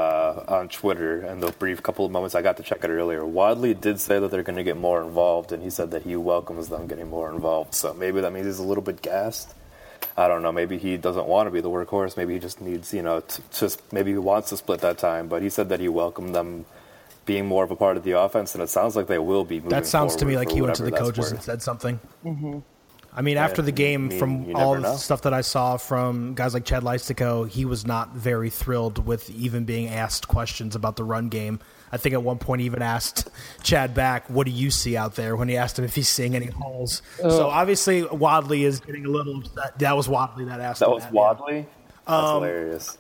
on 0.49 0.69
Twitter 0.69 1.21
and 1.21 1.43
the 1.43 1.53
brief 1.53 1.83
couple 1.83 2.05
of 2.05 2.11
moments 2.11 2.35
I 2.35 2.43
got 2.43 2.57
to 2.59 2.62
check 2.62 2.85
it 2.85 2.88
earlier, 2.88 3.25
Wadley 3.25 3.75
did 3.75 4.00
say 4.00 4.19
that 4.19 4.31
they're 4.31 4.43
going 4.43 4.57
to 4.57 4.64
get 4.64 4.76
more 4.76 5.03
involved, 5.03 5.53
and 5.53 5.62
he 5.62 5.71
said 5.71 5.91
that 5.93 6.03
he 6.03 6.17
welcomes 6.17 6.69
them 6.69 6.87
getting 6.87 7.09
more 7.09 7.31
involved. 7.31 7.75
So 7.75 7.95
maybe 7.95 8.21
that 8.21 8.33
means 8.33 8.47
he's 8.47 8.59
a 8.59 8.64
little 8.64 8.83
bit 8.83 9.03
gassed. 9.03 9.55
I 10.17 10.29
don't 10.29 10.43
know. 10.43 10.53
Maybe 10.53 10.79
he 10.79 10.97
doesn't 10.97 11.26
want 11.26 11.47
to 11.47 11.50
be 11.50 11.61
the 11.61 11.71
workhorse. 11.71 12.17
Maybe 12.17 12.35
he 12.35 12.38
just 12.38 12.61
needs, 12.61 12.95
you 12.95 13.03
know, 13.03 13.21
to 13.21 13.43
just 13.53 13.93
maybe 13.93 14.12
he 14.12 14.19
wants 14.19 14.50
to 14.50 14.57
split 14.57 14.81
that 14.81 14.99
time. 14.99 15.29
But 15.29 15.43
he 15.43 15.49
said 15.49 15.69
that 15.71 15.81
he 15.81 15.88
welcomed 15.88 16.35
them 16.35 16.67
being 17.26 17.47
more 17.47 17.64
of 17.64 17.71
a 17.71 17.76
part 17.76 17.97
of 17.97 18.05
the 18.05 18.12
offense, 18.12 18.55
and 18.55 18.62
it 18.62 18.69
sounds 18.69 18.97
like 18.97 19.07
they 19.07 19.19
will 19.19 19.45
be. 19.45 19.57
Moving 19.57 19.71
more. 19.71 19.81
That 19.81 19.87
sounds 19.87 20.14
to 20.17 20.25
me 20.25 20.37
like 20.37 20.50
he 20.50 20.61
went 20.62 20.76
to 20.76 20.83
the 20.85 20.93
coaches 20.93 21.19
worth. 21.19 21.33
and 21.33 21.43
said 21.43 21.62
something. 21.62 21.99
Mm-hmm. 22.25 22.59
I 23.16 23.23
mean, 23.23 23.37
after 23.37 23.62
the 23.62 23.71
game, 23.73 24.09
mean, 24.09 24.18
from 24.18 24.56
all 24.56 24.75
the 24.75 24.80
know. 24.80 24.97
stuff 24.97 25.23
that 25.23 25.33
I 25.33 25.42
saw 25.42 25.76
from 25.76 26.35
guys 26.35 26.52
like 26.52 26.64
Chad 26.64 26.83
Leistikow, 26.83 27.49
he 27.49 27.64
was 27.64 27.87
not 27.87 28.11
very 28.12 28.50
thrilled 28.50 29.06
with 29.06 29.30
even 29.30 29.64
being 29.64 29.88
asked 29.88 30.26
questions 30.26 30.75
about 30.75 30.97
the 30.97 31.04
run 31.04 31.28
game. 31.28 31.61
I 31.92 31.97
think 31.97 32.12
at 32.14 32.25
one 32.25 32.38
point 32.38 32.61
he 32.61 32.66
even 32.66 32.83
asked 32.83 33.28
Chad 33.62 33.94
back, 33.94 34.28
"What 34.28 34.47
do 34.47 34.50
you 34.50 34.71
see 34.73 34.97
out 34.97 35.14
there?" 35.14 35.37
When 35.37 35.49
he 35.49 35.56
asked 35.56 35.78
him 35.78 35.85
if 35.85 35.94
he's 35.94 36.09
seeing 36.09 36.35
any 36.35 36.47
holes. 36.47 37.02
So 37.21 37.47
obviously 37.49 38.02
Wadley 38.02 38.64
is 38.64 38.80
getting 38.80 39.06
a 39.06 39.11
little 39.11 39.38
upset. 39.38 39.78
That 39.78 39.97
was 39.97 40.09
Wadley 40.09 40.47
that 40.47 40.59
asked. 40.61 40.80
That 40.80 40.88
him 40.88 40.94
was 40.94 41.04
yeah. 41.04 41.11
Wadley. 41.12 41.66
That's 42.06 42.09
Um, 42.09 42.35
hilarious. 42.42 42.99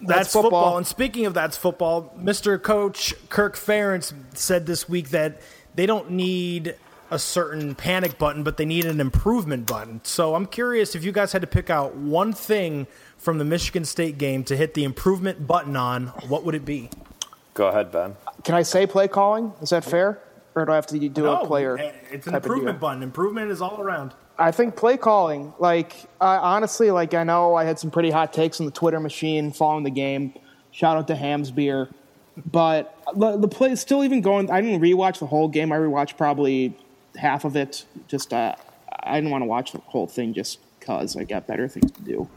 That's, 0.00 0.08
That's 0.18 0.32
football. 0.32 0.50
football. 0.50 0.76
And 0.78 0.86
speaking 0.86 1.24
of 1.24 1.32
that's 1.34 1.56
football, 1.56 2.12
Mr. 2.20 2.60
Coach 2.62 3.14
Kirk 3.30 3.56
Ferentz 3.56 4.12
said 4.36 4.66
this 4.66 4.86
week 4.88 5.10
that 5.10 5.40
they 5.76 5.86
don't 5.86 6.10
need 6.10 6.74
a 7.14 7.18
certain 7.18 7.74
panic 7.74 8.18
button, 8.18 8.42
but 8.42 8.56
they 8.56 8.64
need 8.64 8.84
an 8.84 9.00
improvement 9.00 9.66
button. 9.66 10.00
So 10.04 10.34
I'm 10.34 10.46
curious 10.46 10.94
if 10.94 11.04
you 11.04 11.12
guys 11.12 11.32
had 11.32 11.40
to 11.42 11.46
pick 11.46 11.70
out 11.70 11.94
one 11.94 12.32
thing 12.32 12.86
from 13.16 13.38
the 13.38 13.44
Michigan 13.44 13.84
State 13.84 14.18
game 14.18 14.44
to 14.44 14.56
hit 14.56 14.74
the 14.74 14.84
improvement 14.84 15.46
button 15.46 15.76
on, 15.76 16.08
what 16.28 16.44
would 16.44 16.54
it 16.54 16.64
be? 16.64 16.90
Go 17.54 17.68
ahead, 17.68 17.92
Ben. 17.92 18.16
Can 18.42 18.54
I 18.54 18.62
say 18.62 18.86
play 18.86 19.08
calling? 19.08 19.52
Is 19.62 19.70
that 19.70 19.84
fair, 19.84 20.20
or 20.54 20.64
do 20.66 20.72
I 20.72 20.74
have 20.74 20.86
to 20.88 21.08
do 21.08 21.26
a 21.26 21.46
player? 21.46 21.78
It's 22.10 22.26
an 22.26 22.34
improvement 22.34 22.80
button. 22.80 23.02
Improvement 23.02 23.50
is 23.50 23.62
all 23.62 23.80
around. 23.80 24.12
I 24.36 24.50
think 24.50 24.74
play 24.74 24.96
calling, 24.96 25.54
like 25.60 25.94
uh, 26.20 26.40
honestly, 26.42 26.90
like 26.90 27.14
I 27.14 27.22
know 27.22 27.54
I 27.54 27.62
had 27.62 27.78
some 27.78 27.92
pretty 27.92 28.10
hot 28.10 28.32
takes 28.32 28.58
on 28.58 28.66
the 28.66 28.72
Twitter 28.72 28.98
machine 28.98 29.52
following 29.52 29.84
the 29.84 29.90
game. 29.90 30.34
Shout 30.72 30.96
out 30.96 31.06
to 31.06 31.14
Hamm's 31.14 31.52
beer, 31.52 31.88
but 32.50 32.98
the, 33.14 33.36
the 33.36 33.46
play 33.46 33.70
is 33.70 33.80
still 33.80 34.02
even 34.02 34.20
going. 34.20 34.50
I 34.50 34.60
didn't 34.60 34.80
rewatch 34.80 35.20
the 35.20 35.26
whole 35.26 35.46
game. 35.46 35.70
I 35.70 35.76
rewatched 35.76 36.16
probably 36.16 36.76
half 37.16 37.44
of 37.44 37.56
it. 37.56 37.84
Just 38.08 38.32
uh, 38.32 38.54
I 39.02 39.16
didn't 39.16 39.30
want 39.30 39.42
to 39.42 39.46
watch 39.46 39.72
the 39.72 39.78
whole 39.78 40.06
thing 40.06 40.34
just 40.34 40.58
because 40.78 41.16
I 41.16 41.24
got 41.24 41.46
better 41.46 41.68
things 41.68 41.90
to 41.92 42.02
do. 42.02 42.28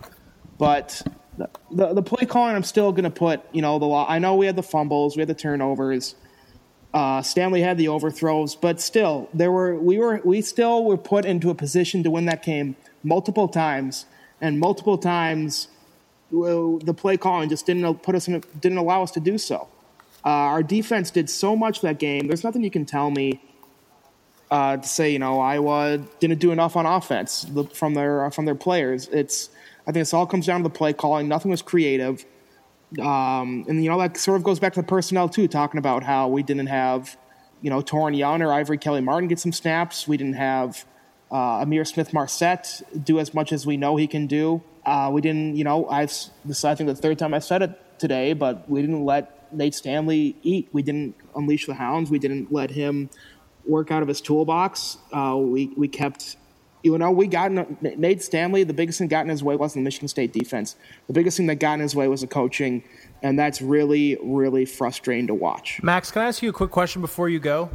But 0.57 1.01
the 1.37 1.49
the, 1.71 1.93
the 1.93 2.01
play 2.01 2.25
calling, 2.25 2.55
I'm 2.55 2.63
still 2.63 2.91
going 2.91 3.03
to 3.03 3.09
put. 3.09 3.41
You 3.51 3.61
know 3.61 3.79
the. 3.79 3.89
I 3.89 4.19
know 4.19 4.35
we 4.35 4.45
had 4.45 4.55
the 4.55 4.63
fumbles, 4.63 5.15
we 5.15 5.21
had 5.21 5.29
the 5.29 5.35
turnovers. 5.35 6.15
Uh, 6.93 7.21
Stanley 7.21 7.61
had 7.61 7.77
the 7.77 7.89
overthrows, 7.89 8.55
but 8.55 8.79
still, 8.79 9.29
there 9.33 9.51
were 9.51 9.75
we 9.75 9.99
were 9.99 10.21
we 10.23 10.41
still 10.41 10.85
were 10.85 10.97
put 10.97 11.25
into 11.25 11.49
a 11.49 11.55
position 11.55 12.01
to 12.03 12.09
win 12.09 12.25
that 12.25 12.43
game 12.43 12.75
multiple 13.03 13.47
times, 13.47 14.05
and 14.41 14.59
multiple 14.59 14.97
times, 14.97 15.67
well, 16.31 16.77
the 16.79 16.93
play 16.93 17.17
calling 17.17 17.49
just 17.49 17.65
didn't 17.65 18.01
put 18.01 18.15
us 18.15 18.27
in, 18.27 18.35
a, 18.35 18.39
didn't 18.59 18.77
allow 18.77 19.03
us 19.03 19.11
to 19.11 19.19
do 19.19 19.37
so. 19.37 19.67
Uh, 20.25 20.29
our 20.29 20.63
defense 20.63 21.11
did 21.11 21.29
so 21.29 21.55
much 21.55 21.81
that 21.81 21.99
game. 21.99 22.27
There's 22.27 22.43
nothing 22.43 22.63
you 22.63 22.71
can 22.71 22.85
tell 22.85 23.11
me 23.11 23.41
uh, 24.49 24.77
to 24.77 24.87
say 24.87 25.11
you 25.11 25.19
know 25.19 25.39
Iowa 25.39 25.97
didn't 26.19 26.39
do 26.39 26.51
enough 26.51 26.75
on 26.75 26.85
offense 26.85 27.45
from 27.73 27.93
their 27.93 28.29
from 28.31 28.45
their 28.45 28.55
players. 28.55 29.07
It's 29.07 29.49
I 29.81 29.91
think 29.91 30.01
this 30.01 30.13
all 30.13 30.25
comes 30.25 30.45
down 30.45 30.61
to 30.61 30.63
the 30.63 30.75
play 30.75 30.93
calling. 30.93 31.27
Nothing 31.27 31.51
was 31.51 31.61
creative. 31.61 32.25
Um, 32.99 33.65
and 33.67 33.83
you 33.83 33.89
know 33.89 33.99
that 33.99 34.17
sort 34.17 34.37
of 34.37 34.43
goes 34.43 34.59
back 34.59 34.73
to 34.73 34.81
the 34.81 34.87
personnel 34.87 35.27
too, 35.27 35.47
talking 35.47 35.77
about 35.77 36.03
how 36.03 36.29
we 36.29 36.43
didn't 36.43 36.67
have, 36.67 37.17
you 37.61 37.69
know, 37.69 37.81
Toren 37.81 38.17
Young 38.17 38.41
or 38.41 38.53
Ivory 38.53 38.77
Kelly 38.77 39.01
Martin 39.01 39.27
get 39.27 39.39
some 39.39 39.51
snaps. 39.51 40.07
We 40.07 40.15
didn't 40.15 40.35
have 40.35 40.85
uh, 41.29 41.65
Ihmir 41.65 41.85
Smith-Marsette 41.85 42.81
do 43.03 43.19
as 43.19 43.33
much 43.33 43.51
as 43.51 43.65
we 43.65 43.75
know 43.75 43.97
he 43.97 44.07
can 44.07 44.27
do. 44.27 44.63
Uh, 44.85 45.09
we 45.11 45.19
didn't, 45.19 45.57
you 45.57 45.65
know, 45.65 45.87
I've 45.89 46.13
this 46.45 46.63
I 46.63 46.75
think 46.75 46.87
the 46.87 46.95
third 46.95 47.19
time 47.19 47.33
I 47.33 47.39
said 47.39 47.61
it 47.61 47.99
today, 47.99 48.31
but 48.31 48.69
we 48.69 48.79
didn't 48.81 49.03
let 49.03 49.53
Nate 49.53 49.75
Stanley 49.75 50.37
eat. 50.43 50.69
We 50.71 50.81
didn't 50.81 51.15
unleash 51.35 51.65
the 51.65 51.73
hounds. 51.73 52.09
We 52.09 52.19
didn't 52.19 52.53
let 52.53 52.71
him 52.71 53.09
work 53.67 53.91
out 53.91 54.01
of 54.01 54.07
his 54.07 54.21
toolbox. 54.21 54.97
Uh, 55.11 55.35
we 55.37 55.67
we 55.77 55.87
kept 55.87 56.37
you 56.83 56.97
know, 56.97 57.11
we 57.11 57.27
got 57.27 57.51
in, 57.51 57.77
Nate 57.81 58.21
Stanley. 58.21 58.63
The 58.63 58.73
biggest 58.73 58.99
thing 58.99 59.07
got 59.07 59.21
in 59.21 59.29
his 59.29 59.43
way 59.43 59.55
wasn't 59.55 59.83
the 59.83 59.85
Michigan 59.85 60.07
State 60.07 60.31
defense. 60.31 60.75
The 61.07 61.13
biggest 61.13 61.37
thing 61.37 61.47
that 61.47 61.55
got 61.55 61.73
in 61.73 61.79
his 61.81 61.95
way 61.95 62.07
was 62.07 62.21
the 62.21 62.27
coaching, 62.27 62.83
and 63.21 63.37
that's 63.37 63.61
really, 63.61 64.17
really 64.23 64.65
frustrating 64.65 65.27
to 65.27 65.33
watch. 65.33 65.81
Max, 65.83 66.11
can 66.11 66.21
I 66.21 66.27
ask 66.27 66.41
you 66.41 66.49
a 66.49 66.53
quick 66.53 66.71
question 66.71 67.01
before 67.01 67.29
you 67.29 67.39
go? 67.39 67.69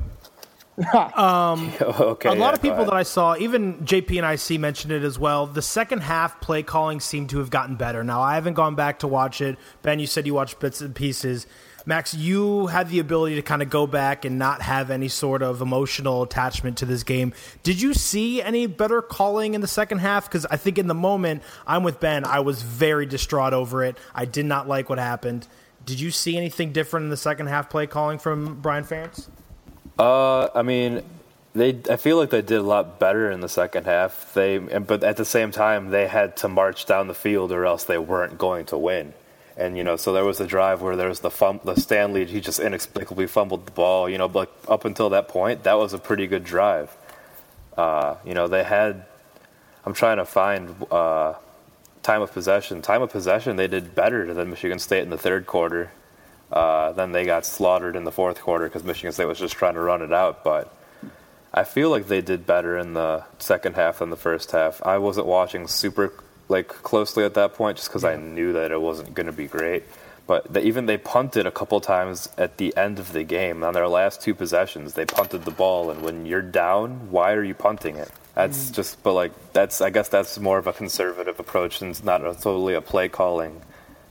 okay. 0.94 2.28
a 2.28 2.32
lot 2.32 2.38
yeah, 2.38 2.52
of 2.52 2.62
people 2.62 2.84
that 2.84 2.94
I 2.94 3.02
saw, 3.02 3.36
even 3.36 3.78
JP 3.80 4.22
and 4.22 4.40
IC 4.40 4.58
mentioned 4.58 4.92
it 4.92 5.02
as 5.02 5.18
well. 5.18 5.46
The 5.46 5.62
second 5.62 6.00
half 6.00 6.40
play 6.40 6.62
calling 6.62 6.98
seemed 6.98 7.28
to 7.30 7.38
have 7.38 7.50
gotten 7.50 7.76
better. 7.76 8.02
Now 8.02 8.22
I 8.22 8.34
haven't 8.36 8.54
gone 8.54 8.74
back 8.74 9.00
to 9.00 9.08
watch 9.08 9.42
it. 9.42 9.58
Ben, 9.82 9.98
you 9.98 10.06
said 10.06 10.26
you 10.26 10.32
watched 10.32 10.58
bits 10.60 10.80
and 10.80 10.94
pieces. 10.94 11.46
Max, 11.84 12.14
you 12.14 12.68
had 12.68 12.88
the 12.88 12.98
ability 13.00 13.36
to 13.36 13.42
kind 13.42 13.62
of 13.62 13.70
go 13.70 13.86
back 13.86 14.24
and 14.24 14.38
not 14.38 14.62
have 14.62 14.90
any 14.90 15.08
sort 15.08 15.42
of 15.42 15.60
emotional 15.60 16.22
attachment 16.22 16.78
to 16.78 16.86
this 16.86 17.02
game. 17.02 17.32
Did 17.62 17.80
you 17.80 17.94
see 17.94 18.40
any 18.40 18.66
better 18.66 19.02
calling 19.02 19.54
in 19.54 19.60
the 19.60 19.66
second 19.66 19.98
half? 19.98 20.26
Because 20.28 20.46
I 20.46 20.56
think 20.56 20.78
in 20.78 20.86
the 20.86 20.94
moment, 20.94 21.42
I'm 21.66 21.82
with 21.82 22.00
Ben. 22.00 22.24
I 22.24 22.40
was 22.40 22.62
very 22.62 23.06
distraught 23.06 23.52
over 23.52 23.84
it. 23.84 23.98
I 24.14 24.24
did 24.24 24.46
not 24.46 24.68
like 24.68 24.88
what 24.88 24.98
happened. 24.98 25.46
Did 25.84 25.98
you 25.98 26.10
see 26.10 26.36
anything 26.36 26.72
different 26.72 27.04
in 27.04 27.10
the 27.10 27.16
second 27.16 27.48
half 27.48 27.68
play 27.68 27.86
calling 27.86 28.18
from 28.18 28.60
Brian 28.60 28.84
Ferentz? 28.84 29.26
Uh, 29.98 30.48
I 30.54 30.62
mean, 30.62 31.02
they. 31.54 31.80
I 31.90 31.96
feel 31.96 32.16
like 32.16 32.30
they 32.30 32.42
did 32.42 32.58
a 32.58 32.62
lot 32.62 32.98
better 32.98 33.30
in 33.30 33.40
the 33.40 33.48
second 33.48 33.84
half. 33.84 34.32
They, 34.34 34.58
but 34.58 35.02
at 35.02 35.16
the 35.16 35.24
same 35.24 35.50
time, 35.50 35.90
they 35.90 36.06
had 36.06 36.36
to 36.38 36.48
march 36.48 36.86
down 36.86 37.08
the 37.08 37.14
field, 37.14 37.52
or 37.52 37.66
else 37.66 37.84
they 37.84 37.98
weren't 37.98 38.38
going 38.38 38.66
to 38.66 38.78
win. 38.78 39.12
And 39.56 39.76
you 39.76 39.84
know, 39.84 39.96
so 39.96 40.12
there 40.12 40.24
was 40.24 40.40
a 40.40 40.46
drive 40.46 40.80
where 40.80 40.96
there 40.96 41.08
was 41.08 41.20
the 41.20 41.30
fum- 41.30 41.60
the 41.64 41.74
Stanley. 41.76 42.24
He 42.24 42.40
just 42.40 42.58
inexplicably 42.58 43.26
fumbled 43.26 43.66
the 43.66 43.72
ball. 43.72 44.08
You 44.08 44.18
know, 44.18 44.28
but 44.28 44.50
up 44.68 44.84
until 44.84 45.10
that 45.10 45.28
point, 45.28 45.64
that 45.64 45.74
was 45.74 45.92
a 45.92 45.98
pretty 45.98 46.26
good 46.26 46.44
drive. 46.44 46.94
Uh, 47.76 48.16
you 48.24 48.34
know, 48.34 48.48
they 48.48 48.64
had. 48.64 49.04
I'm 49.84 49.94
trying 49.94 50.18
to 50.18 50.24
find 50.24 50.74
uh, 50.90 51.34
time 52.02 52.22
of 52.22 52.32
possession. 52.32 52.82
Time 52.82 53.02
of 53.02 53.10
possession, 53.10 53.56
they 53.56 53.66
did 53.66 53.94
better 53.94 54.32
than 54.32 54.50
Michigan 54.50 54.78
State 54.78 55.02
in 55.02 55.10
the 55.10 55.18
third 55.18 55.46
quarter. 55.46 55.90
Uh, 56.50 56.92
then 56.92 57.12
they 57.12 57.24
got 57.24 57.46
slaughtered 57.46 57.96
in 57.96 58.04
the 58.04 58.12
fourth 58.12 58.40
quarter 58.40 58.66
because 58.66 58.84
Michigan 58.84 59.12
State 59.12 59.24
was 59.24 59.38
just 59.38 59.54
trying 59.54 59.74
to 59.74 59.80
run 59.80 60.02
it 60.02 60.12
out. 60.12 60.44
But 60.44 60.72
I 61.52 61.64
feel 61.64 61.90
like 61.90 62.08
they 62.08 62.20
did 62.20 62.46
better 62.46 62.78
in 62.78 62.94
the 62.94 63.24
second 63.38 63.76
half 63.76 63.98
than 63.98 64.10
the 64.10 64.16
first 64.16 64.52
half. 64.52 64.80
I 64.84 64.98
wasn't 64.98 65.26
watching 65.26 65.66
super 65.66 66.12
like 66.52 66.68
closely 66.68 67.24
at 67.24 67.34
that 67.34 67.54
point 67.54 67.78
just 67.78 67.88
because 67.88 68.04
I 68.04 68.16
knew 68.16 68.52
that 68.52 68.70
it 68.70 68.80
wasn't 68.80 69.14
going 69.14 69.26
to 69.26 69.32
be 69.32 69.48
great. 69.48 69.82
But 70.26 70.52
they, 70.52 70.62
even 70.62 70.86
they 70.86 70.98
punted 70.98 71.46
a 71.46 71.50
couple 71.50 71.80
times 71.80 72.28
at 72.38 72.58
the 72.58 72.76
end 72.76 73.00
of 73.00 73.12
the 73.12 73.24
game 73.24 73.64
on 73.64 73.74
their 73.74 73.88
last 73.88 74.20
two 74.22 74.34
possessions. 74.34 74.94
They 74.94 75.04
punted 75.04 75.44
the 75.44 75.50
ball, 75.50 75.90
and 75.90 76.02
when 76.02 76.26
you're 76.26 76.42
down, 76.42 77.10
why 77.10 77.32
are 77.32 77.42
you 77.42 77.54
punting 77.54 77.96
it? 77.96 78.08
That's 78.34 78.70
mm. 78.70 78.74
just, 78.74 79.02
but 79.02 79.14
like 79.14 79.32
that's 79.52 79.80
I 79.80 79.90
guess 79.90 80.08
that's 80.08 80.38
more 80.38 80.58
of 80.58 80.66
a 80.66 80.72
conservative 80.72 81.38
approach 81.40 81.82
and 81.82 81.90
it's 81.90 82.04
not 82.04 82.24
a, 82.24 82.32
totally 82.32 82.74
a 82.74 82.80
play 82.80 83.08
calling 83.08 83.60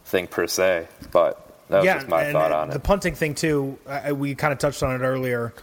thing 0.05 0.27
per 0.27 0.47
se. 0.47 0.87
But 1.11 1.47
that 1.69 1.77
was 1.77 1.85
just 1.85 2.07
my 2.07 2.25
and 2.25 2.33
thought 2.33 2.51
on 2.51 2.67
the 2.67 2.75
it. 2.75 2.77
The 2.77 2.81
punting 2.81 3.15
thing 3.15 3.33
too. 3.33 3.79
I, 3.87 4.11
we 4.11 4.35
kind 4.35 4.53
of 4.53 4.59
touched 4.59 4.83
on 4.83 4.93
it 4.93 5.03
earlier. 5.03 5.53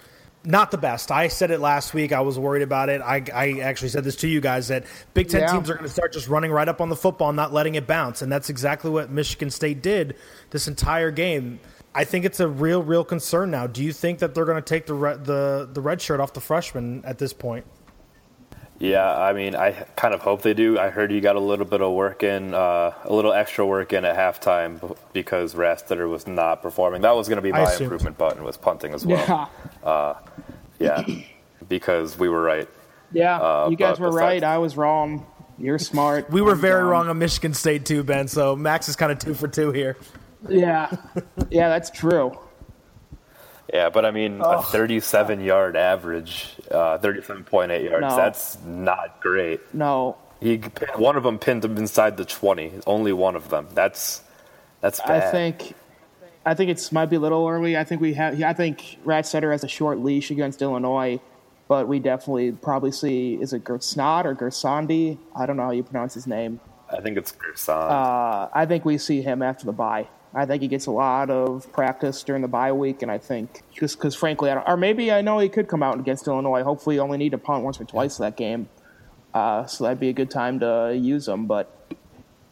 Not 0.45 0.71
the 0.71 0.79
best. 0.79 1.11
I 1.11 1.29
said 1.29 1.51
it 1.51 1.61
last 1.61 1.93
week. 1.95 2.13
I 2.13 2.21
was 2.21 2.39
worried 2.39 2.63
about 2.63 2.89
it. 2.89 3.01
I, 3.03 3.23
I 3.35 3.61
actually 3.61 3.89
said 3.89 4.05
this 4.05 4.17
to 4.17 4.29
you 4.29 4.41
guys 4.41 4.69
that 4.69 4.85
Big 5.13 5.29
Ten 5.29 5.43
Yeah. 5.43 5.53
teams 5.53 5.69
are 5.69 5.75
going 5.75 5.85
to 5.87 5.93
start 5.93 6.13
just 6.13 6.29
running 6.29 6.51
right 6.53 6.69
up 6.69 6.81
on 6.81 6.89
the 6.89 6.97
football, 6.97 7.33
not 7.33 7.53
letting 7.53 7.75
it 7.75 7.87
bounce, 7.87 8.23
and 8.23 8.31
that's 8.31 8.49
exactly 8.49 8.91
what 8.91 9.11
Michigan 9.11 9.51
State 9.51 9.83
did 9.83 10.17
this 10.51 10.69
entire 10.69 11.11
game. 11.11 11.61
I 11.95 12.05
think 12.05 12.25
it's 12.25 12.39
a 12.41 12.47
real, 12.49 12.83
real 12.83 13.05
concern 13.05 13.51
now. 13.51 13.67
Do 13.67 13.83
you 13.83 13.93
think 13.93 14.21
that 14.21 14.35
they're 14.35 14.45
going 14.45 14.63
to 14.63 14.63
take 14.63 14.87
the 14.87 14.95
re- 14.95 15.17
the 15.17 15.69
the 15.73 15.81
red 15.81 16.01
shirt 16.01 16.21
off 16.21 16.33
the 16.33 16.41
freshman 16.41 17.05
at 17.05 17.19
this 17.19 17.33
point? 17.33 17.67
Yeah, 18.81 19.13
I 19.13 19.33
mean, 19.33 19.57
I 19.57 19.73
kind 19.97 20.15
of 20.15 20.21
hope 20.21 20.43
they 20.43 20.55
do. 20.55 20.79
I 20.79 20.89
heard 20.91 21.11
you 21.11 21.21
got 21.21 21.35
a 21.35 21.41
little 21.41 21.65
bit 21.67 21.81
of 21.83 21.93
work 21.93 22.23
in, 22.23 22.55
uh, 22.55 22.93
a 23.05 23.13
little 23.13 23.33
extra 23.33 23.67
work 23.67 23.93
in 23.93 24.05
at 24.05 24.17
halftime 24.17 24.97
because 25.13 25.55
Rastetter 25.55 26.09
was 26.09 26.29
not 26.29 26.63
performing. 26.63 27.03
That 27.03 27.17
was 27.17 27.29
going 27.29 27.39
to 27.39 27.43
be 27.43 27.51
my 27.51 27.75
improvement 27.75 28.17
button 28.19 28.45
was 28.45 28.57
punting 28.57 28.95
as 28.95 29.05
well. 29.05 29.51
Yeah, 29.85 30.15
Yeah, 30.79 31.05
because 31.69 32.17
we 32.17 32.29
were 32.29 32.41
right. 32.43 32.69
yeah. 33.11 33.39
Uh, 33.41 33.69
you 33.69 33.77
guys 33.77 33.99
were 33.99 34.09
besides- 34.11 34.21
right. 34.23 34.45
I 34.45 34.59
was 34.59 34.77
wrong. 34.77 35.27
You're 35.59 35.81
smart. 35.81 36.31
We 36.31 36.41
were 36.41 36.53
I'm 36.53 36.61
very 36.61 36.83
dumb. 36.83 36.91
wrong 36.91 37.09
on 37.09 37.19
Michigan 37.19 37.55
State 37.55 37.85
too, 37.85 38.05
Ben. 38.05 38.29
So 38.29 38.55
Max 38.55 38.89
is 38.89 38.95
kind 38.95 39.11
of 39.11 39.19
two 39.19 39.35
for 39.35 39.49
two 39.49 39.73
here. 39.73 39.97
Yeah, 40.49 40.89
yeah, 41.51 41.69
that's 41.69 41.91
true. 41.91 42.39
Yeah, 43.73 43.91
but 43.91 44.05
I 44.07 44.11
mean, 44.11 44.41
a 44.41 44.63
37 44.63 45.41
yard 45.41 45.77
average, 45.77 46.55
uh, 46.71 46.99
37.8 46.99 47.85
yards. 47.85 48.01
No. 48.01 48.17
That's 48.17 48.59
not 48.65 49.21
great. 49.21 49.61
No, 49.75 50.17
He 50.41 50.57
one 50.97 51.17
of 51.17 51.23
them 51.23 51.39
pinned 51.39 51.65
him 51.65 51.77
inside 51.77 52.17
the 52.17 52.25
20. 52.25 52.81
Only 52.87 53.13
one 53.13 53.37
of 53.37 53.51
them. 53.51 53.69
That's 53.75 54.23
that's 54.81 55.01
bad. 55.01 55.23
I 55.25 55.31
think, 55.31 55.75
I 56.47 56.55
think 56.55 56.71
it's 56.71 56.93
might 56.93 57.07
be 57.07 57.17
a 57.17 57.21
little 57.21 57.47
early. 57.47 57.77
I 57.77 57.85
think 57.85 58.01
we 58.01 58.15
have. 58.15 58.41
I 58.43 58.55
think 58.55 58.99
Rastetter 59.05 59.53
has 59.53 59.65
a 59.65 59.69
short 59.69 59.99
leash 59.99 60.31
against 60.31 60.63
Illinois, 60.63 61.21
but 61.67 61.89
we 61.89 61.99
definitely 61.99 62.53
probably 62.53 62.93
see 62.93 63.35
is 63.35 63.53
it 63.53 63.65
Gersnod 63.65 64.25
or 64.25 64.35
Gersandi? 64.35 65.19
I 65.37 65.45
don't 65.45 65.57
know 65.59 65.65
how 65.65 65.73
you 65.73 65.83
pronounce 65.83 66.15
his 66.15 66.27
name. 66.27 66.61
I 66.91 67.03
think 67.03 67.19
it's 67.19 67.33
Gerson. 67.33 67.75
Uh, 67.75 68.49
I 68.55 68.65
think 68.65 68.87
we 68.87 68.97
see 68.97 69.21
him 69.21 69.43
after 69.43 69.67
the 69.67 69.73
bye. 69.73 70.09
I 70.35 70.47
think 70.47 70.63
he 70.63 70.69
gets 70.69 70.87
a 70.87 70.91
lot 70.91 71.31
of 71.31 71.73
practice 71.73 72.23
during 72.23 72.43
the 72.43 72.49
bye 72.49 72.73
week, 72.73 73.03
and 73.03 73.11
I 73.11 73.19
think 73.19 73.63
just 73.73 73.97
because, 73.99 74.15
frankly, 74.15 74.51
I 74.51 74.55
don't, 74.55 74.69
or 74.69 74.77
maybe 74.77 75.11
I 75.11 75.21
know 75.23 75.39
he 75.39 75.49
could 75.49 75.69
come 75.69 75.83
out 75.83 75.99
against 75.99 76.27
Illinois. 76.27 76.63
Hopefully, 76.63 76.97
you 76.97 77.03
only 77.03 77.19
need 77.19 77.31
to 77.31 77.39
punt 77.39 77.65
once 77.65 77.81
or 77.81 77.85
twice 77.85 78.19
that 78.19 78.37
game, 78.37 78.69
uh, 79.33 79.67
so 79.67 79.85
that'd 79.85 80.01
be 80.01 80.11
a 80.11 80.13
good 80.13 80.31
time 80.31 80.61
to 80.61 80.95
use 80.95 81.27
him. 81.27 81.47
But 81.47 81.75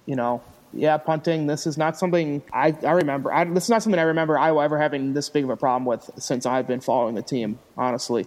you 0.06 0.16
know, 0.16 0.42
yeah, 0.72 0.96
punting. 0.96 1.46
This 1.46 1.66
is 1.66 1.76
not 1.76 1.98
something 1.98 2.42
I, 2.52 2.74
I 2.82 2.92
remember. 2.92 3.32
I, 3.32 3.44
this 3.44 3.64
is 3.64 3.70
not 3.70 3.82
something 3.82 3.98
I 3.98 4.04
remember 4.04 4.38
Iowa 4.38 4.64
ever 4.64 4.78
having 4.78 5.12
this 5.12 5.28
big 5.28 5.44
of 5.44 5.50
a 5.50 5.56
problem 5.56 5.84
with 5.84 6.10
since 6.18 6.46
I've 6.46 6.66
been 6.66 6.80
following 6.80 7.14
the 7.14 7.22
team. 7.22 7.58
Honestly, 7.76 8.26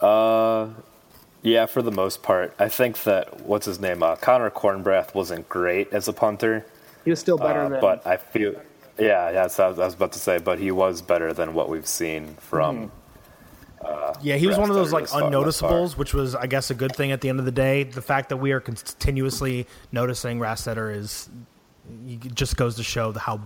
Uh, 0.00 0.68
yeah, 1.42 1.66
for 1.66 1.82
the 1.82 1.92
most 1.92 2.22
part. 2.22 2.54
I 2.58 2.68
think 2.68 3.02
that 3.04 3.42
what's 3.42 3.66
his 3.66 3.80
name? 3.80 4.02
Uh, 4.02 4.16
Connor 4.16 4.50
Kornbrath 4.50 5.14
wasn't 5.14 5.48
great 5.48 5.92
as 5.92 6.08
a 6.08 6.12
punter, 6.12 6.64
he 7.04 7.10
was 7.10 7.20
still 7.20 7.38
better 7.38 7.60
uh, 7.60 7.68
than. 7.70 7.80
but 7.80 8.06
I 8.06 8.16
feel. 8.16 8.60
Yeah, 8.98 9.30
yeah, 9.30 9.46
so 9.46 9.64
I 9.64 9.68
was, 9.68 9.78
I 9.78 9.84
was 9.84 9.94
about 9.94 10.12
to 10.12 10.18
say, 10.18 10.38
but 10.38 10.58
he 10.58 10.70
was 10.70 11.02
better 11.02 11.32
than 11.32 11.54
what 11.54 11.68
we've 11.68 11.86
seen 11.86 12.34
from. 12.40 12.90
Yeah, 14.20 14.36
he 14.36 14.46
was 14.46 14.58
one 14.58 14.70
of 14.70 14.76
those 14.76 14.92
like 14.92 15.04
Rastetter 15.04 15.44
was 15.44 15.60
far- 15.60 15.70
unnoticeables, 15.70 15.96
which 15.96 16.12
was, 16.14 16.34
I 16.34 16.46
guess, 16.46 16.70
a 16.70 16.74
good 16.74 16.96
thing 16.96 17.12
at 17.12 17.20
the 17.20 17.28
end 17.28 17.38
of 17.38 17.44
the 17.44 17.52
day. 17.52 17.84
The 17.84 18.02
fact 18.02 18.30
that 18.30 18.38
we 18.38 18.52
are 18.52 18.60
continuously 18.60 19.66
noticing 19.92 20.40
Rastetter 20.40 20.94
is 20.94 21.28
just 22.34 22.56
goes 22.56 22.76
to 22.76 22.82
show 22.82 23.12
how 23.12 23.40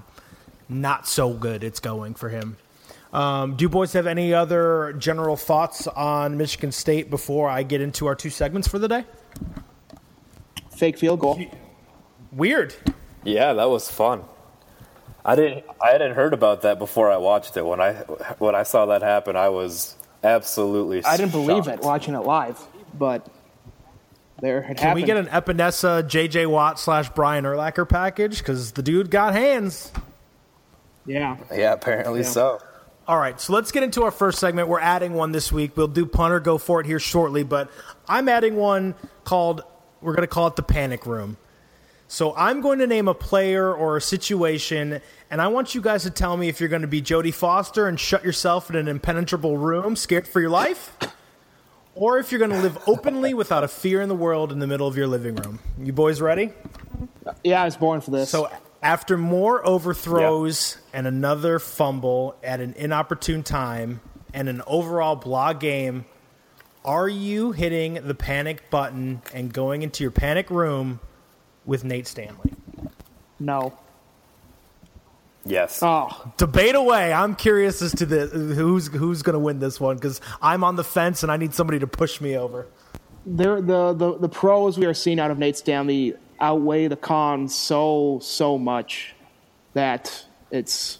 not 0.68 1.06
so 1.06 1.34
good 1.34 1.62
it's 1.62 1.80
going 1.80 2.14
for 2.14 2.28
him. 2.28 2.56
Um, 3.12 3.56
do 3.56 3.64
you 3.64 3.68
boys 3.68 3.92
have 3.92 4.06
any 4.06 4.32
other 4.32 4.94
general 4.94 5.36
thoughts 5.36 5.86
on 5.86 6.38
Michigan 6.38 6.72
State 6.72 7.10
before 7.10 7.48
I 7.50 7.62
get 7.62 7.82
into 7.82 8.06
our 8.06 8.14
two 8.14 8.30
segments 8.30 8.66
for 8.66 8.78
the 8.78 8.88
day? 8.88 9.04
fake 10.70 10.98
field 10.98 11.20
goal. 11.20 11.40
Weird. 12.32 12.74
Yeah, 13.22 13.52
that 13.52 13.70
was 13.70 13.88
fun. 13.88 14.24
I 15.24 15.37
didn't. 15.37 15.64
I 15.80 15.90
hadn't 15.90 16.14
heard 16.14 16.32
about 16.35 16.62
that 16.62 16.78
before 16.78 17.11
I 17.11 17.16
watched 17.16 17.56
it. 17.56 17.64
When 17.64 17.80
I 17.80 17.92
when 18.38 18.54
I 18.54 18.64
saw 18.64 18.87
that 18.87 19.02
happen, 19.02 19.37
I 19.37 19.48
was 19.50 19.94
absolutely. 20.24 21.04
I 21.04 21.16
didn't 21.16 21.32
believe 21.32 21.64
shocked. 21.66 21.78
it 21.80 21.85
watching 21.85 22.14
it 22.14 22.20
live, 22.20 22.58
but 22.98 23.26
there 24.40 24.58
it 24.58 24.66
Can 24.66 24.76
happened. 24.78 24.94
we 24.96 25.02
get 25.04 25.16
an 25.16 25.26
Epenesa 25.26 26.02
JJ 26.02 26.48
Watt 26.48 26.80
slash 26.80 27.08
Brian 27.11 27.44
Urlacher 27.44 27.88
package? 27.88 28.38
Because 28.38 28.72
the 28.72 28.82
dude 28.82 29.11
got 29.11 29.32
hands. 29.35 29.92
yeah. 31.06 31.37
Yeah, 31.52 31.72
apparently 31.74 32.24
so. 32.24 32.58
All 33.06 33.18
right, 33.18 33.40
so 33.40 33.52
let's 33.52 33.72
get 33.72 33.82
into 33.82 34.04
our 34.04 34.12
first 34.12 34.38
segment. 34.38 34.68
We're 34.68 34.78
adding 34.80 35.12
one 35.14 35.32
this 35.32 35.50
week. 35.50 35.76
We'll 35.76 35.88
do 35.88 36.06
punter 36.06 36.38
go 36.40 36.56
for 36.56 36.80
it 36.80 36.87
here 36.87 37.00
shortly, 37.00 37.42
but 37.42 37.68
I'm 38.08 38.28
adding 38.28 38.54
one 38.56 38.94
called 39.24 39.62
we're 40.00 40.14
going 40.14 40.22
to 40.22 40.32
call 40.32 40.46
it 40.48 40.56
the 40.56 40.62
panic 40.62 41.04
room. 41.06 41.37
So 42.12 42.35
I'm 42.37 42.61
going 42.61 42.81
to 42.81 42.87
name 42.87 43.09
a 43.09 43.14
player 43.14 43.72
or 43.72 43.96
a 43.96 44.01
situation, 44.03 45.01
and 45.31 45.40
I 45.40 45.48
want 45.48 45.75
you 45.75 45.81
guys 45.81 46.03
to 46.03 46.11
tell 46.11 46.37
me 46.37 46.51
if 46.51 46.61
you're 46.61 46.68
going 46.68 46.83
to 46.83 46.88
be 46.88 47.01
Jodie 47.01 47.33
Foster 47.33 47.88
and 47.88 47.98
shut 47.98 48.22
yourself 48.22 48.68
in 48.68 48.77
an 48.77 48.87
impenetrable 48.87 49.57
room, 49.57 49.96
scared 49.96 50.29
for 50.29 50.38
your 50.38 50.51
life, 50.51 50.94
or 51.94 52.18
if 52.18 52.31
you're 52.31 52.38
going 52.38 52.51
to 52.51 52.61
live 52.61 52.77
openly 52.87 53.33
without 53.33 53.64
a 53.64 53.68
fear 53.68 54.03
in 54.03 54.11
the 54.11 54.14
world 54.14 54.53
in 54.53 54.59
the 54.59 54.66
middle 54.66 54.87
of 54.87 54.94
your 54.94 55.07
living 55.07 55.37
room. 55.37 55.61
You 55.79 55.94
boys 55.94 56.20
ready? 56.20 56.53
Yeah, 57.44 57.62
I 57.62 57.64
was 57.64 57.79
born 57.79 58.03
for 58.03 58.11
this. 58.11 58.29
So 58.29 58.51
after 58.83 59.16
more 59.16 59.66
overthrows 59.66 60.77
and 60.92 61.07
another 61.07 61.59
fumble 61.59 62.37
at 62.42 62.61
an 62.61 62.75
inopportune 62.75 63.42
time 63.42 64.03
and 64.35 64.51
an 64.51 64.61
overall 64.66 65.16
blah 65.16 65.55
game, 65.55 66.05
are 66.85 67.09
you 67.09 67.53
hitting 67.53 67.94
the 68.07 68.14
panic 68.14 68.68
button 68.68 69.22
and 69.33 69.51
going 69.51 69.81
into 69.81 70.05
your 70.05 70.11
panic 70.11 70.51
room 70.51 71.01
with 71.64 71.85
Nate 71.85 72.07
Stanley? 72.07 72.53
no. 73.38 73.72
Yes. 75.44 75.81
Oh, 75.83 76.33
Debate 76.37 76.77
away. 76.77 77.12
I'm 77.12 77.35
curious 77.35 77.83
as 77.83 77.92
to 77.96 78.07
the 78.07 78.27
who's 78.27 78.87
who's 78.87 79.22
going 79.22 79.35
to 79.35 79.40
win 79.40 79.59
this 79.59 79.81
one 79.81 79.96
because 79.96 80.20
I'm 80.40 80.62
on 80.62 80.77
the 80.77 80.85
fence 80.85 81.25
and 81.25 81.33
I 81.33 81.37
need 81.37 81.53
somebody 81.53 81.81
to 81.81 81.87
push 81.88 82.20
me 82.20 82.37
over. 82.37 82.68
there 83.27 83.61
the, 83.61 83.92
the 83.92 84.18
the 84.18 84.29
pros 84.29 84.79
we 84.79 84.87
are 84.87 84.94
seeing 84.94 85.18
out 85.18 85.33
of 85.33 85.38
Nate 85.38 85.57
Stanley 85.57 86.14
outweigh 86.40 86.87
the 86.87 86.96
cons 86.96 87.55
so 87.57 88.20
so 88.22 88.57
much 88.57 89.16
that 89.75 90.25
it's 90.53 90.98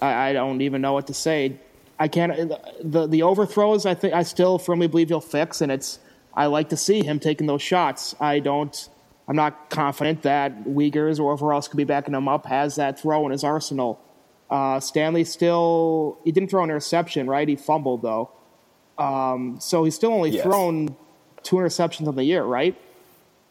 I, 0.00 0.30
I 0.30 0.32
don't 0.32 0.60
even 0.60 0.80
know 0.80 0.92
what 0.92 1.06
to 1.06 1.14
say. 1.14 1.60
I 1.98 2.08
can't 2.08 2.34
the 2.82 3.06
the 3.06 3.22
overthrows. 3.22 3.86
I 3.86 3.94
think 3.94 4.14
I 4.14 4.24
still 4.24 4.58
firmly 4.58 4.88
believe 4.88 5.08
he'll 5.10 5.20
fix, 5.20 5.60
and 5.60 5.70
it's 5.70 6.00
I 6.34 6.46
like 6.46 6.70
to 6.70 6.76
see 6.76 7.04
him 7.04 7.20
taking 7.20 7.46
those 7.46 7.62
shots. 7.62 8.16
I 8.18 8.40
don't. 8.40 8.88
I'm 9.28 9.36
not 9.36 9.68
confident 9.70 10.22
that 10.22 10.64
Wiegers 10.64 11.20
or 11.20 11.36
whoever 11.36 11.52
else 11.52 11.68
could 11.68 11.76
be 11.76 11.84
backing 11.84 12.14
him 12.14 12.28
up 12.28 12.46
has 12.46 12.76
that 12.76 12.98
throw 12.98 13.26
in 13.26 13.32
his 13.32 13.44
arsenal. 13.44 14.00
Uh, 14.50 14.80
Stanley 14.80 15.24
still 15.24 16.18
he 16.24 16.32
didn't 16.32 16.48
throw 16.50 16.64
an 16.64 16.70
interception, 16.70 17.26
right? 17.26 17.46
He 17.46 17.54
fumbled 17.56 18.00
though, 18.02 18.30
um, 18.96 19.58
so 19.60 19.84
he's 19.84 19.94
still 19.94 20.12
only 20.12 20.30
Yes. 20.30 20.42
thrown 20.44 20.96
two 21.42 21.56
interceptions 21.56 22.08
on 22.08 22.16
the 22.16 22.24
year, 22.24 22.42
right? 22.42 22.74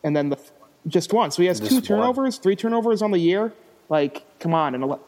And 0.03 0.15
then 0.15 0.29
the 0.29 0.39
just 0.87 1.13
one. 1.13 1.29
So 1.31 1.41
he 1.43 1.47
has 1.47 1.59
Just 1.59 1.69
two 1.69 1.75
one. 1.75 1.83
turnovers, 1.83 2.37
three 2.37 2.55
turnovers 2.55 3.01
on 3.03 3.11
the 3.11 3.19
year. 3.19 3.53
Like, 3.89 4.23
come 4.39 4.53
on, 4.55 4.73
and 4.73 4.83
ele- 4.83 4.99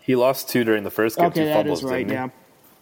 He 0.00 0.14
lost 0.16 0.48
two 0.48 0.64
during 0.64 0.84
the 0.84 0.90
first 0.90 1.16
game. 1.16 1.26
Okay, 1.26 1.40
two 1.40 1.46
that 1.46 1.56
fumbles, 1.56 1.84
is 1.84 1.90
right. 1.90 2.08
Yeah. 2.08 2.28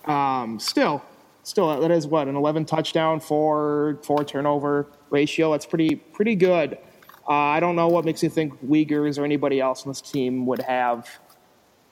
Um, 0.07 0.61
still, 0.61 1.03
still, 1.45 1.81
that 1.81 1.91
is 1.91 2.07
what 2.07 2.29
an 2.29 2.37
eleven 2.37 2.65
touchdown, 2.65 3.21
four 3.21 3.99
four 4.03 4.25
turnover 4.25 4.89
ratio. 5.11 5.53
That's 5.53 5.67
pretty 5.67 5.97
pretty 5.97 6.35
good. 6.35 6.79
Uh, 7.27 7.33
I 7.33 7.61
don't 7.61 7.77
know 7.77 7.89
what 7.89 8.05
makes 8.05 8.23
you 8.23 8.29
think 8.29 8.63
Wiegers 8.63 9.19
or 9.19 9.25
anybody 9.25 9.61
else 9.61 9.85
on 9.85 9.91
this 9.91 10.01
team 10.01 10.45
would 10.47 10.61
have 10.61 11.09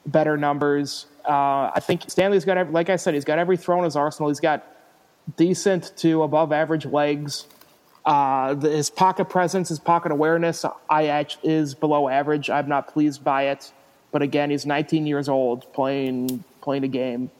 better 0.06 0.36
numbers. 0.36 1.06
Uh, 1.26 1.70
I 1.74 1.80
think 1.80 2.02
Stanley's 2.08 2.44
got, 2.44 2.58
every, 2.58 2.72
like 2.72 2.90
I 2.90 2.96
said, 2.96 3.14
he's 3.14 3.24
got 3.24 3.38
every 3.38 3.56
throw 3.56 3.78
in 3.78 3.84
his 3.84 3.96
arsenal. 3.96 4.28
He's 4.28 4.40
got 4.40 4.66
decent 5.36 5.96
to 5.98 6.22
above 6.22 6.52
average 6.52 6.84
legs. 6.84 7.46
Uh, 8.04 8.56
his 8.56 8.90
pocket 8.90 9.26
presence, 9.26 9.68
his 9.68 9.78
pocket 9.78 10.12
awareness, 10.12 10.64
I 10.90 11.26
is 11.42 11.74
below 11.74 12.08
average. 12.08 12.50
I'm 12.50 12.68
not 12.68 12.92
pleased 12.92 13.22
by 13.22 13.44
it, 13.44 13.72
but 14.10 14.22
again, 14.22 14.50
he's 14.50 14.66
19 14.66 15.06
years 15.06 15.28
old 15.28 15.72
playing 15.72 16.44
playing 16.60 16.84
a 16.84 16.88
game 16.88 17.30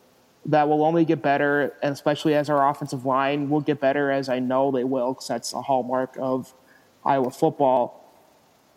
that 0.46 0.68
will 0.68 0.84
only 0.84 1.04
get 1.04 1.22
better, 1.22 1.74
and 1.82 1.92
especially 1.92 2.34
as 2.34 2.50
our 2.50 2.68
offensive 2.68 3.04
line 3.04 3.48
will 3.48 3.60
get 3.60 3.80
better, 3.80 4.10
as 4.10 4.28
I 4.28 4.40
know 4.40 4.70
they 4.70 4.84
will, 4.84 5.14
because 5.14 5.28
that's 5.28 5.52
a 5.52 5.62
hallmark 5.62 6.16
of 6.18 6.52
Iowa 7.04 7.30
football. 7.30 7.98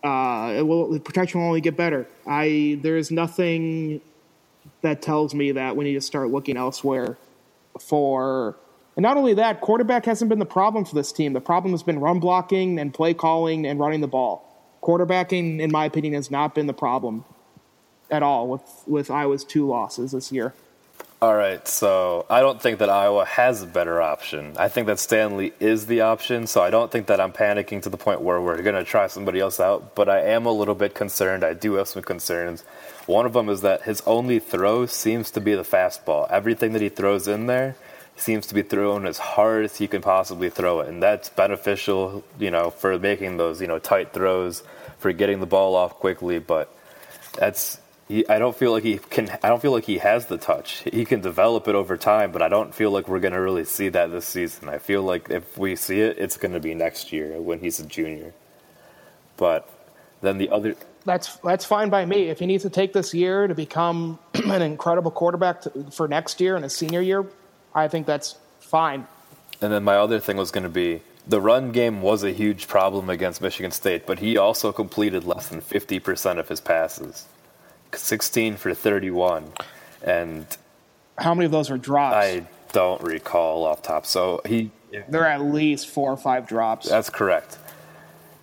Uh, 0.04 0.62
will 0.64 0.92
the 0.92 1.00
protection 1.00 1.40
will 1.40 1.48
only 1.48 1.62
get 1.62 1.76
better. 1.76 2.08
I 2.28 2.80
there 2.84 2.98
is 2.98 3.10
nothing 3.10 4.02
that 4.82 5.02
tells 5.02 5.34
me 5.34 5.52
that 5.54 5.76
we 5.76 5.86
need 5.86 5.96
to 5.96 6.02
start 6.02 6.30
looking 6.30 6.58
elsewhere 6.58 7.18
for. 7.80 8.56
And 8.96 9.04
not 9.04 9.18
only 9.18 9.34
that, 9.34 9.62
quarterback 9.62 10.06
hasn't 10.06 10.30
been 10.30 10.40
the 10.40 10.46
problem 10.46 10.86
for 10.86 10.96
this 10.96 11.12
team. 11.12 11.34
The 11.34 11.42
problem 11.42 11.74
has 11.74 11.84
been 11.84 12.00
run 12.00 12.20
blocking 12.20 12.80
and 12.80 12.94
play 12.94 13.14
calling 13.14 13.66
and 13.66 13.80
running 13.80 14.02
the 14.02 14.08
ball. 14.08 14.44
Quarterbacking, 14.82 15.60
in 15.60 15.72
my 15.72 15.86
opinion, 15.86 16.14
has 16.14 16.30
not 16.30 16.54
been 16.54 16.68
the 16.68 16.74
problem 16.74 17.26
at 18.12 18.22
all 18.22 18.48
with 18.48 18.84
with 18.86 19.10
Iowa's 19.10 19.44
two 19.44 19.68
losses 19.68 20.12
this 20.12 20.32
year. 20.32 20.54
All 21.26 21.36
right, 21.36 21.68
so 21.68 22.28
I 22.30 22.42
don't 22.42 22.62
think 22.62 22.78
that 22.78 22.90
Iowa 22.92 23.26
has 23.26 23.64
a 23.64 23.66
better 23.66 24.00
option. 24.00 24.54
I 24.60 24.68
think 24.68 24.86
that 24.86 25.00
Stanley 25.00 25.54
is 25.60 25.88
the 25.88 26.02
option, 26.02 26.46
so 26.46 26.62
I 26.62 26.70
don't 26.70 26.92
think 26.92 27.08
that 27.08 27.20
I'm 27.20 27.32
panicking 27.32 27.82
to 27.82 27.90
the 27.90 27.98
point 27.98 28.22
where 28.22 28.40
we're 28.40 28.62
going 28.62 28.76
to 28.76 28.84
try 28.84 29.08
somebody 29.08 29.40
else 29.40 29.60
out, 29.60 29.96
but 29.96 30.08
I 30.08 30.20
am 30.20 30.46
a 30.46 30.52
little 30.52 30.76
bit 30.76 30.94
concerned. 30.94 31.44
I 31.44 31.56
do 31.56 31.74
have 31.74 31.88
some 31.88 32.04
concerns. 32.04 32.62
One 33.08 33.26
of 33.26 33.34
them 33.34 33.50
is 33.50 33.62
that 33.62 33.82
his 33.82 34.04
only 34.06 34.38
throw 34.38 34.86
seems 34.86 35.32
to 35.32 35.42
be 35.42 35.56
the 35.56 35.64
fastball. 35.64 36.30
Everything 36.30 36.74
that 36.74 36.84
he 36.84 36.90
throws 36.90 37.28
in 37.28 37.48
there 37.48 37.76
seems 38.16 38.46
to 38.46 38.54
be 38.54 38.62
throwing 38.62 39.08
as 39.08 39.18
hard 39.18 39.66
as 39.66 39.78
he 39.78 39.88
can 39.88 40.04
possibly 40.04 40.52
throw 40.52 40.82
it, 40.82 40.90
and 40.90 41.02
that's 41.02 41.30
beneficial, 41.30 42.24
you 42.38 42.52
know, 42.52 42.70
for 42.70 43.00
making 43.00 43.38
those 43.38 43.62
you 43.62 43.68
know 43.68 43.80
tight 43.80 44.14
throws, 44.14 44.62
for 45.00 45.12
getting 45.12 45.40
the 45.40 45.48
ball 45.48 45.74
off 45.74 45.96
quickly. 45.96 46.38
But 46.38 46.72
that's 47.34 47.80
he, 48.08 48.28
I 48.30 48.38
don't 48.38 48.56
feel 48.56 48.72
like 48.72 48.84
he 48.84 49.00
can. 49.00 49.30
I 49.42 49.50
don't 49.50 49.62
feel 49.62 49.72
like 49.72 49.86
he 49.86 49.98
has 49.98 50.28
the 50.28 50.38
touch. 50.38 50.84
He 50.84 51.06
can 51.06 51.22
develop 51.22 51.68
it 51.68 51.74
over 51.74 51.98
time, 51.98 52.32
but 52.32 52.42
I 52.42 52.50
don't 52.50 52.74
feel 52.74 52.92
like 52.92 53.08
we're 53.08 53.20
going 53.20 53.34
to 53.34 53.42
really 53.42 53.66
see 53.66 53.90
that 53.90 54.12
this 54.12 54.26
season. 54.26 54.70
I 54.70 54.78
feel 54.78 55.02
like 55.02 55.30
if 55.32 55.58
we 55.58 55.76
see 55.76 56.02
it, 56.02 56.18
it's 56.20 56.38
going 56.38 56.54
to 56.54 56.60
be 56.60 56.76
next 56.76 57.12
year 57.12 57.42
when 57.42 57.60
he's 57.60 57.80
a 57.80 57.86
junior. 57.86 58.34
But 59.38 59.68
then 60.22 60.38
the 60.38 60.50
other 60.50 60.76
That's 61.04 61.38
that's 61.38 61.66
fine 61.66 61.90
by 61.90 62.06
me. 62.06 62.30
If 62.30 62.40
he 62.40 62.46
needs 62.46 62.62
to 62.62 62.70
take 62.70 62.94
this 62.94 63.12
year 63.12 63.48
to 63.48 63.56
become 63.56 64.20
an 64.34 64.62
incredible 64.62 65.12
quarterback 65.12 65.62
to, 65.62 65.72
for 65.92 66.08
next 66.08 66.40
year 66.40 66.56
and 66.56 66.64
his 66.64 66.76
senior 66.76 67.02
year, 67.02 67.26
I 67.74 67.88
think 67.88 68.06
that's 68.06 68.38
fine. 68.60 69.08
And 69.62 69.74
then 69.74 69.84
my 69.84 69.96
other 69.96 70.20
thing 70.20 70.38
was 70.38 70.52
going 70.52 70.64
to 70.64 70.70
be 70.70 71.02
the 71.28 71.42
run 71.42 71.72
game 71.72 72.04
was 72.04 72.24
a 72.24 72.32
huge 72.32 72.68
problem 72.68 73.10
against 73.10 73.42
Michigan 73.42 73.72
State, 73.72 74.06
but 74.06 74.20
he 74.20 74.38
also 74.38 74.72
completed 74.72 75.24
less 75.24 75.48
than 75.48 75.60
50% 75.60 76.38
of 76.38 76.48
his 76.48 76.62
passes 76.62 77.26
16 77.98 78.58
for 78.58 78.74
31. 78.74 79.52
And 80.04 80.46
How 81.18 81.34
many 81.34 81.46
of 81.46 81.52
those 81.52 81.70
are 81.72 81.78
drops? 81.78 82.16
I 82.16 82.48
don't 82.72 83.02
recall 83.02 83.66
off 83.66 83.82
top. 83.82 84.06
So 84.06 84.42
he. 84.46 84.72
There 85.10 85.22
are 85.24 85.28
at 85.28 85.42
least 85.42 85.90
four 85.90 86.12
or 86.12 86.18
five 86.18 86.48
drops. 86.48 86.88
That's 86.88 87.10
correct. 87.10 87.58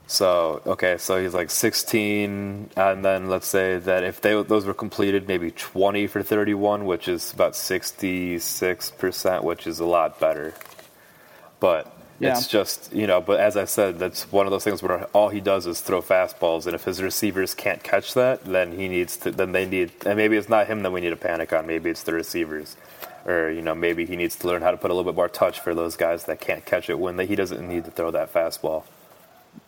So 0.07 0.61
okay, 0.67 0.99
so 0.99 1.23
he's 1.23 1.33
like 1.33 1.49
16, 1.49 2.71
and 2.77 3.05
then 3.05 3.31
let's 3.31 3.47
say 3.47 3.79
that 3.79 4.05
if 4.05 4.21
they 4.21 4.43
those 4.43 4.67
were 4.67 4.75
completed, 4.75 5.27
maybe 5.27 5.51
20 5.51 6.07
for 6.07 6.23
31, 6.23 6.85
which 6.85 7.09
is 7.09 7.33
about 7.33 7.57
66 7.57 8.91
percent, 8.91 9.45
which 9.45 9.67
is 9.67 9.81
a 9.81 9.87
lot 9.87 10.21
better. 10.21 10.53
But 11.61 11.97
Yeah. 12.19 12.37
it's 12.37 12.47
just 12.47 12.93
you 12.93 13.07
know, 13.07 13.21
but 13.21 13.41
as 13.41 13.57
I 13.57 13.65
said, 13.65 13.99
that's 13.99 14.31
one 14.31 14.47
of 14.47 14.53
those 14.53 14.65
things 14.65 14.83
where 14.83 15.05
all 15.07 15.29
he 15.29 15.41
does 15.41 15.67
is 15.67 15.81
throw 15.81 16.01
fastballs, 16.03 16.67
and 16.67 16.75
if 16.75 16.85
his 16.85 17.03
receivers 17.03 17.55
can't 17.55 17.83
catch 17.83 18.15
that, 18.15 18.45
then 18.45 18.73
he 18.79 18.89
needs 18.89 19.17
to. 19.19 19.31
Then 19.31 19.53
they 19.53 19.67
need, 19.67 19.93
and 20.07 20.17
maybe 20.17 20.37
it's 20.37 20.49
not 20.49 20.67
him 20.67 20.83
that 20.83 20.93
we 20.93 21.01
need 21.01 21.11
to 21.11 21.17
panic 21.17 21.53
on. 21.53 21.67
Maybe 21.67 21.91
it's 21.91 22.03
the 22.05 22.13
receivers. 22.13 22.77
Or 23.25 23.51
you 23.51 23.63
know 23.63 23.75
maybe 23.75 24.05
he 24.05 24.17
needs 24.17 24.37
to 24.37 24.47
learn 24.49 24.63
how 24.63 24.73
to 24.73 24.77
put 24.77 24.91
a 24.91 24.95
little 24.95 25.11
bit 25.11 25.17
more 25.17 25.29
touch 25.29 25.61
for 25.61 25.75
those 25.75 25.97
guys 25.97 26.25
that 26.25 26.41
can't 26.41 26.65
catch 26.65 26.91
it 26.91 26.99
when 26.99 27.17
they, 27.17 27.27
he 27.27 27.37
doesn't 27.37 27.67
need 27.67 27.85
to 27.85 27.91
throw 27.93 28.11
that 28.11 28.33
fastball 28.33 28.85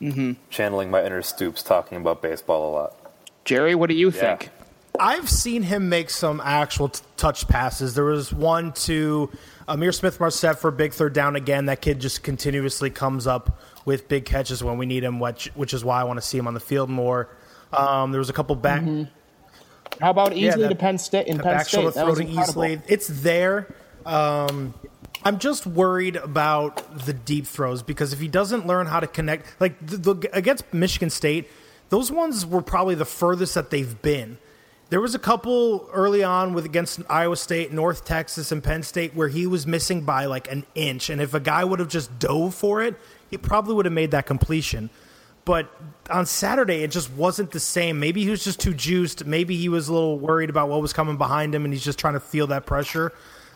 mm-hmm. 0.00 0.32
channeling 0.50 0.90
my 0.90 1.04
inner 1.04 1.22
Stoops 1.22 1.62
talking 1.62 1.98
about 1.98 2.22
baseball 2.22 2.70
a 2.70 2.72
lot. 2.72 2.94
Jerry, 3.44 3.74
what 3.74 3.88
do 3.90 3.94
you 3.96 4.10
Yeah. 4.10 4.36
think? 4.36 4.50
I've 4.98 5.28
seen 5.28 5.62
him 5.64 5.88
make 5.88 6.08
some 6.08 6.40
actual 6.40 6.88
t- 6.88 7.02
touch 7.16 7.48
passes. 7.48 7.94
There 7.94 8.04
was 8.04 8.32
one 8.32 8.72
to 8.84 9.30
Ihmir 9.68 9.94
Smith-Marsette 9.94 10.58
for 10.58 10.68
a 10.68 10.72
big 10.72 10.92
third 10.92 11.12
down 11.12 11.36
again. 11.36 11.66
That 11.66 11.80
kid 11.80 12.00
just 12.00 12.22
continuously 12.22 12.90
comes 12.90 13.26
up 13.26 13.58
with 13.84 14.08
big 14.08 14.24
catches 14.24 14.62
when 14.62 14.78
we 14.78 14.86
need 14.86 15.04
him, 15.04 15.20
which, 15.20 15.50
which 15.54 15.72
is 15.72 15.84
why 15.84 16.00
I 16.00 16.04
want 16.04 16.18
to 16.18 16.22
see 16.26 16.38
him 16.38 16.46
on 16.46 16.54
the 16.54 16.60
field 16.60 16.90
more. 16.90 17.28
Um, 17.72 18.12
there 18.12 18.18
was 18.18 18.30
a 18.30 18.34
couple 18.34 18.56
back. 18.56 18.82
How 20.00 20.10
about 20.10 20.32
easily 20.34 20.64
that- 20.64 20.68
to 20.70 20.74
Penn 20.74 20.98
State 20.98 21.26
in 21.26 21.38
Penn 21.38 21.64
State? 21.64 21.94
That 21.94 22.06
was 22.06 22.20
easily. 22.20 22.80
It's 22.88 23.08
there. 23.08 23.74
Um, 24.04 24.74
I'm 25.24 25.38
just 25.38 25.66
worried 25.66 26.16
about 26.16 27.06
the 27.06 27.14
deep 27.14 27.46
throws 27.46 27.82
because 27.82 28.12
if 28.12 28.20
he 28.20 28.28
doesn't 28.28 28.66
learn 28.66 28.86
how 28.86 29.00
to 29.00 29.06
connect, 29.06 29.58
like 29.60 29.84
the, 29.86 29.96
the, 29.96 30.28
against 30.34 30.72
Michigan 30.74 31.08
State, 31.08 31.48
those 31.88 32.12
ones 32.12 32.44
were 32.44 32.60
probably 32.60 32.94
the 32.94 33.06
furthest 33.06 33.54
that 33.54 33.70
they've 33.70 34.00
been. 34.02 34.36
There 34.94 35.00
was 35.00 35.16
a 35.16 35.18
couple 35.18 35.90
early 35.92 36.22
on 36.22 36.54
with 36.54 36.64
against 36.64 37.00
Iowa 37.10 37.36
State, 37.36 37.72
North 37.72 38.04
Texas, 38.04 38.52
and 38.52 38.62
Penn 38.62 38.84
State 38.84 39.12
where 39.12 39.26
he 39.26 39.44
was 39.44 39.66
missing 39.66 40.02
by 40.02 40.26
like 40.26 40.48
an 40.52 40.64
inch, 40.76 41.10
and 41.10 41.20
if 41.20 41.34
a 41.34 41.40
guy 41.40 41.64
would 41.64 41.80
have 41.80 41.88
just 41.88 42.16
dove 42.20 42.54
for 42.54 42.80
it, 42.80 42.94
he 43.28 43.36
probably 43.36 43.74
would 43.74 43.86
have 43.86 43.92
made 43.92 44.12
that 44.12 44.24
completion. 44.24 44.90
But 45.44 45.68
on 46.10 46.26
Saturday, 46.26 46.84
it 46.84 46.92
just 46.92 47.12
wasn't 47.12 47.50
the 47.50 47.58
same. 47.58 47.98
Maybe 47.98 48.22
he 48.22 48.30
was 48.30 48.44
just 48.44 48.60
too 48.60 48.72
juiced. 48.72 49.24
Maybe 49.24 49.56
he 49.56 49.68
was 49.68 49.88
a 49.88 49.92
little 49.92 50.16
worried 50.16 50.48
about 50.48 50.68
what 50.68 50.80
was 50.80 50.92
coming 50.92 51.16
behind 51.16 51.56
him, 51.56 51.64
and 51.64 51.74
he's 51.74 51.82
just 51.82 51.98
trying 51.98 52.14
to 52.14 52.20
feel 52.20 52.46
that 52.46 52.64
pressure. 52.64 53.12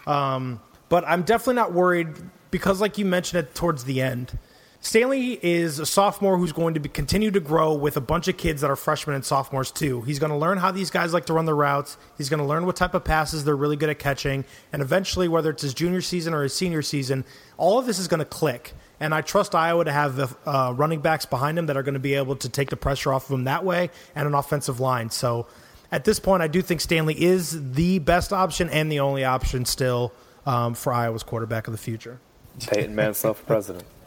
Um, 0.09 0.61
but 0.89 1.05
I'm 1.07 1.23
definitely 1.23 1.55
not 1.55 1.73
worried 1.73 2.09
because, 2.51 2.81
like 2.81 2.99
you 2.99 3.05
mentioned 3.05 3.47
it 3.47 3.55
towards 3.55 3.85
the 3.85 4.03
end, 4.03 4.37
Stanley 4.81 5.39
is 5.43 5.81
a 5.81 5.87
sophomore 5.87 6.39
who's 6.39 6.53
going 6.53 6.75
to 6.75 6.81
be, 6.81 6.89
continue 6.89 7.33
to 7.33 7.41
grow 7.41 7.75
with 7.75 7.97
a 7.97 8.01
bunch 8.01 8.29
of 8.29 8.37
kids 8.37 8.61
that 8.61 8.71
are 8.71 8.77
freshmen 8.77 9.17
and 9.17 9.25
sophomores 9.25 9.73
too. 9.73 10.03
He's 10.03 10.21
going 10.21 10.31
to 10.31 10.37
learn 10.39 10.59
how 10.59 10.71
these 10.71 10.91
guys 10.91 11.13
like 11.13 11.27
to 11.27 11.33
run 11.33 11.47
the 11.47 11.55
routes. 11.55 11.97
He's 12.17 12.29
going 12.29 12.41
to 12.41 12.47
learn 12.47 12.65
what 12.65 12.77
type 12.77 12.95
of 12.95 13.03
passes 13.03 13.45
they're 13.45 13.57
really 13.57 13.77
good 13.77 13.91
at 13.91 13.99
catching, 13.99 14.45
and 14.73 14.81
eventually, 14.81 15.27
whether 15.27 15.51
it's 15.51 15.63
his 15.63 15.75
junior 15.75 16.01
season 16.01 16.33
or 16.33 16.45
his 16.45 16.55
senior 16.55 16.83
season, 16.83 17.25
all 17.57 17.79
of 17.79 17.87
this 17.87 17.99
is 17.99 18.07
going 18.07 18.21
to 18.21 18.25
click. 18.25 18.73
And 19.01 19.15
I 19.15 19.21
trust 19.21 19.55
Iowa 19.55 19.85
to 19.85 19.93
have 19.93 20.17
the 20.17 20.29
uh, 20.47 20.73
running 20.77 21.01
backs 21.01 21.27
behind 21.27 21.59
him 21.59 21.67
that 21.67 21.77
are 21.77 21.83
going 21.83 21.95
to 21.95 22.01
be 22.01 22.15
able 22.15 22.37
to 22.37 22.49
take 22.49 22.71
the 22.71 22.77
pressure 22.77 23.13
off 23.13 23.29
of 23.31 23.35
him 23.35 23.45
that 23.45 23.65
way, 23.65 23.91
and 24.15 24.29
an 24.29 24.35
offensive 24.35 24.79
line. 24.79 25.11
So 25.11 25.47
at 25.91 26.05
this 26.05 26.21
point, 26.21 26.43
I 26.43 26.49
do 26.49 26.63
think 26.63 26.81
Stanley 26.81 27.21
is 27.21 27.73
the 27.73 27.99
best 27.99 28.33
option 28.33 28.69
and 28.71 28.91
the 28.93 29.01
only 29.01 29.25
option 29.25 29.65
still 29.65 30.13
um, 30.47 30.75
for 30.75 30.93
Iowa's 30.93 31.25
quarterback 31.25 31.67
of 31.67 31.73
the 31.73 31.79
future. 31.79 32.21
Peyton 32.61 32.95
Mansell 32.95 33.35
for 33.35 33.45
president. 33.45 33.85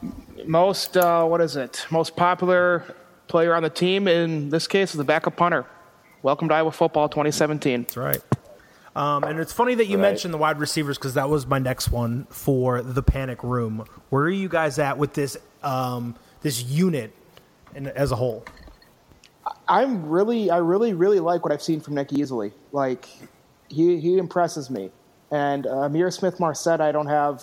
Most 0.45 0.97
uh, 0.97 1.25
what 1.25 1.41
is 1.41 1.55
it? 1.55 1.85
Most 1.91 2.15
popular 2.15 2.95
player 3.27 3.53
on 3.53 3.63
the 3.63 3.69
team 3.69 4.07
in 4.07 4.49
this 4.49 4.67
case 4.67 4.91
is 4.91 4.97
the 4.97 5.03
backup 5.03 5.35
punter. 5.37 5.65
Welcome 6.23 6.49
to 6.49 6.53
Iowa 6.55 6.71
football 6.71 7.09
2017. 7.09 7.83
That's 7.83 7.97
right. 7.97 8.21
Um, 8.95 9.23
and 9.23 9.39
it's 9.39 9.53
funny 9.53 9.75
that 9.75 9.85
you 9.85 9.97
Right. 9.97 10.09
mentioned 10.09 10.33
the 10.33 10.37
wide 10.37 10.59
receivers 10.59 10.97
because 10.97 11.13
that 11.13 11.29
was 11.29 11.45
my 11.47 11.59
next 11.59 11.91
one 11.91 12.25
for 12.29 12.81
the 12.81 13.01
panic 13.03 13.43
room. 13.43 13.85
Where 14.09 14.23
are 14.23 14.29
you 14.29 14.49
guys 14.49 14.79
at 14.79 14.97
with 14.97 15.13
this 15.13 15.37
um, 15.63 16.15
this 16.41 16.63
unit 16.63 17.13
in, 17.75 17.87
as 17.87 18.11
a 18.11 18.15
whole? 18.15 18.43
I'm 19.67 20.09
really, 20.09 20.49
I 20.51 20.57
really, 20.57 20.93
really 20.93 21.19
like 21.19 21.43
what 21.45 21.53
I've 21.53 21.61
seen 21.61 21.79
from 21.79 21.95
Nick 21.95 22.09
Easley. 22.09 22.51
Like, 22.71 23.07
he 23.69 23.99
he 23.99 24.17
impresses 24.17 24.69
me. 24.69 24.91
And 25.31 25.65
uh, 25.65 25.87
Ihmir 25.87 26.11
Smith-Marsette, 26.11 26.81
I 26.81 26.91
don't 26.91 27.07
have 27.07 27.41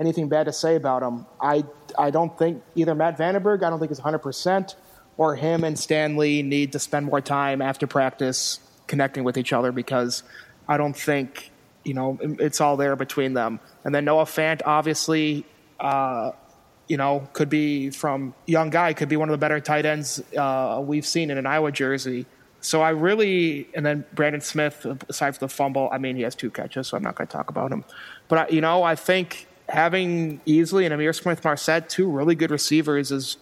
anything 0.00 0.28
bad 0.28 0.44
to 0.46 0.52
say 0.52 0.76
about 0.76 1.02
him. 1.02 1.26
I 1.42 1.64
I 1.98 2.10
don't 2.10 2.36
think 2.38 2.62
either 2.74 2.94
Matt 2.94 3.18
VandeBerg, 3.18 3.62
I 3.62 3.70
don't 3.70 3.78
think 3.78 3.92
is 3.92 3.98
100 3.98 4.18
percent, 4.18 4.76
or 5.16 5.36
him 5.36 5.64
and 5.64 5.78
Stanley 5.78 6.42
need 6.42 6.72
to 6.72 6.78
spend 6.78 7.06
more 7.06 7.20
time 7.20 7.62
after 7.62 7.86
practice 7.86 8.60
connecting 8.86 9.24
with 9.24 9.36
each 9.36 9.52
other 9.52 9.72
because 9.72 10.22
I 10.66 10.76
don't 10.76 10.96
think 10.96 11.50
you 11.84 11.94
know 11.94 12.18
it's 12.20 12.60
all 12.60 12.76
there 12.76 12.96
between 12.96 13.34
them. 13.34 13.60
And 13.84 13.94
then 13.94 14.04
Noah 14.04 14.24
Fant, 14.24 14.62
obviously. 14.64 15.44
Uh, 15.78 16.32
you 16.88 16.96
know, 16.96 17.28
could 17.34 17.50
be 17.50 17.90
from 17.90 18.34
young 18.46 18.70
guy, 18.70 18.94
could 18.94 19.08
be 19.10 19.16
one 19.16 19.28
of 19.28 19.32
the 19.32 19.38
better 19.38 19.60
tight 19.60 19.84
ends 19.84 20.22
uh, 20.36 20.82
we've 20.82 21.06
seen 21.06 21.30
in 21.30 21.36
an 21.38 21.46
Iowa 21.46 21.70
jersey. 21.70 22.26
So 22.60 22.82
I 22.82 22.90
really, 22.90 23.68
and 23.74 23.86
then 23.86 24.04
Brandon 24.14 24.40
Smith, 24.40 24.84
aside 25.08 25.36
from 25.36 25.46
the 25.46 25.52
fumble, 25.52 25.88
I 25.92 25.98
mean, 25.98 26.16
he 26.16 26.22
has 26.22 26.34
two 26.34 26.50
catches, 26.50 26.88
so 26.88 26.96
I'm 26.96 27.02
not 27.02 27.14
going 27.14 27.28
to 27.28 27.32
talk 27.32 27.50
about 27.50 27.70
him. 27.70 27.84
But, 28.26 28.38
I, 28.38 28.48
you 28.48 28.60
know, 28.60 28.82
I 28.82 28.96
think 28.96 29.46
having 29.68 30.40
Easley 30.40 30.84
and 30.84 30.94
Ihmir 30.94 31.14
Smith-Marsette, 31.14 31.88
two 31.88 32.10
really 32.10 32.34
good 32.34 32.50
receivers, 32.50 33.12
is 33.12 33.36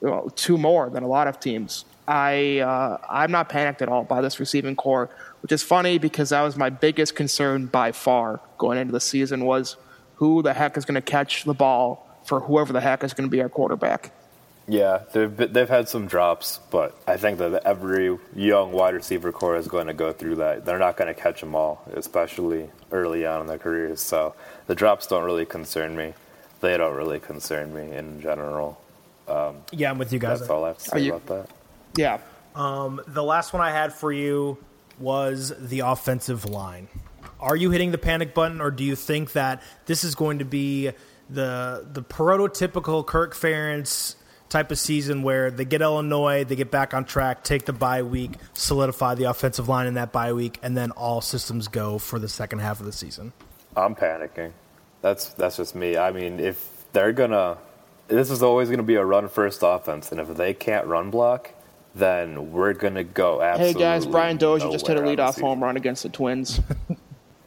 well, 0.00 0.30
two 0.30 0.58
more 0.58 0.90
than 0.90 1.02
a 1.02 1.06
lot 1.06 1.28
of 1.28 1.40
teams. 1.40 1.84
I, 2.08 2.58
uh, 2.58 2.98
I'm 3.08 3.30
not 3.30 3.48
panicked 3.48 3.80
at 3.80 3.88
all 3.88 4.02
by 4.04 4.20
this 4.20 4.40
receiving 4.40 4.74
core, 4.74 5.08
which 5.40 5.52
is 5.52 5.62
funny 5.62 5.98
because 5.98 6.30
that 6.30 6.42
was 6.42 6.56
my 6.56 6.70
biggest 6.70 7.14
concern 7.14 7.66
by 7.66 7.92
far 7.92 8.40
going 8.58 8.78
into 8.78 8.92
the 8.92 9.00
season 9.00 9.44
was 9.44 9.76
who 10.16 10.42
the 10.42 10.52
heck 10.52 10.76
is 10.76 10.84
going 10.84 10.96
to 10.96 11.00
catch 11.00 11.44
the 11.44 11.54
ball 11.54 12.08
for 12.24 12.40
whoever 12.40 12.72
the 12.72 12.80
heck 12.80 13.04
is 13.04 13.14
going 13.14 13.28
to 13.28 13.30
be 13.30 13.40
our 13.40 13.48
quarterback. 13.48 14.12
Yeah, 14.68 15.00
they've 15.12 15.34
been- 15.36 15.52
they've 15.52 15.68
had 15.68 15.88
some 15.88 16.06
drops, 16.06 16.60
but 16.70 16.96
I 17.06 17.16
think 17.16 17.38
that 17.38 17.62
every 17.66 18.16
young 18.34 18.72
wide 18.72 18.94
receiver 18.94 19.32
core 19.32 19.56
is 19.56 19.66
going 19.66 19.88
to 19.88 19.94
go 19.94 20.12
through 20.12 20.36
that. 20.36 20.64
They're 20.64 20.78
not 20.78 20.96
going 20.96 21.12
to 21.12 21.20
catch 21.20 21.40
them 21.40 21.54
all, 21.54 21.82
especially 21.94 22.70
early 22.92 23.26
on 23.26 23.40
in 23.40 23.46
their 23.48 23.58
careers. 23.58 24.00
So 24.00 24.34
the 24.68 24.74
drops 24.74 25.06
don't 25.08 25.24
really 25.24 25.46
concern 25.46 25.96
me. 25.96 26.14
They 26.60 26.76
don't 26.76 26.94
really 26.94 27.18
concern 27.18 27.74
me 27.74 27.92
in 27.96 28.20
general. 28.20 28.80
Um, 29.26 29.56
yeah, 29.72 29.90
I'm 29.90 29.98
with 29.98 30.12
you 30.12 30.18
guys. 30.20 30.38
That's 30.40 30.50
all 30.50 30.64
I 30.64 30.68
have 30.68 30.78
to 30.78 30.84
say 30.90 31.00
you- 31.00 31.14
about 31.14 31.26
that. 31.26 31.54
Yeah. 31.96 32.18
Um, 32.54 33.00
the 33.06 33.22
last 33.24 33.52
one 33.52 33.62
I 33.62 33.70
had 33.70 33.92
for 33.92 34.12
you 34.12 34.58
was 35.00 35.52
the 35.58 35.80
offensive 35.80 36.44
line. 36.44 36.86
Are 37.40 37.56
you 37.56 37.70
hitting 37.72 37.90
the 37.90 37.98
panic 37.98 38.34
button, 38.34 38.60
or 38.60 38.70
do 38.70 38.84
you 38.84 38.94
think 38.94 39.32
that 39.32 39.60
this 39.86 40.04
is 40.04 40.14
going 40.14 40.38
to 40.38 40.44
be 40.44 40.92
the 41.28 41.84
the 41.90 42.02
prototypical 42.02 43.04
Kirk 43.04 43.34
Ferentz 43.34 44.14
type 44.52 44.70
of 44.70 44.78
season 44.78 45.22
where 45.22 45.50
they 45.50 45.64
get 45.64 45.80
Illinois, 45.80 46.44
they 46.44 46.54
get 46.54 46.70
back 46.70 46.94
on 46.94 47.04
track, 47.04 47.42
take 47.42 47.64
the 47.64 47.72
bye 47.72 48.02
week, 48.02 48.32
solidify 48.52 49.14
the 49.14 49.24
offensive 49.24 49.68
line 49.68 49.86
in 49.86 49.94
that 49.94 50.12
bye 50.12 50.32
week, 50.32 50.58
and 50.62 50.76
then 50.76 50.90
all 50.92 51.20
systems 51.20 51.68
go 51.68 51.98
for 51.98 52.18
the 52.18 52.28
second 52.28 52.60
half 52.60 52.78
of 52.78 52.86
the 52.86 52.92
season? 52.92 53.32
I'm 53.76 53.94
panicking. 53.94 54.52
That's 55.00 55.30
that's 55.30 55.56
just 55.56 55.74
me. 55.74 55.96
I 55.96 56.12
mean, 56.12 56.38
if 56.38 56.84
they're 56.92 57.12
gonna, 57.12 57.56
this 58.08 58.30
is 58.30 58.42
always 58.42 58.68
gonna 58.70 58.82
be 58.82 58.96
a 58.96 59.04
run 59.04 59.28
first 59.28 59.60
offense, 59.62 60.12
and 60.12 60.20
if 60.20 60.28
they 60.36 60.52
can't 60.54 60.86
run 60.86 61.10
block, 61.10 61.50
then 61.94 62.52
we're 62.52 62.74
gonna 62.74 63.04
go 63.04 63.40
Hey 63.56 63.72
guys, 63.72 64.06
Brian 64.06 64.36
Dozier 64.36 64.70
just 64.70 64.86
hit 64.86 64.98
a 64.98 65.00
nowhere 65.00 65.10
on 65.10 65.16
the 65.16 65.22
leadoff 65.22 65.40
home 65.40 65.62
run 65.62 65.76
against 65.76 66.02
the 66.02 66.08
Twins. 66.10 66.60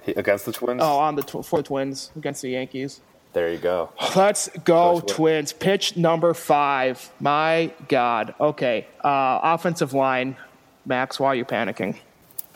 Against 0.08 0.46
the 0.46 0.52
Twins? 0.52 0.82
Oh, 0.84 1.00
on 1.00 1.16
the 1.16 1.24
tw- 1.24 1.44
for 1.44 1.58
the 1.58 1.64
Twins 1.64 2.12
against 2.16 2.44
the 2.44 2.50
Yankees. 2.50 3.02
There 3.36 3.52
you 3.52 3.58
go. 3.58 3.90
Let's 4.16 4.48
go, 4.64 5.02
Twins. 5.02 5.52
Pitch 5.52 5.98
number 5.98 6.34
five. 6.34 7.12
My 7.20 7.70
God. 7.90 8.34
Okay. 8.40 8.88
Uh, 9.04 9.42
offensive 9.44 9.92
line. 9.92 10.38
Max, 10.86 11.20
why 11.20 11.28
are 11.28 11.36
you 11.36 11.44
panicking? 11.44 11.98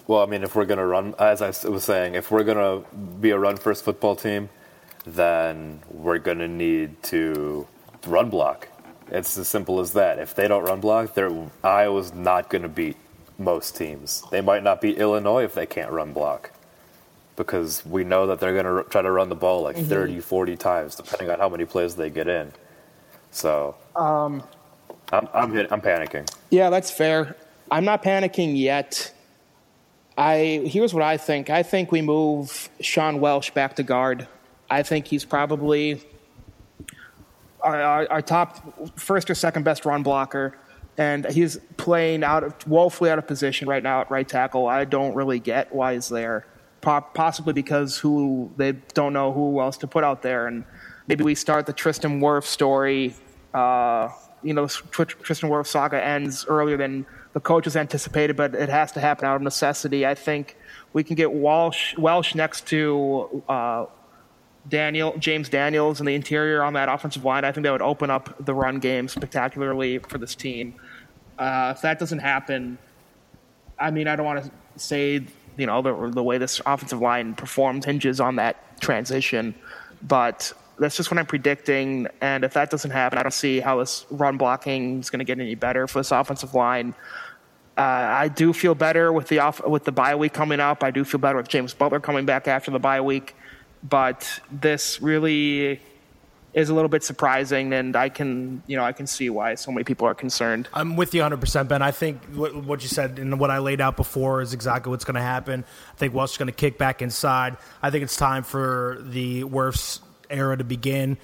Well, 0.07 0.23
I 0.23 0.25
mean, 0.25 0.41
if 0.41 0.55
we're 0.55 0.63
going 0.63 0.77
to 0.77 0.85
run, 0.85 1.15
as 1.19 1.41
I 1.41 1.47
was 1.67 1.83
saying, 1.83 2.15
if 2.15 2.31
we're 2.31 2.45
going 2.45 2.57
to 2.57 2.95
be 2.95 3.31
a 3.31 3.37
run 3.37 3.57
first 3.57 3.83
football 3.83 4.15
team, 4.15 4.47
then 5.05 5.81
we're 5.89 6.17
going 6.17 6.39
to 6.39 6.47
need 6.47 7.03
to 7.03 7.67
run 8.07 8.29
block. 8.29 8.69
It's 9.09 9.37
as 9.37 9.49
simple 9.49 9.81
as 9.81 9.91
that. 9.93 10.17
If 10.17 10.33
they 10.33 10.47
don't 10.47 10.63
run 10.63 10.79
block, 10.79 11.13
Iowa's 11.61 12.13
not 12.13 12.49
going 12.49 12.61
to 12.61 12.69
beat 12.69 12.95
most 13.37 13.75
teams. 13.75 14.23
They 14.31 14.39
might 14.39 14.63
not 14.63 14.79
beat 14.79 14.97
Illinois 14.97 15.43
if 15.43 15.53
they 15.55 15.65
can't 15.65 15.91
run 15.91 16.13
block 16.13 16.53
because 17.39 17.85
we 17.85 18.03
know 18.03 18.27
that 18.27 18.41
they're 18.41 18.51
going 18.51 18.65
to 18.65 18.71
r- 18.71 18.83
try 18.83 19.01
to 19.01 19.09
run 19.09 19.29
the 19.29 19.35
ball 19.35 19.61
like 19.61 19.77
30, 19.77 20.19
40 20.19 20.57
times, 20.57 20.95
depending 20.95 21.29
on 21.29 21.39
how 21.39 21.47
many 21.47 21.63
plays 21.63 21.95
they 21.95 22.09
get 22.09 22.27
in. 22.27 22.51
So 23.31 23.77
um, 23.95 24.43
I'm, 25.13 25.29
I'm, 25.33 25.53
hit, 25.53 25.71
I'm 25.71 25.79
panicking. 25.79 26.29
Yeah, 26.49 26.69
that's 26.69 26.91
fair. 26.91 27.37
I'm 27.71 27.85
not 27.85 28.03
panicking 28.03 28.59
yet. 28.59 29.13
I 30.17 30.63
here's 30.65 30.93
what 30.93 31.01
I 31.01 31.15
think. 31.15 31.49
I 31.49 31.63
think 31.63 31.93
we 31.93 32.01
move 32.01 32.69
Sean 32.81 33.21
Welsh 33.21 33.51
back 33.51 33.77
to 33.77 33.83
guard. 33.83 34.27
I 34.69 34.83
think 34.83 35.07
he's 35.07 35.23
probably 35.23 36.03
our, 37.61 37.81
our, 37.81 38.11
our 38.11 38.21
top 38.21 38.99
first 38.99 39.29
or 39.29 39.35
second 39.35 39.63
best 39.63 39.85
run 39.85 40.03
blocker, 40.03 40.57
and 40.97 41.25
he's 41.31 41.57
playing 41.77 42.25
out 42.25 42.43
of 42.43 42.67
woefully 42.67 43.09
out 43.09 43.17
of 43.17 43.27
position 43.27 43.69
right 43.69 43.81
now 43.81 44.01
at 44.01 44.11
right 44.11 44.27
tackle. 44.27 44.67
I 44.67 44.83
don't 44.83 45.15
really 45.15 45.39
get 45.39 45.73
why 45.73 45.93
he's 45.93 46.09
there. 46.09 46.45
Po- 46.81 47.01
Possibly 47.13 47.53
because 47.53 47.97
who 47.97 48.51
they 48.57 48.73
don't 48.93 49.13
know 49.13 49.31
who 49.31 49.59
else 49.59 49.77
to 49.77 49.87
put 49.87 50.03
out 50.03 50.21
there, 50.21 50.47
and 50.47 50.63
maybe 51.07 51.23
we 51.23 51.35
start 51.35 51.65
the 51.65 51.73
Tristan 51.73 52.21
Wirfs 52.21 52.45
story. 52.45 53.15
Uh, 53.53 54.09
you 54.43 54.53
know, 54.53 54.67
Tr- 54.67 55.03
Tristan 55.03 55.49
Wirfs 55.49 55.67
saga 55.67 56.03
ends 56.03 56.45
earlier 56.47 56.77
than 56.77 57.05
the 57.33 57.39
coaches 57.39 57.75
anticipated, 57.75 58.35
but 58.37 58.55
it 58.55 58.69
has 58.69 58.91
to 58.93 58.99
happen 58.99 59.25
out 59.25 59.35
of 59.35 59.41
necessity. 59.41 60.05
I 60.05 60.15
think 60.15 60.55
we 60.93 61.03
can 61.03 61.15
get 61.15 61.31
Walsh 61.31 61.97
Welsh 61.97 62.35
next 62.35 62.67
to 62.67 63.43
uh, 63.49 63.85
Daniel 64.67 65.17
James 65.17 65.49
Daniels 65.49 65.99
in 65.99 66.05
the 66.05 66.15
interior 66.15 66.63
on 66.63 66.73
that 66.73 66.89
offensive 66.89 67.25
line. 67.25 67.43
I 67.45 67.51
think 67.51 67.63
that 67.65 67.71
would 67.71 67.81
open 67.81 68.09
up 68.09 68.45
the 68.45 68.53
run 68.53 68.79
game 68.79 69.07
spectacularly 69.07 69.99
for 69.99 70.17
this 70.17 70.35
team. 70.35 70.75
Uh, 71.37 71.73
if 71.75 71.81
that 71.81 71.99
doesn't 71.99 72.19
happen, 72.19 72.77
I 73.77 73.91
mean, 73.91 74.07
I 74.07 74.15
don't 74.15 74.25
want 74.25 74.43
to 74.43 74.51
say 74.77 75.25
you 75.59 75.67
know 75.67 75.81
the, 75.81 76.11
the 76.11 76.23
way 76.23 76.37
this 76.37 76.61
offensive 76.65 77.01
line 77.01 77.35
performs 77.35 77.85
hinges 77.85 78.19
on 78.19 78.37
that 78.37 78.79
transition, 78.81 79.53
but 80.01 80.53
that's 80.79 80.95
just 80.95 81.11
what 81.11 81.17
I'm 81.17 81.25
predicting. 81.25 82.07
And 82.21 82.43
if 82.43 82.53
that 82.53 82.69
doesn't 82.69 82.91
happen, 82.91 83.19
I 83.19 83.23
don't 83.23 83.31
see 83.31 83.59
how 83.59 83.79
this 83.79 84.05
run 84.09 84.37
blocking 84.37 84.99
is 84.99 85.09
going 85.09 85.19
to 85.19 85.25
get 85.25 85.39
any 85.39 85.55
better 85.55 85.87
for 85.87 85.99
this 85.99 86.11
offensive 86.11 86.53
line. 86.53 86.95
Uh, 87.77 87.81
I 87.81 88.27
do 88.29 88.53
feel 88.53 88.75
better 88.75 89.11
with 89.11 89.27
the 89.27 89.39
off 89.39 89.65
with 89.65 89.83
the 89.83 89.91
bye 89.91 90.15
week 90.15 90.33
coming 90.33 90.59
up. 90.59 90.83
I 90.83 90.91
do 90.91 91.03
feel 91.03 91.19
better 91.19 91.37
with 91.37 91.49
James 91.49 91.73
Butler 91.73 91.99
coming 91.99 92.25
back 92.25 92.47
after 92.47 92.71
the 92.71 92.79
bye 92.79 93.01
week, 93.01 93.35
but 93.83 94.39
this 94.51 95.01
really 95.01 95.81
is 96.53 96.69
a 96.69 96.73
little 96.73 96.89
bit 96.89 97.03
surprising, 97.03 97.73
and 97.73 97.95
I 97.95 98.09
can 98.09 98.63
you 98.67 98.77
know 98.77 98.83
I 98.83 98.91
can 98.91 99.07
see 99.07 99.29
why 99.29 99.55
so 99.55 99.71
many 99.71 99.83
people 99.83 100.07
are 100.07 100.15
concerned. 100.15 100.67
I'm 100.73 100.95
with 100.95 101.13
you 101.13 101.21
100%, 101.21 101.67
Ben. 101.67 101.81
I 101.81 101.91
think 101.91 102.23
what, 102.33 102.81
you 102.81 102.87
said 102.87 103.19
and 103.19 103.39
what 103.39 103.51
I 103.51 103.59
laid 103.59 103.81
out 103.81 103.97
before 103.97 104.41
is 104.41 104.53
exactly 104.53 104.89
what's 104.89 105.05
going 105.05 105.15
to 105.15 105.21
happen. 105.21 105.63
I 105.93 105.97
think 105.97 106.13
Welsh 106.13 106.31
is 106.31 106.37
going 106.37 106.47
to 106.47 106.53
kick 106.53 106.77
back 106.77 107.01
inside. 107.01 107.57
I 107.81 107.89
think 107.91 108.03
it's 108.03 108.17
time 108.17 108.43
for 108.43 108.97
the 109.01 109.43
Wirfs 109.43 109.99
era 110.29 110.55
to 110.57 110.63
begin 110.63 111.17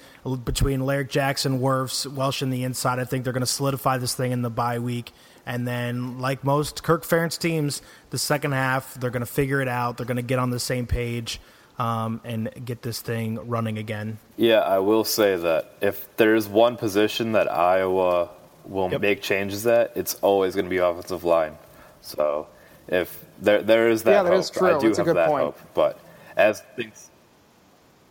between 0.44 0.84
Larry 0.84 1.04
Jackson, 1.04 1.60
Wirfs, 1.60 2.06
Welsh 2.12 2.42
in 2.42 2.50
the 2.50 2.64
inside. 2.64 2.98
I 2.98 3.04
think 3.04 3.24
they're 3.24 3.32
going 3.32 3.40
to 3.40 3.46
solidify 3.46 3.98
this 3.98 4.14
thing 4.14 4.32
in 4.32 4.42
the 4.42 4.50
bye 4.50 4.78
week. 4.78 5.12
And 5.48 5.66
then, 5.66 6.18
like 6.18 6.42
most 6.42 6.82
Kirk 6.82 7.04
Ferentz 7.04 7.38
teams, 7.38 7.80
the 8.10 8.18
second 8.18 8.52
half, 8.52 8.94
they're 8.94 9.10
going 9.10 9.20
to 9.20 9.26
figure 9.26 9.60
it 9.60 9.68
out. 9.68 9.96
They're 9.96 10.06
going 10.06 10.16
to 10.16 10.22
get 10.22 10.40
on 10.40 10.50
the 10.50 10.58
same 10.58 10.86
page 10.86 11.40
um, 11.78 12.20
and 12.24 12.50
get 12.64 12.82
this 12.82 13.00
thing 13.00 13.38
running 13.48 13.78
again. 13.78 14.18
Yeah, 14.36 14.60
I 14.60 14.78
will 14.78 15.04
say 15.04 15.36
that 15.36 15.72
if 15.80 16.08
there's 16.16 16.48
one 16.48 16.76
position 16.76 17.32
that 17.32 17.50
Iowa 17.50 18.30
will 18.64 18.90
Yep. 18.90 19.00
make 19.00 19.22
changes 19.22 19.66
at, 19.66 19.92
it's 19.96 20.14
always 20.16 20.54
going 20.54 20.64
to 20.66 20.70
be 20.70 20.78
offensive 20.78 21.24
line. 21.24 21.56
So 22.00 22.46
if 22.88 23.24
there 23.40 23.62
there 23.62 23.88
is 23.88 24.02
that 24.04 24.10
Yeah, 24.12 24.22
that 24.24 24.30
hope, 24.32 24.40
is 24.40 24.50
true. 24.50 24.68
I 24.74 24.78
do 24.78 24.86
That's 24.88 24.98
a 24.98 25.00
have 25.02 25.06
good 25.06 25.16
that 25.16 25.28
point. 25.28 25.44
hope. 25.44 25.60
But 25.74 25.98
as 26.36 26.62
things 26.76 27.10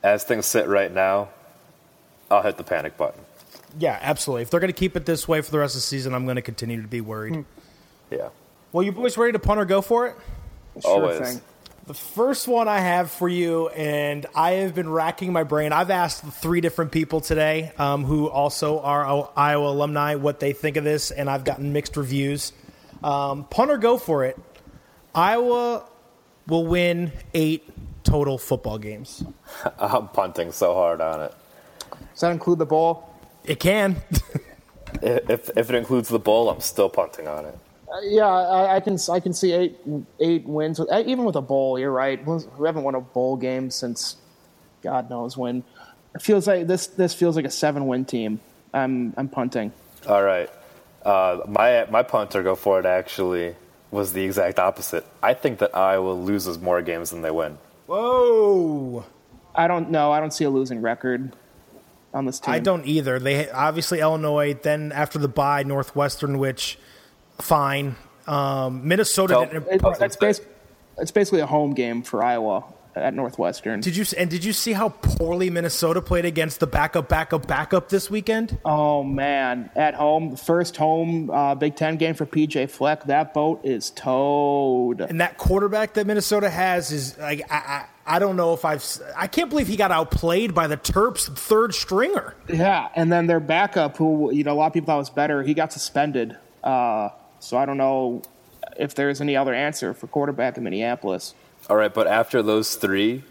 as 0.04 0.24
things 0.24 0.46
sit 0.46 0.68
right 0.68 0.92
now, 0.94 1.30
I'll 2.30 2.44
hit 2.44 2.58
the 2.58 2.64
panic 2.64 2.96
button. 2.98 3.22
Yeah, 3.80 3.98
absolutely. 4.02 4.44
If 4.44 4.52
they're 4.52 4.60
going 4.60 4.72
to 4.72 4.78
keep 4.80 4.96
it 4.96 5.06
this 5.06 5.28
way 5.28 5.42
for 5.42 5.52
the 5.52 5.60
rest 5.60 5.76
of 5.76 5.80
the 5.80 5.86
season, 5.88 6.14
I'm 6.14 6.26
going 6.26 6.36
to 6.38 6.42
continue 6.42 6.82
to 6.82 6.88
be 6.88 7.02
worried. 7.02 7.44
Yeah, 8.12 8.30
Well, 8.72 8.84
you 8.84 8.92
boys 8.92 9.18
ready 9.18 9.34
to 9.34 9.40
punt 9.40 9.60
or 9.60 9.66
go 9.66 9.82
for 9.82 10.08
it? 10.08 10.16
Sure 10.82 10.92
always. 10.92 11.20
thing. 11.20 11.42
The 11.88 11.94
first 11.94 12.48
one 12.48 12.68
I 12.68 12.80
have 12.80 13.12
for 13.12 13.30
you, 13.30 13.68
and 13.70 14.26
I 14.34 14.54
have 14.54 14.74
been 14.74 14.90
racking 14.90 15.32
my 15.32 15.44
brain. 15.44 15.72
I've 15.72 15.92
asked 15.92 16.24
three 16.24 16.60
different 16.60 16.92
people 16.92 17.22
today 17.22 17.74
um, 17.78 18.04
who 18.06 18.28
also 18.28 18.80
are 18.80 19.30
Iowa 19.38 19.70
alumni 19.70 20.16
what 20.16 20.40
they 20.40 20.54
think 20.54 20.78
of 20.78 20.84
this, 20.84 21.12
and 21.12 21.30
I've 21.30 21.44
gotten 21.44 21.74
mixed 21.74 21.96
reviews. 21.96 22.54
Um, 23.04 23.44
punt 23.44 23.70
or 23.70 23.78
go 23.78 24.00
for 24.00 24.26
it. 24.26 24.36
Iowa 25.14 25.84
will 26.48 26.66
win 26.66 27.12
eight 27.36 27.70
total 28.04 28.40
football 28.40 28.80
games. 28.80 29.24
I'm 29.78 30.08
punting 30.08 30.54
so 30.54 30.74
hard 30.74 31.02
on 31.02 31.22
it. 31.22 31.36
Does 32.14 32.22
that 32.22 32.32
include 32.32 32.58
the 32.58 32.66
bowl? 32.66 33.14
It 33.44 33.60
can. 33.60 33.98
If 35.02 35.50
if 35.58 35.70
it 35.70 35.76
includes 35.76 36.08
the 36.08 36.20
bowl, 36.20 36.50
I'm 36.50 36.62
still 36.62 36.88
punting 36.88 37.28
on 37.28 37.46
it. 37.46 37.58
Yeah, 38.04 38.28
I, 38.28 38.76
I 38.76 38.80
can 38.80 38.98
I 39.12 39.20
can 39.20 39.34
see 39.34 39.52
eight 39.54 39.78
eight 40.20 40.46
wins 40.46 40.80
with, 40.80 40.92
uh, 40.92 41.04
even 41.06 41.26
with 41.26 41.36
a 41.36 41.42
bowl. 41.42 41.80
You're 41.80 41.92
right. 41.92 42.24
We 42.26 42.66
haven't 42.66 42.84
won 42.84 42.96
a 42.96 43.02
bowl 43.02 43.38
game 43.38 43.70
since 43.72 44.18
God 44.82 45.10
knows 45.10 45.38
when. 45.38 45.64
It 46.14 46.22
feels 46.22 46.48
like 46.48 46.68
this 46.68 46.88
this 46.88 47.14
feels 47.14 47.36
like 47.36 47.46
a 47.46 47.52
seven 47.52 47.88
win 47.88 48.06
team. 48.06 48.40
I'm 48.74 49.14
I'm 49.18 49.28
punting. 49.28 49.72
All 50.08 50.24
right, 50.24 50.50
uh, 51.04 51.42
my 51.48 51.86
my 51.90 52.04
punter 52.04 52.44
go 52.44 52.56
for 52.56 52.80
it 52.80 52.86
actually 52.86 53.56
was 53.92 54.14
the 54.14 54.24
exact 54.24 54.60
opposite. 54.60 55.06
I 55.24 55.34
think 55.34 55.60
that 55.60 55.76
Iowa 55.76 56.12
loses 56.12 56.60
more 56.60 56.82
games 56.82 57.12
than 57.12 57.22
they 57.22 57.32
win. 57.32 57.58
Whoa. 57.88 59.06
I 59.56 59.68
don't 59.68 59.90
know. 59.90 60.12
I 60.12 60.20
don't 60.20 60.32
see 60.32 60.44
a 60.44 60.50
losing 60.50 60.82
record 60.82 61.34
on 62.14 62.26
this 62.26 62.40
team. 62.40 62.54
I 62.54 62.60
don't 62.60 62.86
either. 62.86 63.20
They 63.20 63.50
obviously 63.50 64.02
Illinois. 64.02 64.54
Then 64.54 64.92
after 64.92 65.18
the 65.18 65.28
bye, 65.30 65.64
Northwestern, 65.64 66.38
which 66.38 66.78
fine. 67.40 67.96
Um, 68.28 68.88
Minnesota 68.88 69.34
Tell- 69.34 69.46
didn't. 69.46 69.68
It, 69.68 69.84
Okay. 69.84 70.06
it's, 70.06 70.16
bas- 70.16 70.42
it's 70.98 71.12
basically 71.12 71.42
a 71.42 71.46
home 71.46 71.74
game 71.74 72.02
for 72.02 72.24
Iowa 72.24 72.64
at 72.96 73.14
Northwestern. 73.14 73.82
Did 73.82 73.98
you 73.98 74.06
and 74.18 74.30
did 74.30 74.44
you 74.46 74.54
see 74.54 74.72
how 74.72 74.88
poorly 74.90 75.50
Minnesota 75.50 76.02
played 76.02 76.24
against 76.26 76.60
the 76.62 76.66
backup, 76.68 77.10
backup, 77.10 77.46
backup 77.46 77.90
this 77.90 78.10
weekend? 78.10 78.58
Oh 78.64 79.04
man, 79.04 79.70
at 79.76 79.94
home, 79.96 80.32
the 80.32 80.38
first 80.38 80.78
home 80.78 81.30
uh, 81.30 81.54
Big 81.56 81.76
Ten 81.76 81.98
game 81.98 82.16
for 82.16 82.26
PJ 82.26 82.70
Fleck. 82.70 83.04
That 83.04 83.34
boat 83.34 83.60
is 83.66 83.92
towed. 83.92 85.02
And 85.02 85.20
that 85.22 85.38
quarterback 85.38 85.94
that 85.96 86.08
Minnesota 86.08 86.50
has 86.50 86.92
is 86.92 87.18
like 87.18 87.42
I, 87.52 87.86
I, 88.08 88.16
I 88.16 88.20
don't 88.20 88.38
know 88.38 88.54
if 88.54 88.64
I've 88.66 88.78
s- 88.80 89.02
I 89.16 89.28
can't 89.28 89.50
believe 89.50 89.68
he 89.68 89.76
got 89.76 89.92
outplayed 89.92 90.56
by 90.56 90.68
the 90.68 90.78
Terps 90.78 91.28
third 91.38 91.76
stringer. 91.76 92.34
Yeah, 92.48 92.88
and 92.96 93.12
then 93.12 93.28
their 93.28 93.42
backup, 93.42 93.98
who 93.98 94.32
you 94.34 94.44
know 94.46 94.54
a 94.54 94.56
lot 94.56 94.68
of 94.68 94.74
people 94.74 94.88
thought 94.88 94.98
was 95.00 95.10
better, 95.10 95.44
he 95.44 95.54
got 95.54 95.74
suspended. 95.74 96.38
Uh, 96.64 97.10
so 97.40 97.58
I 97.58 97.66
don't 97.66 97.78
know 97.78 98.22
if 98.78 98.96
there's 98.96 99.22
any 99.22 99.36
other 99.36 99.54
answer 99.54 99.94
for 99.94 100.08
quarterback 100.08 100.58
in 100.58 100.64
Minneapolis. 100.64 101.34
All 101.70 101.76
right, 101.76 101.94
but 101.94 102.08
after 102.08 102.42
those 102.44 102.76
three, 102.76 103.24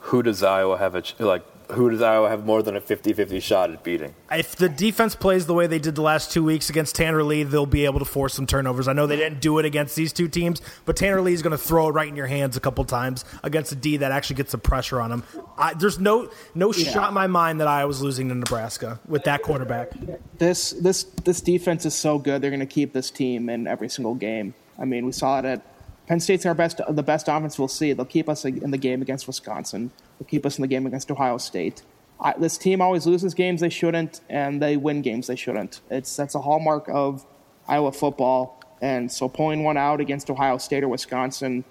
who 0.00 0.22
does 0.22 0.42
Iowa 0.42 0.78
have 0.78 0.94
a 0.94 1.02
like? 1.18 1.44
Who 1.72 1.90
does 1.90 2.00
Iowa 2.00 2.28
have 2.28 2.46
more 2.46 2.62
than 2.62 2.76
a 2.76 2.80
50-50 2.80 3.42
shot 3.42 3.70
at 3.70 3.84
beating? 3.84 4.14
If 4.30 4.56
the 4.56 4.68
defense 4.68 5.14
plays 5.14 5.46
the 5.46 5.54
way 5.54 5.66
they 5.66 5.78
did 5.78 5.94
the 5.94 6.02
last 6.02 6.32
two 6.32 6.42
weeks 6.42 6.70
against 6.70 6.94
Tanner 6.94 7.22
Lee, 7.22 7.42
they'll 7.42 7.66
be 7.66 7.84
able 7.84 7.98
to 7.98 8.04
force 8.04 8.34
some 8.34 8.46
turnovers. 8.46 8.88
I 8.88 8.94
know 8.94 9.06
they 9.06 9.16
didn't 9.16 9.40
do 9.40 9.58
it 9.58 9.64
against 9.64 9.94
these 9.94 10.12
two 10.12 10.28
teams, 10.28 10.62
but 10.86 10.96
Tanner 10.96 11.20
Lee 11.20 11.34
is 11.34 11.42
going 11.42 11.50
to 11.50 11.58
throw 11.58 11.88
it 11.88 11.92
right 11.92 12.08
in 12.08 12.16
your 12.16 12.26
hands 12.26 12.56
a 12.56 12.60
couple 12.60 12.84
times 12.84 13.24
against 13.42 13.72
a 13.72 13.74
D 13.74 13.98
that 13.98 14.12
actually 14.12 14.36
gets 14.36 14.52
some 14.52 14.60
pressure 14.60 15.00
on 15.00 15.12
him. 15.12 15.22
I, 15.56 15.74
there's 15.74 15.98
no 15.98 16.30
no 16.54 16.72
shot 16.72 17.08
in 17.08 17.14
my 17.14 17.26
mind 17.26 17.60
that 17.60 17.68
I 17.68 17.84
was 17.84 18.00
losing 18.00 18.28
to 18.28 18.34
Nebraska 18.34 19.00
with 19.06 19.24
that 19.24 19.42
quarterback. 19.42 19.90
This 20.38 20.70
this 20.70 21.04
this 21.24 21.40
defense 21.40 21.84
is 21.84 21.94
so 21.94 22.18
good; 22.18 22.40
they're 22.40 22.50
going 22.50 22.60
to 22.60 22.66
keep 22.66 22.92
this 22.92 23.10
team 23.10 23.48
in 23.48 23.66
every 23.66 23.88
single 23.88 24.14
game. 24.14 24.54
I 24.78 24.84
mean, 24.84 25.04
we 25.04 25.12
saw 25.12 25.40
it 25.40 25.44
at 25.44 25.62
Penn 26.08 26.20
State's 26.20 26.46
our 26.46 26.54
best, 26.54 26.80
the 26.88 27.02
best 27.02 27.28
offense 27.28 27.58
we'll 27.58 27.68
see. 27.68 27.92
They'll 27.92 28.06
keep 28.06 28.30
us 28.30 28.46
in 28.46 28.70
the 28.70 28.78
game 28.78 29.02
against 29.02 29.26
Wisconsin. 29.26 29.90
They'll 30.18 30.28
keep 30.28 30.44
us 30.46 30.58
in 30.58 30.62
the 30.62 30.68
game 30.68 30.86
against 30.86 31.10
Ohio 31.10 31.38
State. 31.38 31.82
I, 32.20 32.34
this 32.36 32.58
team 32.58 32.80
always 32.80 33.06
loses 33.06 33.34
games 33.34 33.60
they 33.60 33.68
shouldn't, 33.68 34.20
and 34.28 34.60
they 34.60 34.76
win 34.76 35.02
games 35.02 35.28
they 35.28 35.36
shouldn't. 35.36 35.80
It's 35.90 36.16
that's 36.16 36.34
a 36.34 36.40
hallmark 36.40 36.88
of 36.88 37.24
Iowa 37.68 37.92
football. 37.92 38.60
And 38.80 39.10
so 39.10 39.28
pulling 39.28 39.62
one 39.64 39.76
out 39.76 40.00
against 40.00 40.28
Ohio 40.30 40.58
State 40.58 40.82
or 40.84 40.88
Wisconsin, 40.88 41.64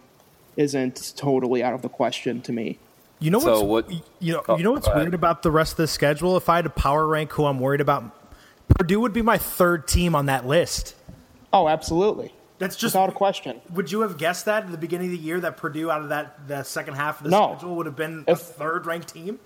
isn't 0.55 1.13
totally 1.15 1.63
out 1.63 1.73
of 1.73 1.81
the 1.81 1.89
question 1.89 2.41
to 2.41 2.51
me. 2.51 2.79
You 3.19 3.31
know 3.31 3.39
So 3.39 3.63
what's 3.63 3.89
what- 3.89 4.01
you 4.19 4.33
know 4.33 4.43
Oh, 4.47 4.57
you 4.57 4.63
know 4.63 4.71
what's 4.71 4.87
weird 4.87 5.13
about 5.13 5.43
the 5.43 5.51
rest 5.51 5.73
of 5.73 5.77
the 5.77 5.87
schedule? 5.87 6.35
If 6.37 6.49
I 6.49 6.57
had 6.57 6.63
to 6.65 6.69
power 6.69 7.05
rank 7.07 7.31
who 7.33 7.45
I'm 7.45 7.59
worried 7.59 7.81
about, 7.81 8.03
Purdue 8.77 8.99
would 8.99 9.13
be 9.13 9.21
my 9.21 9.37
third 9.37 9.87
team 9.87 10.15
on 10.15 10.25
that 10.27 10.45
list. 10.47 10.95
Oh, 11.53 11.67
absolutely. 11.67 12.33
That's 12.59 12.75
just 12.75 12.95
Without 12.95 13.09
a 13.09 13.13
question. 13.13 13.61
Would 13.73 13.91
you 13.91 14.01
have 14.01 14.17
guessed 14.17 14.45
that 14.45 14.63
at 14.65 14.71
the 14.71 14.77
beginning 14.77 15.07
of 15.07 15.11
the 15.11 15.23
year 15.23 15.39
that 15.41 15.57
Purdue 15.57 15.91
out 15.91 16.01
of 16.01 16.09
that 16.09 16.47
the 16.47 16.63
second 16.63 16.95
half 16.95 17.19
of 17.19 17.25
the 17.25 17.29
No. 17.29 17.51
schedule 17.55 17.75
would 17.75 17.85
have 17.85 17.95
been 17.95 18.23
If- 18.27 18.39
a 18.41 18.43
third 18.43 18.85
ranked 18.87 19.09
team? 19.13 19.39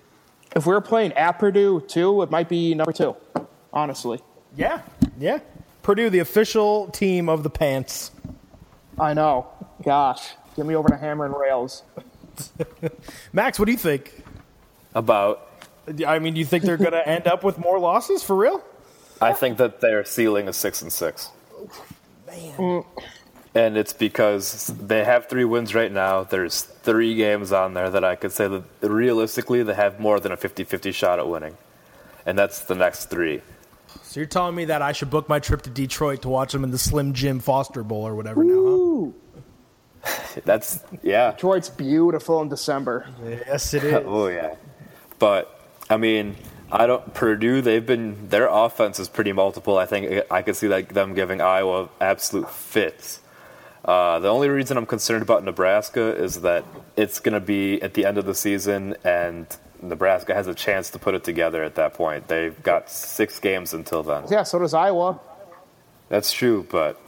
If 0.56 0.66
we 0.66 0.72
were 0.74 0.80
playing 0.80 1.12
at 1.12 1.38
Purdue 1.38 1.80
too, 1.82 2.22
it 2.22 2.30
might 2.30 2.48
be 2.48 2.74
number 2.74 2.92
two. 2.92 3.16
Honestly, 3.72 4.20
Yeah, 4.54 4.80
yeah. 5.18 5.38
Purdue, 5.82 6.10
the 6.10 6.18
official 6.20 6.88
team 6.88 7.28
of 7.28 7.42
the 7.42 7.50
pants. 7.50 8.10
I 8.98 9.14
know. 9.14 9.46
Gosh, 9.82 10.30
get 10.56 10.64
me 10.66 10.74
over 10.76 10.88
to 10.90 10.96
Hammer 10.96 11.24
and 11.24 11.34
Rails. 11.36 11.82
Max, 13.32 13.58
what 13.58 13.66
do 13.66 13.72
you 13.72 13.78
think? 13.78 14.22
About 14.94 15.48
I 16.06 16.18
mean, 16.18 16.34
do 16.34 16.40
you 16.40 16.46
think 16.46 16.64
they're 16.64 16.76
going 16.76 16.92
to 16.92 17.06
end 17.08 17.26
up 17.26 17.42
with 17.44 17.58
more 17.58 17.78
losses 17.78 18.22
for 18.22 18.36
real? 18.36 18.62
I 19.20 19.32
think 19.32 19.56
that 19.58 19.80
their 19.80 20.04
ceiling 20.04 20.48
is 20.48 20.56
six 20.56 20.80
and 20.82 20.92
six. 20.92 21.30
Man. 22.32 22.56
Mm. 22.56 22.86
And 23.54 23.76
it's 23.76 23.92
because 23.92 24.68
they 24.68 25.04
have 25.04 25.28
three 25.28 25.44
wins 25.44 25.74
right 25.74 25.92
now. 25.92 26.24
There's 26.24 26.62
three 26.62 27.14
games 27.14 27.52
on 27.52 27.74
there 27.74 27.90
that 27.90 28.02
I 28.02 28.16
could 28.16 28.32
say 28.32 28.48
that 28.48 28.64
realistically 28.80 29.62
they 29.62 29.74
have 29.74 30.00
more 30.00 30.20
than 30.20 30.32
a 30.32 30.36
50 30.36 30.64
50 30.64 30.92
shot 30.92 31.18
at 31.18 31.28
winning. 31.28 31.56
And 32.24 32.38
that's 32.38 32.60
the 32.60 32.74
next 32.74 33.06
three. 33.06 33.42
So 34.02 34.20
you're 34.20 34.26
telling 34.26 34.54
me 34.54 34.66
that 34.66 34.80
I 34.80 34.92
should 34.92 35.10
book 35.10 35.28
my 35.28 35.38
trip 35.38 35.62
to 35.62 35.70
Detroit 35.70 36.22
to 36.22 36.28
watch 36.30 36.52
them 36.52 36.64
in 36.64 36.70
the 36.70 36.78
Slim 36.78 37.12
Jim 37.12 37.40
Foster 37.40 37.82
Bowl 37.82 38.06
or 38.06 38.14
whatever 38.14 38.42
now, 38.42 38.52
Ooh, 38.52 39.14
That's, 40.44 40.80
yeah. 41.02 41.32
Detroit's 41.32 41.68
beautiful 41.68 42.40
in 42.42 42.48
December. 42.48 43.06
Yes, 43.22 43.74
it 43.74 43.84
is. 43.84 43.92
Oh, 44.06 44.28
yeah. 44.28 44.54
But, 45.18 45.60
I 45.88 45.96
mean, 45.96 46.36
I 46.72 46.86
don't, 46.86 47.12
Purdue, 47.12 47.60
they've 47.60 47.84
been, 47.84 48.30
their 48.30 48.48
offense 48.48 48.98
is 48.98 49.08
pretty 49.08 49.32
multiple. 49.32 49.76
I 49.76 49.84
think 49.84 50.24
I 50.30 50.40
could 50.40 50.56
see 50.56 50.68
like 50.68 50.94
them 50.94 51.12
giving 51.12 51.42
Iowa 51.42 51.90
absolute 52.00 52.50
fits. 52.50 53.20
Uh, 53.84 54.18
the 54.20 54.28
only 54.28 54.48
reason 54.48 54.78
I'm 54.78 54.86
concerned 54.86 55.22
about 55.22 55.44
Nebraska 55.44 56.16
is 56.16 56.40
that 56.42 56.64
it's 56.96 57.20
going 57.20 57.34
to 57.34 57.40
be 57.40 57.82
at 57.82 57.92
the 57.92 58.06
end 58.06 58.16
of 58.16 58.24
the 58.24 58.34
season, 58.34 58.96
and 59.04 59.46
Nebraska 59.82 60.34
has 60.34 60.46
a 60.46 60.54
chance 60.54 60.88
to 60.90 60.98
put 60.98 61.14
it 61.14 61.24
together 61.24 61.62
at 61.62 61.74
that 61.74 61.92
point. 61.92 62.28
They've 62.28 62.60
got 62.62 62.88
six 62.88 63.38
games 63.38 63.74
until 63.74 64.02
then. 64.02 64.24
Yeah, 64.30 64.44
so 64.44 64.58
does 64.58 64.72
Iowa. 64.72 65.20
That's 66.08 66.32
true, 66.32 66.66
but 66.70 66.98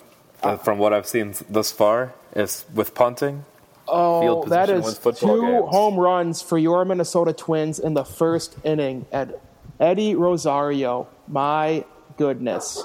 uh, 0.43 0.57
from 0.57 0.79
what 0.79 0.93
I've 0.93 1.07
seen 1.07 1.35
thus 1.49 1.73
far, 1.73 2.13
is 2.35 2.67
with 2.75 2.95
punting. 2.95 3.45
Oh, 3.87 4.21
Field 4.21 4.49
that 4.49 4.71
is 4.71 4.99
two 4.99 5.43
games. 5.43 5.71
home 5.71 5.97
runs 5.97 6.43
for 6.43 6.59
your 6.59 6.85
Minnesota 6.85 7.33
Twins 7.33 7.79
in 7.79 7.95
the 7.95 8.05
first 8.05 8.57
inning 8.65 9.07
at 9.13 9.39
Eddie 9.81 10.15
Rosario. 10.15 11.09
My 11.29 11.85
goodness. 12.17 12.85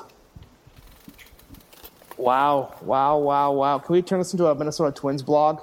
Wow, 2.17 2.75
wow, 2.81 3.17
wow, 3.17 3.51
wow. 3.53 3.79
Can 3.79 3.93
we 3.93 4.01
turn 4.01 4.19
this 4.19 4.33
into 4.33 4.45
a 4.47 4.55
Minnesota 4.55 4.91
Twins 4.91 5.23
blog? 5.23 5.61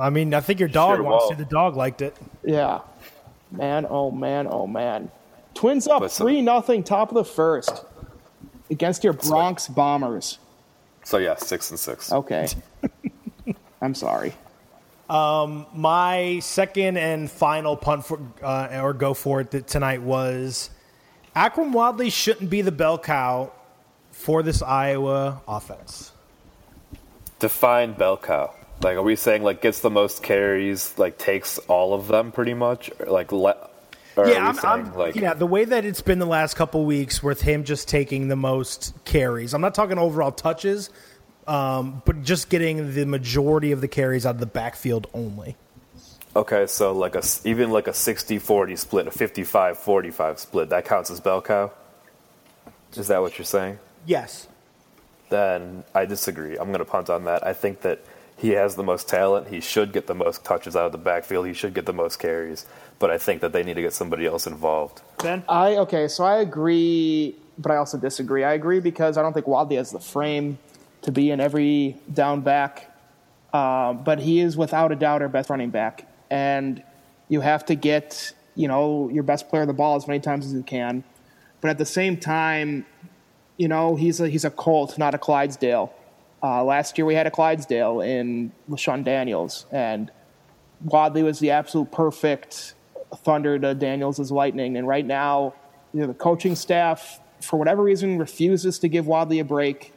I 0.00 0.08
mean, 0.08 0.32
I 0.32 0.40
think 0.40 0.58
your 0.58 0.68
dog 0.68 0.96
Sure 0.96 1.04
wants 1.04 1.24
will. 1.24 1.30
to. 1.32 1.36
The 1.36 1.44
dog 1.44 1.76
liked 1.76 2.00
it. 2.00 2.16
Yeah. 2.44 2.80
Man, 3.50 3.86
oh 3.88 4.10
man, 4.10 4.46
oh 4.50 4.66
man. 4.66 5.10
Twins 5.54 5.86
up 5.88 6.00
But 6.00 6.12
3 6.12 6.40
nothing 6.40 6.82
top 6.82 7.08
of 7.10 7.14
the 7.14 7.24
first 7.24 7.84
against 8.70 9.04
your 9.04 9.12
Bronx 9.12 9.68
Bombers. 9.68 10.38
So 11.04 11.18
yeah, 11.18 11.36
six 11.36 11.70
and 11.70 11.78
six. 11.78 12.12
Okay. 12.12 12.48
I'm 13.82 13.94
sorry. 13.94 14.34
My 15.08 16.38
second 16.42 16.96
and 16.96 17.30
final 17.30 17.76
punt 17.76 18.04
for 18.04 18.20
uh, 18.42 18.80
or 18.82 18.92
go 18.92 19.14
for 19.14 19.40
it 19.40 19.66
tonight 19.66 20.02
was 20.02 20.70
Akrum 21.34 21.72
Wadley 21.72 22.10
shouldn't 22.10 22.50
be 22.50 22.62
the 22.62 22.72
bell 22.72 22.98
cow 22.98 23.52
for 24.10 24.42
this 24.42 24.62
Iowa 24.62 25.40
offense. 25.46 26.12
Define 27.38 27.92
bell 27.92 28.16
cow. 28.16 28.54
Like, 28.82 28.96
are 28.96 29.02
we 29.02 29.16
saying 29.16 29.42
like 29.42 29.62
gets 29.62 29.80
the 29.80 29.90
most 29.90 30.22
carries, 30.22 30.96
like 30.98 31.18
takes 31.18 31.58
all 31.58 31.94
of 31.94 32.08
them 32.08 32.32
pretty 32.32 32.54
much, 32.54 32.90
or 32.98 33.06
like? 33.06 33.32
Or 33.32 34.28
yeah, 34.28 34.48
I'm, 34.48 34.54
saying, 34.54 34.86
I'm, 34.86 34.94
like 34.96 35.14
yeah. 35.14 35.34
The 35.34 35.46
way 35.46 35.64
that 35.64 35.84
it's 35.84 36.00
been 36.00 36.18
the 36.18 36.26
last 36.26 36.54
couple 36.54 36.84
weeks, 36.84 37.22
with 37.22 37.40
him 37.40 37.62
just 37.64 37.88
taking 37.88 38.26
the 38.28 38.36
most 38.36 38.92
carries. 39.04 39.54
I'm 39.54 39.60
not 39.60 39.74
talking 39.74 39.96
overall 39.98 40.32
touches, 40.32 40.90
um, 41.48 42.02
but 42.04 42.22
just 42.22 42.50
getting 42.50 42.94
the 42.94 43.06
majority 43.06 43.72
of 43.72 43.80
the 43.80 43.88
carries 43.88 44.26
out 44.26 44.34
of 44.34 44.40
the 44.40 44.46
backfield 44.46 45.06
only. 45.14 45.56
okay, 46.36 46.66
so 46.66 46.92
like 46.92 47.14
a 47.14 47.22
even 47.44 47.70
like 47.70 47.88
a 47.88 47.92
60-40 47.92 48.78
split, 48.78 49.06
a 49.06 49.10
55-45 49.10 50.38
split, 50.38 50.68
that 50.68 50.84
counts 50.84 51.10
as 51.10 51.20
bell 51.20 51.40
cow. 51.42 51.72
Is 52.94 53.08
that 53.08 53.20
what 53.20 53.38
you're 53.38 53.44
saying? 53.44 53.78
Yes. 54.06 54.48
Then 55.30 55.84
I 55.94 56.06
disagree. 56.06 56.56
I'm 56.56 56.68
going 56.68 56.78
to 56.78 56.84
punt 56.84 57.10
on 57.10 57.24
that. 57.24 57.46
I 57.46 57.52
think 57.52 57.82
that 57.82 58.00
he 58.36 58.50
has 58.50 58.76
the 58.76 58.82
most 58.82 59.08
talent. 59.08 59.48
He 59.48 59.60
should 59.60 59.92
get 59.92 60.06
the 60.06 60.14
most 60.14 60.44
touches 60.44 60.76
out 60.76 60.86
of 60.86 60.92
the 60.92 60.98
backfield. 60.98 61.46
He 61.46 61.52
should 61.52 61.74
get 61.74 61.86
the 61.86 61.92
most 61.92 62.18
carries. 62.18 62.64
But 62.98 63.10
I 63.10 63.18
think 63.18 63.42
that 63.42 63.52
they 63.52 63.62
need 63.62 63.74
to 63.74 63.82
get 63.82 63.92
somebody 63.92 64.26
else 64.26 64.46
involved. 64.46 65.02
Ben. 65.22 65.42
I 65.48 65.76
okay, 65.76 66.08
so 66.08 66.24
I 66.24 66.38
agree, 66.38 67.36
but 67.58 67.72
I 67.72 67.76
also 67.76 67.98
disagree. 67.98 68.44
I 68.44 68.54
agree 68.54 68.80
because 68.80 69.18
I 69.18 69.22
don't 69.22 69.32
think 69.32 69.46
Wadley 69.46 69.76
has 69.76 69.90
the 69.90 70.00
frame 70.00 70.58
to 71.02 71.12
be 71.12 71.30
in 71.30 71.40
every 71.40 71.96
down 72.12 72.40
back, 72.40 72.94
um, 73.52 74.02
but 74.04 74.18
he 74.18 74.40
is 74.40 74.56
without 74.56 74.92
a 74.92 74.96
doubt 74.96 75.22
our 75.22 75.28
best 75.28 75.50
running 75.50 75.70
back, 75.70 76.06
and 76.30 76.82
you 77.28 77.40
have 77.40 77.64
to 77.66 77.74
get 77.74 78.32
you 78.54 78.68
know 78.68 79.08
your 79.10 79.22
best 79.22 79.48
player 79.48 79.66
the 79.66 79.72
ball 79.72 79.96
as 79.96 80.06
many 80.06 80.20
times 80.20 80.46
as 80.46 80.52
you 80.52 80.62
can, 80.62 81.04
but 81.60 81.70
at 81.70 81.78
the 81.78 81.86
same 81.86 82.16
time, 82.16 82.86
you 83.56 83.68
know 83.68 83.96
he's 83.96 84.20
a 84.20 84.28
he's 84.28 84.44
a 84.44 84.50
Colt, 84.50 84.98
not 84.98 85.14
a 85.14 85.18
Clydesdale. 85.18 85.92
Uh, 86.42 86.62
last 86.62 86.96
year 86.96 87.04
we 87.04 87.14
had 87.14 87.26
a 87.26 87.30
Clydesdale 87.30 88.00
in 88.00 88.52
LeShun 88.70 89.04
Daniels, 89.04 89.66
and 89.72 90.10
Wadley 90.84 91.22
was 91.22 91.38
the 91.38 91.50
absolute 91.50 91.90
perfect 91.90 92.74
thunder 93.16 93.58
to 93.58 93.74
Daniels' 93.74 94.30
lightning. 94.30 94.76
And 94.76 94.86
right 94.86 95.04
now, 95.04 95.54
you 95.92 96.00
know, 96.00 96.06
the 96.06 96.14
coaching 96.14 96.54
staff, 96.54 97.20
for 97.40 97.58
whatever 97.58 97.82
reason, 97.82 98.18
refuses 98.18 98.78
to 98.80 98.88
give 98.88 99.06
Wadley 99.06 99.38
a 99.38 99.44
break, 99.44 99.92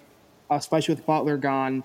especially 0.57 0.95
with 0.95 1.05
Butler 1.05 1.37
gone. 1.37 1.83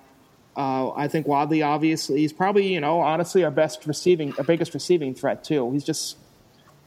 Uh, 0.56 0.90
I 0.92 1.08
think 1.08 1.26
Wadley, 1.26 1.62
obviously, 1.62 2.20
he's 2.20 2.32
probably, 2.32 2.72
you 2.72 2.80
know, 2.80 3.00
honestly, 3.00 3.44
our 3.44 3.50
best 3.50 3.86
receiving, 3.86 4.34
our 4.38 4.44
biggest 4.44 4.72
receiving 4.72 5.14
threat 5.14 5.44
too. 5.44 5.70
He's 5.72 5.84
just 5.84 6.16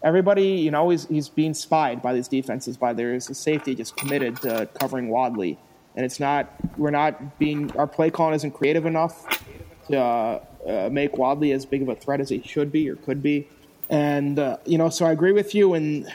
everybody, 0.03 0.51
you 0.51 0.71
know, 0.71 0.89
he's 0.89 1.07
he's 1.07 1.29
being 1.29 1.53
spied 1.53 2.01
by 2.01 2.13
these 2.13 2.27
defenses. 2.27 2.77
By 2.77 2.91
a 2.91 3.21
safety 3.21 3.75
just 3.75 3.95
committed 3.95 4.37
to 4.41 4.67
covering 4.79 5.09
Wadley, 5.09 5.57
and 5.95 6.05
it's 6.05 6.19
not. 6.19 6.51
We're 6.77 6.91
not 6.91 7.37
being. 7.37 7.75
Our 7.77 7.87
play 7.87 8.09
calling 8.09 8.33
isn't 8.35 8.51
creative 8.51 8.85
enough 8.85 9.43
to 9.89 9.99
uh, 9.99 10.39
uh, 10.67 10.89
make 10.91 11.17
Wadley 11.17 11.51
as 11.51 11.65
big 11.65 11.81
of 11.81 11.89
a 11.89 11.95
threat 11.95 12.19
as 12.21 12.29
he 12.29 12.41
should 12.41 12.71
be 12.71 12.89
or 12.89 12.95
could 12.95 13.21
be. 13.21 13.47
And 13.89 14.39
uh, 14.39 14.57
you 14.65 14.77
know, 14.77 14.89
so 14.89 15.05
I 15.05 15.11
agree 15.11 15.31
with 15.31 15.53
you 15.53 15.73
in 15.73 16.07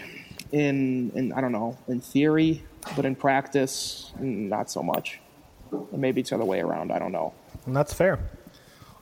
in 0.53 1.13
in 1.15 1.33
I 1.33 1.41
don't 1.41 1.53
know 1.53 1.77
in 1.89 2.01
theory, 2.01 2.63
but 2.97 3.05
in 3.05 3.15
practice, 3.15 4.13
not 4.19 4.71
so 4.71 4.83
much. 4.83 5.21
Or 5.91 5.99
maybe 5.99 6.21
it's 6.21 6.31
the 6.31 6.37
other 6.37 6.45
way 6.45 6.61
around. 6.61 6.93
I 6.93 6.99
don't 6.99 7.13
know. 7.13 7.35
And 7.67 7.77
that's 7.77 7.93
fair. 7.93 8.19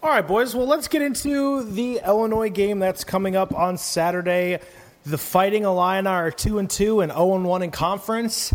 All 0.02 0.10
right, 0.10 0.26
boys. 0.26 0.54
Well, 0.54 0.66
let's 0.66 0.88
get 0.88 1.02
into 1.02 1.62
the 1.62 2.00
Illinois 2.04 2.50
game 2.50 2.80
that's 2.80 3.04
coming 3.04 3.36
up 3.36 3.54
on 3.54 3.78
Saturday. 3.78 4.58
The 5.04 5.18
Fighting 5.18 5.64
Illini 5.64 6.08
are 6.08 6.30
two 6.30 6.58
and 6.58 6.68
two 6.68 7.00
and 7.00 7.12
zero 7.12 7.36
and 7.36 7.44
one 7.44 7.62
in 7.62 7.70
conference. 7.70 8.52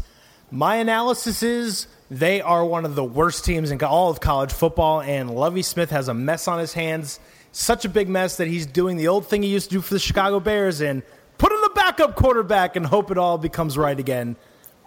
My 0.51 0.77
analysis 0.77 1.43
is 1.43 1.87
they 2.09 2.41
are 2.41 2.65
one 2.65 2.85
of 2.85 2.95
the 2.95 3.03
worst 3.03 3.43
teams 3.45 3.71
in 3.71 3.81
all 3.83 4.09
of 4.09 4.19
college 4.19 4.51
football, 4.51 5.01
and 5.01 5.29
Lovie 5.29 5.61
Smith 5.61 5.89
has 5.91 6.07
a 6.07 6.13
mess 6.13 6.47
on 6.47 6.59
his 6.59 6.73
hands. 6.73 7.19
Such 7.51 7.85
a 7.85 7.89
big 7.89 8.07
mess 8.07 8.37
that 8.37 8.47
he's 8.47 8.65
doing 8.65 8.97
the 8.97 9.07
old 9.07 9.27
thing 9.27 9.41
he 9.43 9.49
used 9.49 9.69
to 9.69 9.75
do 9.77 9.81
for 9.81 9.93
the 9.93 9.99
Chicago 9.99 10.39
Bears 10.39 10.81
and 10.81 11.01
put 11.37 11.51
in 11.51 11.61
the 11.61 11.71
backup 11.75 12.15
quarterback 12.15 12.75
and 12.75 12.85
hope 12.85 13.11
it 13.11 13.17
all 13.17 13.37
becomes 13.37 13.77
right 13.77 13.99
again. 13.99 14.35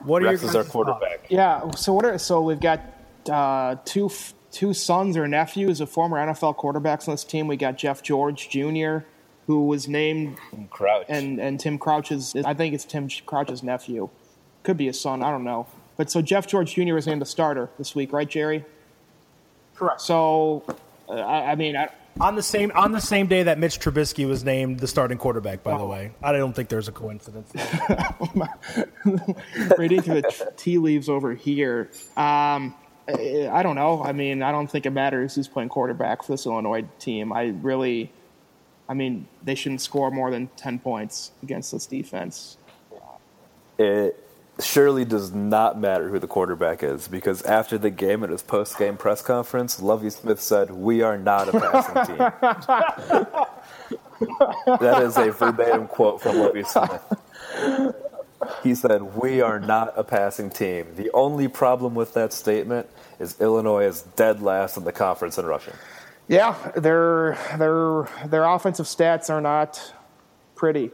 What 0.01 0.23
are 0.23 0.27
Rex 0.27 0.43
your 0.43 0.51
is 0.51 0.57
our 0.57 0.63
guys' 0.63 0.73
quarterback. 0.73 1.27
Yeah. 1.29 1.71
So 1.73 1.93
what 1.93 2.05
are 2.05 2.19
so 2.19 2.41
we've 2.43 2.61
got 2.61 2.81
uh, 3.29 3.77
two 3.85 4.11
two 4.53 4.73
sons 4.75 5.17
or 5.17 5.29
nephews 5.29 5.81
of 5.81 5.89
former 5.91 6.17
NFL 6.17 6.57
quarterbacks 6.57 7.09
on 7.09 7.15
this 7.15 7.25
team. 7.25 7.47
We 7.47 7.57
got 7.57 7.77
Jeff 7.77 8.03
George 8.03 8.49
Jr., 8.49 8.99
who 9.47 9.67
was 9.67 9.89
named 9.89 10.39
Crouch. 10.71 11.07
and 11.09 11.41
and 11.41 11.59
Tim 11.59 11.79
Crouch's 11.79 12.35
I 12.45 12.55
think 12.55 12.75
it's 12.75 12.85
Tim 12.85 13.09
Crouch's 13.27 13.63
nephew. 13.63 14.09
Could 14.63 14.77
be 14.77 14.87
his 14.87 15.01
son, 15.01 15.23
I 15.23 15.31
don't 15.31 15.45
know. 15.45 15.67
But 15.97 16.11
so 16.11 16.23
Jeff 16.23 16.47
George 16.47 16.75
Jr. 16.75 16.95
was 16.95 17.07
named 17.07 17.21
the 17.21 17.27
starter 17.27 17.69
this 17.79 17.95
week, 17.95 18.13
right, 18.13 18.29
Jerry? 18.29 18.65
Correct. 19.75 20.01
So 20.01 20.63
uh, 21.09 21.13
I, 21.15 21.53
I 21.53 21.55
mean, 21.55 21.77
I, 21.77 21.89
On 22.21 22.35
the 22.35 22.43
same 22.43 22.71
on 22.75 22.93
the 22.93 23.01
same 23.01 23.27
day 23.27 23.45
that 23.45 23.59
Mitch 23.59 23.81
Trubisky 23.81 24.27
was 24.27 24.45
named 24.45 24.81
the 24.81 24.87
starting 24.89 25.17
quarterback, 25.19 25.63
by 25.63 25.77
the 25.79 25.85
way, 25.87 26.13
I 26.23 26.33
don't 26.33 26.55
think 26.55 26.69
there's 26.69 26.89
a 26.89 26.93
coincidence. 26.93 27.51
reading 29.79 30.03
through 30.03 30.23
the 30.23 30.53
tea 30.57 30.79
leaves 30.79 31.09
over 31.09 31.35
here. 31.35 31.91
Um, 32.17 32.75
I, 33.19 33.51
I 33.53 33.63
don't 33.63 33.77
know. 33.77 34.03
I 34.03 34.13
mean, 34.13 34.43
I 34.43 34.53
don't 34.53 34.71
think 34.71 34.87
it 34.87 34.91
matters 34.91 35.35
who's 35.35 35.49
playing 35.49 35.69
quarterback 35.69 36.23
for 36.23 36.33
this 36.33 36.47
Illinois 36.47 36.85
team. 36.99 37.33
I 37.33 37.55
really, 37.63 38.13
I 38.89 38.95
mean, 38.95 39.29
they 39.43 39.55
shouldn't 39.55 39.81
score 39.81 40.11
more 40.11 40.31
than 40.31 40.49
ten 40.57 40.79
points 40.79 41.33
against 41.43 41.73
this 41.73 41.87
defense. 41.87 42.57
It 43.79 44.17
surely 44.63 45.05
does 45.05 45.33
not 45.33 45.79
matter 45.79 46.09
who 46.09 46.19
the 46.19 46.27
quarterback 46.27 46.83
is 46.83 47.09
because 47.09 47.43
after 47.43 47.79
the 47.79 47.91
game 47.91 48.25
at 48.25 48.31
his 48.31 48.43
post 48.43 48.79
game 48.79 48.97
press 48.97 49.23
conference, 49.23 49.81
Lovie 49.81 50.11
Smith 50.11 50.41
said, 50.41 50.71
We 50.71 51.03
are 51.03 51.19
not 51.19 51.49
a 51.49 51.53
passing 51.53 52.07
team. 52.07 52.19
that 54.81 55.03
is 55.03 55.17
a 55.17 55.31
verbatim 55.31 55.87
quote 55.87 56.21
from 56.21 56.39
Lovie 56.39 56.65
Smith. 56.65 57.95
He 58.63 58.75
said, 58.75 59.17
We 59.17 59.41
are 59.41 59.59
not 59.59 59.95
a 59.97 60.05
passing 60.05 60.51
team. 60.51 60.87
The 60.97 61.11
only 61.13 61.49
problem 61.49 61.95
with 61.95 62.15
that 62.15 62.33
statement 62.33 62.89
is 63.21 63.41
Illinois 63.41 63.85
is 63.85 64.03
dead 64.17 64.43
last 64.43 64.77
in 64.77 64.85
the 64.85 64.93
conference 64.93 65.39
in 65.39 65.47
rushing. 65.47 65.75
Yeah, 66.27 66.57
their 66.77 67.39
their 67.59 68.09
their 68.27 68.45
offensive 68.45 68.87
stats 68.87 69.31
are 69.31 69.41
not 69.41 69.95
pretty. 70.57 70.91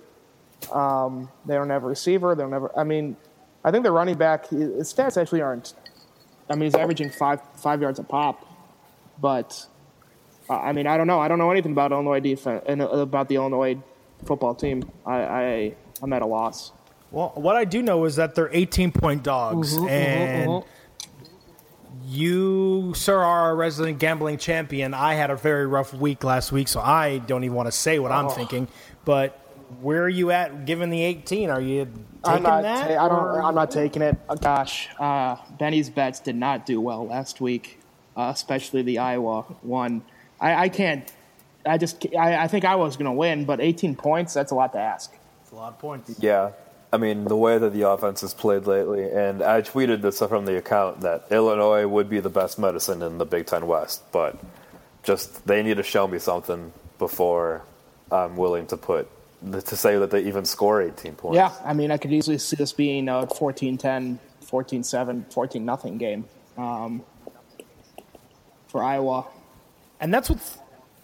Um, 0.73 1.31
they 1.45 1.55
don't 1.55 1.71
have 1.71 1.85
a 1.85 1.87
receiver. 1.87 2.35
They 2.35 2.43
don't 2.43 2.53
have. 2.53 2.71
I 2.77 2.85
mean, 2.85 3.17
I 3.65 3.71
think 3.71 3.85
the 3.85 3.93
running 3.93 4.17
back 4.17 4.49
his 4.49 4.93
stats 4.93 5.21
actually 5.21 5.43
aren't. 5.43 5.75
I 6.51 6.55
mean, 6.55 6.65
he's 6.65 6.75
averaging 6.75 7.11
five 7.11 7.41
five 7.57 7.81
yards 7.81 7.99
a 7.99 8.03
pop, 8.03 8.45
but 9.21 9.67
uh, 10.49 10.59
I 10.59 10.73
mean, 10.73 10.87
I 10.87 10.97
don't 10.97 11.07
know. 11.07 11.21
I 11.21 11.29
don't 11.29 11.39
know 11.39 11.51
anything 11.51 11.73
about 11.73 11.93
Illinois 11.93 12.21
defense 12.21 12.65
and 12.67 12.83
uh, 12.83 12.89
about 12.89 13.29
the 13.29 13.37
Illinois 13.37 13.79
football 14.25 14.55
team. 14.55 14.91
I, 15.05 15.17
I 15.17 15.75
I'm 16.03 16.13
at 16.13 16.23
a 16.23 16.27
loss. 16.27 16.73
Well, 17.11 17.33
what 17.37 17.57
I 17.57 17.65
do 17.65 17.83
know 17.83 18.05
is 18.05 18.17
that 18.17 18.35
they're 18.35 18.51
18 18.53 18.91
point 18.93 19.23
dogs, 19.23 19.75
mm-hmm, 19.75 19.85
mm-hmm 19.85 19.93
and 19.93 20.51
mm-hmm. 20.51 20.69
You, 22.17 22.93
sir, 22.95 23.19
are 23.19 23.51
a 23.51 23.55
resident 23.55 23.99
gambling 23.99 24.39
champion. 24.39 24.95
I 24.95 25.15
had 25.15 25.31
a 25.31 25.37
very 25.37 25.67
rough 25.67 25.93
week 25.93 26.25
last 26.25 26.53
week, 26.53 26.69
so 26.69 26.81
I 26.81 27.19
don't 27.19 27.45
even 27.45 27.55
want 27.55 27.67
to 27.67 27.73
say 27.73 27.99
what 27.99 28.11
oh. 28.11 28.15
I'm 28.15 28.31
thinking. 28.31 28.69
But 29.05 29.39
where 29.81 30.03
are 30.03 30.09
you 30.09 30.31
at 30.31 30.65
given 30.65 30.91
the 30.91 31.03
18? 31.03 31.51
Are 31.51 31.61
you 31.61 31.85
taking 31.85 32.03
I'm 32.25 32.43
not 32.43 32.63
that? 32.63 32.89
Ta- 32.89 33.05
I 33.05 33.09
don't. 33.09 33.45
I'm 33.45 33.55
not 33.55 33.71
taking 33.71 34.03
it. 34.03 34.17
Oh, 34.29 34.37
gosh, 34.37 34.89
uh, 34.99 35.37
Benny's 35.59 35.91
bets 35.91 36.21
did 36.21 36.37
not 36.37 36.67
do 36.67 36.81
well 36.81 37.07
last 37.07 37.41
week, 37.41 37.81
uh, 38.17 38.31
especially 38.35 38.83
the 38.83 38.99
Iowa 38.99 39.43
one. 39.63 40.03
I, 40.41 40.65
I 40.65 40.69
can't. 40.69 41.13
I 41.65 41.79
just. 41.79 42.07
I, 42.19 42.45
I 42.45 42.49
think 42.49 42.65
I 42.65 42.77
was 42.77 42.97
going 42.97 43.07
to 43.07 43.13
win, 43.13 43.45
but 43.45 43.61
18 43.61 43.97
points. 43.97 44.35
That's 44.35 44.53
a 44.53 44.55
lot 44.55 44.73
to 44.73 44.79
ask. 44.79 45.15
It's 45.43 45.53
a 45.53 45.57
lot 45.57 45.73
of 45.73 45.79
points. 45.79 46.19
Yeah, 46.19 46.53
I 46.97 46.99
mean, 46.99 47.25
the 47.25 47.37
way 47.37 47.59
that 47.59 47.75
the 47.75 47.83
offense 47.83 48.23
has 48.23 48.33
played 48.33 48.67
lately, 48.67 49.11
and 49.11 49.43
I 49.43 49.61
tweeted 49.61 50.01
this 50.01 50.21
from 50.21 50.47
the 50.47 50.57
account 50.57 51.03
that 51.03 51.27
Illinois 51.31 51.87
would 51.87 52.09
be 52.09 52.21
the 52.21 52.31
best 52.31 52.59
medicine 52.59 53.03
in 53.03 53.19
the 53.19 53.27
Big 53.27 53.45
Ten 53.45 53.67
West, 53.67 54.03
but 54.13 54.39
just 55.03 55.47
they 55.47 55.63
need 55.63 55.77
to 55.77 55.83
show 55.83 56.09
me 56.09 56.19
something 56.19 56.73
before 56.99 57.63
I'm 58.11 58.39
willing 58.39 58.67
to 58.69 58.79
put 58.79 59.11
to 59.53 59.77
say 59.77 59.99
that 59.99 60.11
they 60.11 60.23
even 60.23 60.47
score 60.47 60.81
18 60.81 61.17
points. 61.17 61.37
Yeah, 61.37 61.53
I 61.67 61.75
mean, 61.75 61.91
I 61.91 61.99
could 61.99 62.15
easily 62.15 62.39
see 62.39 62.57
this 62.57 62.73
being 62.73 63.11
a 63.11 63.27
14-10, 63.27 64.17
14-7, 64.43 65.31
14 65.35 65.65
nothing 65.67 65.99
game 65.99 66.25
um, 66.57 67.05
for 68.69 68.83
Iowa. 68.83 69.27
And 70.01 70.15
that's 70.15 70.31
what's 70.31 70.57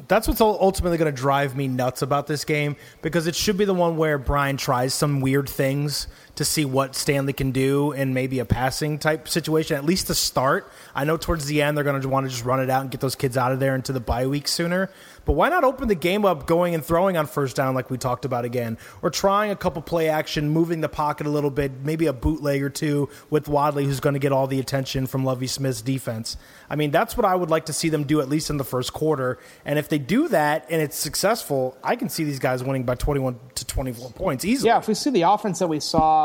that's 0.08 0.28
what's 0.28 0.40
ultimately 0.40 0.98
going 0.98 1.12
to 1.12 1.20
drive 1.20 1.56
me 1.56 1.68
nuts 1.68 2.02
about 2.02 2.26
this 2.26 2.44
game 2.44 2.76
because 3.02 3.26
it 3.26 3.34
should 3.34 3.56
be 3.56 3.64
the 3.64 3.74
one 3.74 3.96
where 3.96 4.18
Brian 4.18 4.56
tries 4.56 4.94
some 4.94 5.20
weird 5.20 5.48
things 5.48 6.06
to 6.36 6.44
see 6.44 6.64
what 6.64 6.94
Stanley 6.94 7.32
can 7.32 7.50
do 7.52 7.92
in 7.92 8.14
maybe 8.14 8.38
a 8.38 8.44
passing 8.44 8.98
type 8.98 9.28
situation, 9.28 9.76
at 9.76 9.84
least 9.84 10.06
to 10.06 10.14
start. 10.14 10.70
I 10.94 11.04
know 11.04 11.16
towards 11.16 11.46
the 11.46 11.60
end 11.60 11.76
they're 11.76 11.84
going 11.84 12.00
to 12.00 12.08
want 12.08 12.26
to 12.26 12.30
just 12.30 12.44
run 12.44 12.60
it 12.60 12.70
out 12.70 12.82
and 12.82 12.90
get 12.90 13.00
those 13.00 13.14
kids 13.14 13.36
out 13.36 13.52
of 13.52 13.60
there 13.60 13.74
into 13.74 13.92
the 13.92 14.00
bye 14.00 14.26
week 14.26 14.48
sooner. 14.48 14.90
But 15.24 15.34
why 15.34 15.50
not 15.50 15.62
open 15.62 15.88
the 15.88 15.94
game 15.94 16.24
up 16.24 16.46
going 16.46 16.74
and 16.74 16.84
throwing 16.84 17.16
on 17.16 17.26
first 17.26 17.54
down 17.54 17.74
like 17.74 17.90
we 17.90 17.98
talked 17.98 18.24
about 18.24 18.44
again? 18.44 18.78
Or 19.02 19.10
trying 19.10 19.50
a 19.50 19.56
couple 19.56 19.82
play 19.82 20.08
action, 20.08 20.48
moving 20.48 20.80
the 20.80 20.88
pocket 20.88 21.26
a 21.26 21.30
little 21.30 21.50
bit, 21.50 21.72
maybe 21.84 22.06
a 22.06 22.12
bootleg 22.12 22.62
or 22.62 22.70
two 22.70 23.08
with 23.30 23.46
Wadley, 23.46 23.84
who's 23.84 24.00
going 24.00 24.14
to 24.14 24.20
get 24.20 24.32
all 24.32 24.46
the 24.46 24.58
attention 24.58 25.06
from 25.06 25.24
Lovie 25.24 25.46
Smith's 25.46 25.82
defense. 25.82 26.36
I 26.68 26.76
mean, 26.76 26.90
that's 26.90 27.16
what 27.16 27.24
I 27.24 27.34
would 27.34 27.50
like 27.50 27.66
to 27.66 27.72
see 27.72 27.88
them 27.88 28.04
do 28.04 28.20
at 28.20 28.28
least 28.28 28.50
in 28.50 28.56
the 28.56 28.64
first 28.64 28.92
quarter. 28.92 29.38
And 29.64 29.78
if 29.78 29.88
they 29.88 29.98
do 29.98 30.28
that 30.28 30.66
and 30.70 30.80
it's 30.80 30.96
successful, 30.96 31.76
I 31.84 31.96
can 31.96 32.08
see 32.08 32.24
these 32.24 32.38
guys 32.38 32.64
winning 32.64 32.84
by 32.84 32.94
21 32.94 33.38
to 33.56 33.66
24 33.66 34.10
points 34.12 34.44
easily. 34.44 34.68
Yeah, 34.68 34.78
if 34.78 34.88
we 34.88 34.94
see 34.94 35.10
the 35.10 35.22
offense 35.22 35.58
that 35.58 35.68
we 35.68 35.80
saw, 35.80 36.21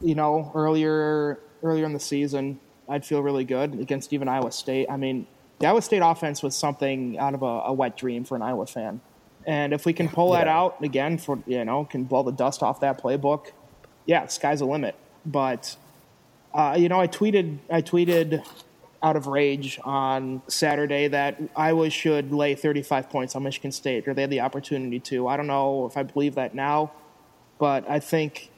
you 0.00 0.14
know, 0.14 0.50
earlier 0.54 1.38
earlier 1.62 1.84
in 1.84 1.92
the 1.92 2.00
season, 2.00 2.58
I'd 2.88 3.04
feel 3.04 3.22
really 3.22 3.44
good 3.44 3.78
against 3.78 4.12
even 4.12 4.28
Iowa 4.28 4.50
State. 4.52 4.88
I 4.90 4.96
mean, 4.96 5.26
the 5.60 5.66
Iowa 5.68 5.82
State 5.82 6.02
offense 6.04 6.42
was 6.42 6.56
something 6.56 7.18
out 7.18 7.34
of 7.34 7.42
a, 7.42 7.62
a 7.66 7.72
wet 7.72 7.96
dream 7.96 8.24
for 8.24 8.34
an 8.34 8.42
Iowa 8.42 8.66
fan. 8.66 9.00
And 9.46 9.72
if 9.72 9.86
we 9.86 9.92
can 9.92 10.08
pull 10.08 10.32
that 10.32 10.48
out 10.48 10.82
again 10.82 11.18
for 11.18 11.38
you 11.46 11.64
know 11.64 11.84
can 11.84 12.04
blow 12.04 12.22
the 12.22 12.32
dust 12.32 12.62
off 12.62 12.80
that 12.80 13.02
playbook, 13.02 13.52
yeah, 14.06 14.26
sky's 14.26 14.60
the 14.60 14.66
limit. 14.66 14.94
But 15.24 15.76
uh, 16.54 16.76
you 16.78 16.88
know, 16.88 17.00
I 17.00 17.08
tweeted 17.08 17.58
I 17.70 17.82
tweeted 17.82 18.44
out 19.02 19.16
of 19.16 19.26
rage 19.26 19.80
on 19.82 20.42
Saturday 20.46 21.08
that 21.08 21.40
Iowa 21.56 21.90
should 21.90 22.32
lay 22.32 22.54
35 22.54 23.10
points 23.10 23.34
on 23.34 23.42
Michigan 23.42 23.72
State, 23.72 24.06
or 24.06 24.14
they 24.14 24.22
had 24.22 24.30
the 24.30 24.40
opportunity 24.40 25.00
to. 25.00 25.26
I 25.26 25.36
don't 25.36 25.48
know 25.48 25.86
if 25.86 25.96
I 25.96 26.04
believe 26.04 26.36
that 26.36 26.54
now, 26.54 26.92
but 27.58 27.88
I 27.90 27.98
think 27.98 28.50
uh, 28.50 28.51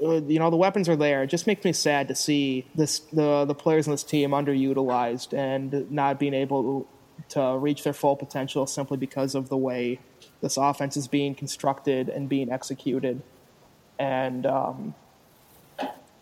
you 0.00 0.38
know 0.38 0.50
the 0.50 0.56
weapons 0.56 0.88
are 0.88 0.96
there. 0.96 1.22
It 1.22 1.28
just 1.28 1.46
makes 1.46 1.64
me 1.64 1.72
sad 1.72 2.08
to 2.08 2.14
see 2.14 2.66
this 2.74 3.00
the 3.12 3.44
the 3.44 3.54
players 3.54 3.86
in 3.86 3.92
this 3.92 4.02
team 4.02 4.30
underutilized 4.30 5.32
and 5.36 5.90
not 5.90 6.18
being 6.18 6.34
able 6.34 6.86
to 7.30 7.56
reach 7.58 7.84
their 7.84 7.92
full 7.92 8.16
potential 8.16 8.66
simply 8.66 8.96
because 8.96 9.34
of 9.34 9.48
the 9.48 9.56
way 9.56 10.00
this 10.40 10.56
offense 10.56 10.96
is 10.96 11.06
being 11.06 11.34
constructed 11.34 12.08
and 12.08 12.28
being 12.28 12.50
executed. 12.50 13.22
And 13.98 14.46
um, 14.46 14.94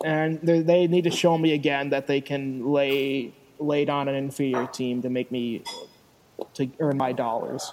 and 0.05 0.41
they 0.43 0.87
need 0.87 1.05
to 1.05 1.11
show 1.11 1.39
me 1.39 1.53
again 1.53 1.91
that 1.91 2.07
they 2.07 2.21
can 2.21 2.67
lay 2.73 3.33
lay 3.59 3.85
down 3.85 4.09
an 4.09 4.15
inferior 4.15 4.67
team 4.67 5.03
to 5.03 5.11
make 5.11 5.31
me 5.31 5.63
to 6.55 6.69
earn 6.81 6.97
my 6.97 7.13
dollars. 7.13 7.73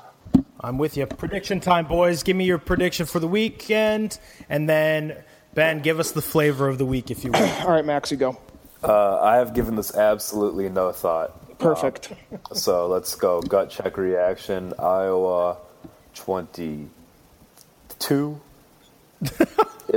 I'm 0.59 0.77
with 0.77 0.97
you. 0.97 1.05
Prediction 1.05 1.59
time, 1.59 1.85
boys. 1.85 2.23
Give 2.23 2.35
me 2.35 2.45
your 2.45 2.57
prediction 2.57 3.05
for 3.05 3.19
the 3.19 3.27
weekend, 3.27 4.19
and 4.49 4.67
then 4.69 5.23
Ben, 5.55 5.81
give 5.81 5.99
us 5.99 6.11
the 6.11 6.21
flavor 6.21 6.67
of 6.67 6.77
the 6.77 6.85
week, 6.85 7.09
if 7.09 7.23
you 7.23 7.31
will. 7.31 7.39
All 7.61 7.71
right, 7.71 7.85
Max, 7.85 8.11
you 8.11 8.17
go. 8.17 8.37
Uh, 8.83 9.19
I 9.21 9.37
have 9.37 9.55
given 9.55 9.75
this 9.75 9.95
absolutely 9.95 10.69
no 10.69 10.91
thought. 10.91 11.57
Perfect. 11.57 12.11
Um, 12.11 12.39
so 12.53 12.87
let's 12.87 13.15
go. 13.15 13.41
Gut 13.41 13.69
check 13.69 13.97
reaction. 13.97 14.73
Iowa, 14.77 15.57
twenty-two. 16.13 16.89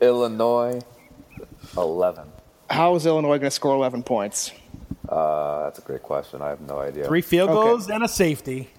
Illinois, 0.00 0.80
eleven. 1.76 2.26
How 2.68 2.96
is 2.96 3.06
Illinois 3.06 3.38
going 3.38 3.42
to 3.42 3.50
score 3.52 3.76
eleven 3.76 4.02
points? 4.02 4.50
Uh, 5.08 5.62
that's 5.64 5.78
a 5.78 5.82
great 5.82 6.02
question. 6.02 6.42
I 6.42 6.48
have 6.48 6.60
no 6.60 6.80
idea. 6.80 7.06
Three 7.06 7.22
field 7.22 7.50
goals 7.50 7.84
okay. 7.84 7.94
and 7.94 8.02
a 8.02 8.08
safety. 8.08 8.70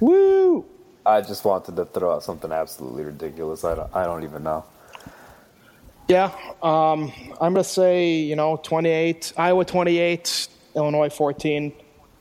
Woo! 0.00 0.64
I 1.04 1.20
just 1.20 1.44
wanted 1.44 1.76
to 1.76 1.84
throw 1.84 2.14
out 2.14 2.22
something 2.22 2.52
absolutely 2.52 3.04
ridiculous. 3.04 3.64
I 3.64 3.74
don't, 3.74 3.94
I 3.94 4.04
don't 4.04 4.22
even 4.22 4.44
know. 4.44 4.64
Yeah, 6.08 6.32
um, 6.62 7.12
I'm 7.40 7.54
to 7.54 7.64
say, 7.64 8.14
you 8.14 8.36
know, 8.36 8.60
28, 8.62 9.32
Iowa 9.36 9.64
28, 9.64 10.48
Illinois 10.76 11.08
14. 11.08 11.72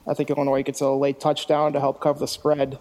I 0.07 0.13
think 0.13 0.29
Illinois 0.29 0.63
gets 0.63 0.81
a 0.81 0.89
late 0.89 1.19
touchdown 1.19 1.73
to 1.73 1.79
help 1.79 1.99
cover 1.99 2.19
the 2.19 2.27
spread. 2.27 2.79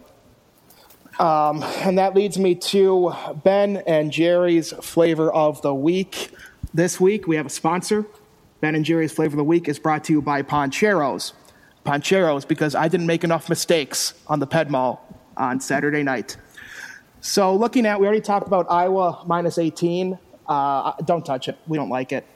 Um, 1.18 1.62
and 1.62 1.98
that 1.98 2.14
leads 2.14 2.38
me 2.38 2.55
to 2.55 3.14
Ben 3.42 3.78
and 3.86 4.11
Jerry's 4.11 4.72
flavor 4.72 5.30
of 5.30 5.61
the 5.61 5.74
week. 5.74 6.30
This 6.72 6.98
week 6.98 7.26
we 7.26 7.36
have 7.36 7.46
a 7.46 7.51
sponsor. 7.51 8.07
Ben 8.61 8.74
and 8.74 8.84
Jerry's 8.84 9.12
flavor 9.12 9.34
of 9.34 9.38
the 9.38 9.44
week 9.44 9.68
is 9.68 9.78
brought 9.78 10.05
to 10.05 10.12
you 10.12 10.22
by 10.22 10.42
Pancheros. 10.42 11.32
Pancheros, 11.84 12.46
because 12.46 12.74
I 12.74 12.88
didn't 12.88 13.07
make 13.07 13.24
enough 13.24 13.48
mistakes 13.48 14.14
on 14.28 14.38
the 14.38 14.46
Ped 14.46 14.70
Mall 14.70 15.09
on 15.41 15.59
Saturday 15.59 16.03
night. 16.03 16.36
So, 17.20 17.55
looking 17.57 17.86
at, 17.86 17.99
we 17.99 18.07
already 18.07 18.20
talked 18.20 18.47
about 18.47 18.66
Iowa 18.70 19.24
minus 19.26 19.59
18. 19.59 20.18
Uh, 20.47 20.93
don't 21.05 21.24
touch 21.24 21.49
it. 21.49 21.59
We 21.66 21.76
don't 21.76 21.91
like 21.91 22.12
it. 22.12 22.26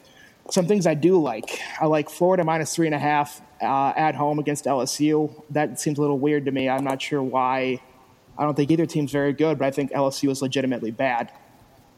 Some 0.51 0.67
things 0.67 0.85
I 0.85 0.93
do 0.93 1.21
like. 1.21 1.59
I 1.79 1.85
like 1.85 2.09
Florida 2.09 2.43
minus 2.43 2.75
three 2.75 2.85
and 2.85 2.93
a 2.93 2.99
half 2.99 3.41
uh, 3.61 3.93
at 3.95 4.13
home 4.15 4.37
against 4.37 4.65
LSU. 4.65 5.43
That 5.49 5.79
seems 5.79 5.97
a 5.97 6.01
little 6.01 6.19
weird 6.19 6.45
to 6.45 6.51
me. 6.51 6.69
I'm 6.69 6.83
not 6.83 7.01
sure 7.01 7.23
why. 7.23 7.81
I 8.37 8.43
don't 8.43 8.53
think 8.53 8.69
either 8.69 8.85
team's 8.85 9.11
very 9.11 9.33
good, 9.33 9.57
but 9.57 9.65
I 9.65 9.71
think 9.71 9.91
LSU 9.91 10.29
is 10.29 10.41
legitimately 10.41 10.91
bad. 10.91 11.31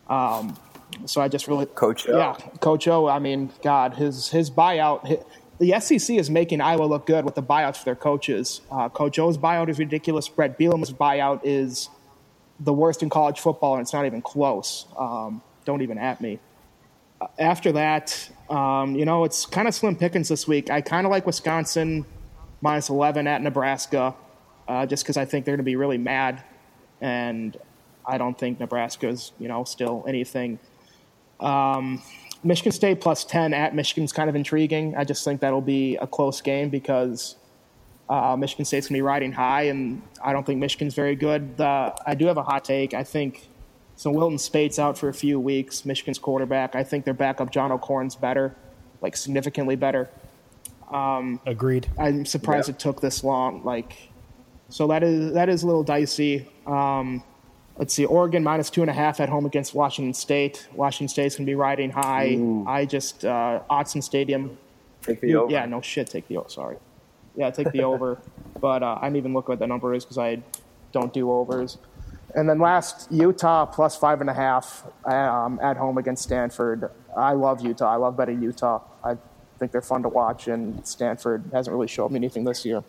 Um, 0.08 0.58
so 1.06 1.20
I 1.20 1.28
just 1.28 1.48
really 1.48 1.66
Coach 1.66 2.08
O. 2.08 2.18
Yeah, 2.18 2.34
Coach 2.62 2.88
O. 2.88 3.08
I 3.08 3.20
mean, 3.20 3.52
God, 3.62 3.96
his 3.96 4.30
his 4.30 4.50
buyout. 4.50 5.06
His, 5.06 5.20
the 5.60 5.80
SEC 5.80 6.16
is 6.16 6.30
making 6.30 6.62
Iowa 6.62 6.84
look 6.84 7.06
good 7.06 7.26
with 7.26 7.36
the 7.36 7.44
buyouts 7.44 7.78
for 7.78 7.86
their 7.86 7.96
coaches. 7.96 8.62
Uh, 8.72 8.90
Coach 8.90 9.18
O's 9.18 9.38
buyout 9.38 9.70
is 9.70 9.80
ridiculous. 9.80 10.28
Bret 10.28 10.58
Bielema's 10.58 10.92
buyout 10.92 11.42
is 11.44 11.90
the 12.60 12.74
worst 12.74 13.04
in 13.04 13.10
college 13.10 13.40
football, 13.40 13.74
and 13.74 13.82
it's 13.82 13.94
not 13.94 14.06
even 14.06 14.22
close. 14.22 14.86
Um, 14.98 15.42
don't 15.66 15.82
even 15.82 15.98
at 15.98 16.22
me. 16.22 16.40
after 17.40 17.72
that, 17.72 18.30
um, 18.50 18.96
you 18.96 19.06
know, 19.06 19.24
it's 19.24 19.46
kind 19.46 19.68
of 19.68 19.74
slim 19.74 19.96
pickings 19.96 20.30
this 20.30 20.48
week. 20.48 20.70
I 20.70 20.82
kind 20.82 21.06
of 21.06 21.12
like 21.12 21.26
Wisconsin 21.26 22.06
minus 22.62 22.90
11 22.90 23.28
at 23.28 23.42
Nebraska, 23.42 24.16
uh, 24.68 24.86
just 24.86 25.04
because 25.04 25.18
I 25.18 25.26
think 25.26 25.46
they're 25.46 25.54
going 25.54 25.60
to 25.60 25.64
be 25.64 25.76
really 25.76 25.98
mad, 25.98 26.44
and 27.02 27.58
I 28.06 28.18
don't 28.18 28.38
think 28.38 28.60
Nebraska's 28.60 29.32
you 29.40 29.48
know 29.48 29.64
still 29.64 30.06
anything. 30.08 30.60
Um, 31.40 32.02
Michigan 32.48 32.72
State 32.72 33.02
plus 33.02 33.26
10 33.26 33.54
at 33.54 33.76
Michigan's 33.76 34.14
kind 34.14 34.30
of 34.30 34.36
intriguing. 34.36 34.96
I 34.96 35.04
just 35.04 35.26
think 35.26 35.42
that'll 35.42 35.60
be 35.60 35.98
a 35.98 36.08
close 36.08 36.40
game 36.40 36.70
because 36.70 37.36
uh, 38.08 38.38
Michigan 38.40 38.64
State's 38.64 38.88
going 38.88 38.96
to 38.96 39.00
be 39.00 39.02
riding 39.02 39.34
high, 39.34 39.64
and 39.64 40.02
I 40.24 40.32
don't 40.32 40.46
think 40.46 40.58
Michigan's 40.60 40.96
very 40.96 41.18
good. 41.18 41.60
Uh, 41.60 41.94
I 42.06 42.16
do 42.16 42.26
have 42.28 42.38
a 42.38 42.44
hot 42.44 42.64
take. 42.64 42.94
I 42.94 43.04
think 43.04 43.50
so. 43.98 44.12
Wilton 44.12 44.38
Speight's 44.38 44.80
out 44.80 44.98
for 44.98 45.10
a 45.10 45.14
few 45.14 45.42
weeks. 45.42 45.86
Michigan's 45.86 46.20
quarterback. 46.20 46.74
I 46.74 46.86
think 46.86 47.04
their 47.04 47.14
backup 47.14 47.52
John 47.52 47.70
O'Korn's 47.70 48.16
better, 48.16 48.56
like 49.02 49.18
significantly 49.18 49.76
better. 49.76 50.10
Agreed. 51.46 51.90
I'm 52.00 52.26
surprised 52.26 52.70
it 52.70 52.80
took 52.80 53.02
this 53.02 53.26
long. 53.26 53.66
Like, 53.66 54.10
so 54.70 54.88
that 54.88 55.04
is 55.04 55.34
that 55.34 55.50
is 55.50 55.64
a 55.64 55.68
little 55.68 55.84
dicey. 55.84 56.48
Um, 56.66 57.26
let's 57.78 57.94
see, 57.94 58.06
Oregon 58.06 58.44
minus 58.44 58.70
two 58.70 58.82
and 58.82 58.90
a 58.90 58.94
half 58.94 59.20
at 59.20 59.30
home 59.30 59.46
against 59.46 59.74
Washington 59.74 60.14
State. 60.14 60.68
Washington 60.74 61.08
State's 61.10 61.36
gonna 61.36 61.46
be 61.46 61.56
riding 61.56 61.90
high. 61.92 62.38
I 62.68 62.86
just 62.86 63.26
uh, 63.26 63.62
Autzen 63.70 64.04
Stadium. 64.04 64.58
Take 65.04 65.22
the 65.22 65.36
over. 65.36 65.52
Yeah, 65.52 65.66
no 65.66 65.82
shit. 65.82 66.08
Take 66.08 66.28
the 66.28 66.38
over. 66.38 66.50
Sorry. 66.50 66.78
Yeah, 67.36 67.50
take 67.52 67.72
the 67.72 67.84
over. 67.84 68.20
But 68.60 68.82
uh, 68.82 68.98
I 69.00 69.06
didn't 69.06 69.18
even 69.18 69.34
look 69.34 69.50
what 69.50 69.60
the 69.60 69.68
number 69.68 69.94
is 69.94 70.04
because 70.04 70.18
I 70.18 70.42
don't 70.92 71.14
do 71.14 71.32
overs. 71.32 71.78
And 72.34 72.50
then 72.50 72.58
last, 72.58 73.08
Utah 73.12 73.68
plus 73.68 73.96
five 73.96 74.20
and 74.20 74.32
a 74.32 74.34
half 74.34 74.84
um, 75.06 75.60
at 75.62 75.78
home 75.78 76.00
against 76.00 76.24
Stanford. 76.24 76.90
I 77.16 77.34
love 77.34 77.62
Utah. 77.62 77.94
I 77.94 77.98
love 77.98 78.18
betting 78.18 78.42
Utah. 78.42 78.82
I 79.04 79.16
think 79.60 79.72
they're 79.72 79.84
fun 79.84 80.02
to 80.04 80.10
watch, 80.10 80.48
and 80.48 80.84
Stanford 80.88 81.44
hasn't 81.54 81.72
really 81.72 81.88
shown 81.88 82.12
me 82.14 82.18
anything 82.18 82.46
this 82.46 82.66
year. 82.66 82.84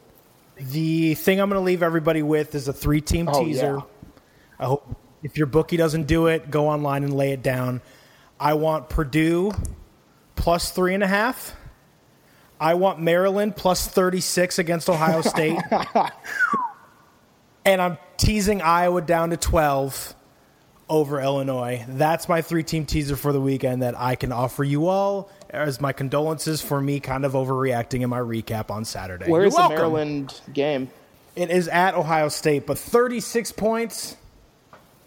The 0.57 1.13
thing 1.15 1.39
I'm 1.39 1.51
going 1.51 1.61
to 1.61 1.65
leave 1.65 1.83
everybody 1.83 2.23
with 2.23 2.55
is 2.55 2.67
a 2.67 2.73
three 2.73 3.03
team 3.03 3.29
Oh, 3.29 3.45
teaser. 3.45 3.77
yeah. 3.77 3.81
I 4.59 4.67
hope 4.67 4.97
if 5.23 5.37
your 5.37 5.47
bookie 5.47 5.77
doesn't 5.77 6.07
do 6.07 6.27
it, 6.27 6.51
go 6.51 6.69
online 6.69 7.05
and 7.05 7.15
lay 7.15 7.33
it 7.33 7.43
down. 7.43 7.81
I 8.39 8.55
want 8.55 8.89
Purdue 8.89 9.53
plus 10.37 10.71
three 10.71 10.95
and 10.95 11.03
a 11.03 11.09
half. 11.09 11.55
I 12.61 12.75
want 12.75 13.01
Maryland 13.01 13.57
plus 13.57 13.87
36 13.87 14.59
against 14.59 14.89
Ohio 14.89 15.23
State. 15.23 15.59
and 17.65 17.81
I'm 17.81 17.99
teasing 18.17 18.61
Iowa 18.63 19.01
down 19.01 19.31
to 19.31 19.37
12 19.37 20.15
over 20.89 21.21
Illinois. 21.21 21.85
That's 21.89 22.29
my 22.29 22.43
three 22.43 22.63
team 22.63 22.87
teaser 22.87 23.17
for 23.17 23.33
the 23.33 23.41
weekend 23.41 23.83
that 23.83 23.99
I 23.99 24.17
can 24.17 24.33
offer 24.33 24.65
you 24.65 24.89
all 24.89 25.31
as 25.51 25.81
my 25.81 25.93
condolences 25.93 26.61
for 26.61 26.81
me 26.81 27.01
kind 27.01 27.25
of 27.25 27.33
overreacting 27.33 28.01
in 28.03 28.11
my 28.11 28.19
recap 28.19 28.71
on 28.71 28.85
Saturday. 28.85 29.31
Where 29.31 29.45
is 29.45 29.55
the. 29.55 29.69
Maryland 29.69 30.41
game? 30.53 30.91
It 31.37 31.51
is 31.51 31.69
at 31.69 31.95
Ohio 31.95 32.29
State, 32.29 32.67
but 32.67 32.79
36 32.79 33.53
points. 33.53 34.17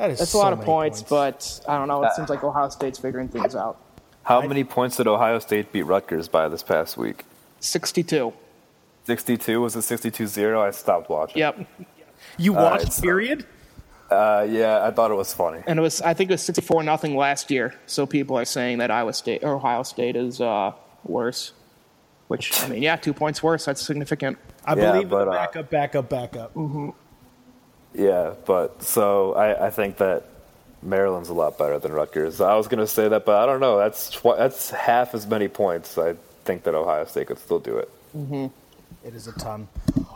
That 0.02 0.10
is 0.10 0.18
That's 0.18 0.32
so 0.32 0.40
a 0.40 0.42
lot 0.42 0.52
of 0.52 0.60
many 0.60 0.66
points, 0.66 1.04
but 1.04 1.62
I 1.68 1.78
don't 1.78 1.88
know. 1.88 2.04
It 2.04 2.14
seems 2.16 2.28
like 2.28 2.44
Ohio 2.44 2.70
State's 2.70 2.98
figuring 2.98 3.28
things 3.28 3.56
out. 3.56 3.78
How 4.24 4.42
many 4.42 4.64
points 4.64 4.98
did 4.98 5.06
Ohio 5.06 5.38
State 5.38 5.72
beat 5.72 5.84
Rutgers 5.84 6.28
by 6.28 6.50
this 6.50 6.64
past 6.64 6.98
week? 6.98 7.24
62. 7.60 8.34
62? 9.04 9.62
Was 9.62 9.76
it 9.76 9.84
62 9.84 10.26
0? 10.26 10.60
I 10.60 10.72
stopped 10.72 11.08
watching. 11.08 11.38
Yep. 11.38 11.68
you 12.38 12.54
watched 12.54 12.84
right, 12.86 12.94
so- 12.94 13.02
period. 13.04 13.46
Uh, 14.10 14.46
yeah, 14.50 14.84
I 14.84 14.90
thought 14.90 15.12
it 15.12 15.16
was 15.16 15.34
funny. 15.36 15.62
And 15.68 15.78
it 15.78 15.82
was, 15.84 16.02
I 16.02 16.16
think 16.16 16.32
it 16.32 16.34
was 16.34 16.42
64 16.42 16.82
nothing 16.82 17.16
last 17.16 17.52
year. 17.52 17.76
So 17.86 18.08
people 18.08 18.38
are 18.38 18.44
saying 18.44 18.80
that 18.80 18.90
Iowa 18.90 19.14
State 19.14 19.44
or 19.44 19.54
Ohio 19.54 19.84
State 19.84 20.16
is 20.16 20.42
uh, 20.42 20.74
worse. 21.06 21.54
Which 22.28 22.60
I 22.64 22.68
mean, 22.68 22.82
yeah, 22.82 22.96
two 22.96 23.14
points 23.14 23.44
worse. 23.44 23.66
That's 23.66 23.82
significant. 23.82 24.40
I 24.66 24.74
Yeah, 24.74 24.94
believe 24.94 25.10
but, 25.10 25.24
in 25.24 25.28
uh, 25.28 25.32
back 25.32 25.56
up, 25.56 25.70
back 25.70 25.96
up, 25.96 26.10
back 26.10 26.36
up. 26.36 26.52
Yeah, 27.94 28.34
but 28.46 28.82
so 28.84 29.34
I, 29.34 29.68
I 29.68 29.70
think 29.70 29.98
that 29.98 30.24
Maryland's 30.82 31.30
a 31.30 31.34
lot 31.34 31.58
better 31.58 31.78
than 31.80 31.92
Rutgers. 31.92 32.42
I 32.42 32.56
was 32.56 32.68
going 32.68 32.80
to 32.80 32.88
say 32.88 33.08
that, 33.08 33.26
but 33.26 33.36
I 33.42 33.46
don't 33.46 33.60
know. 33.60 33.78
That's 33.78 34.10
tw- 34.10 34.38
that's 34.38 34.70
half 34.72 35.14
as 35.14 35.28
many 35.28 35.48
points. 35.48 35.98
I 35.98 36.16
think 36.46 36.64
that 36.64 36.74
Ohio 36.74 37.06
State 37.06 37.28
could 37.28 37.40
still 37.40 37.60
do 37.60 37.78
it. 37.78 37.90
Mm-hmm. 38.16 38.48
It 39.04 39.16
is 39.16 39.28
a 39.28 39.32
ton. 39.32 39.68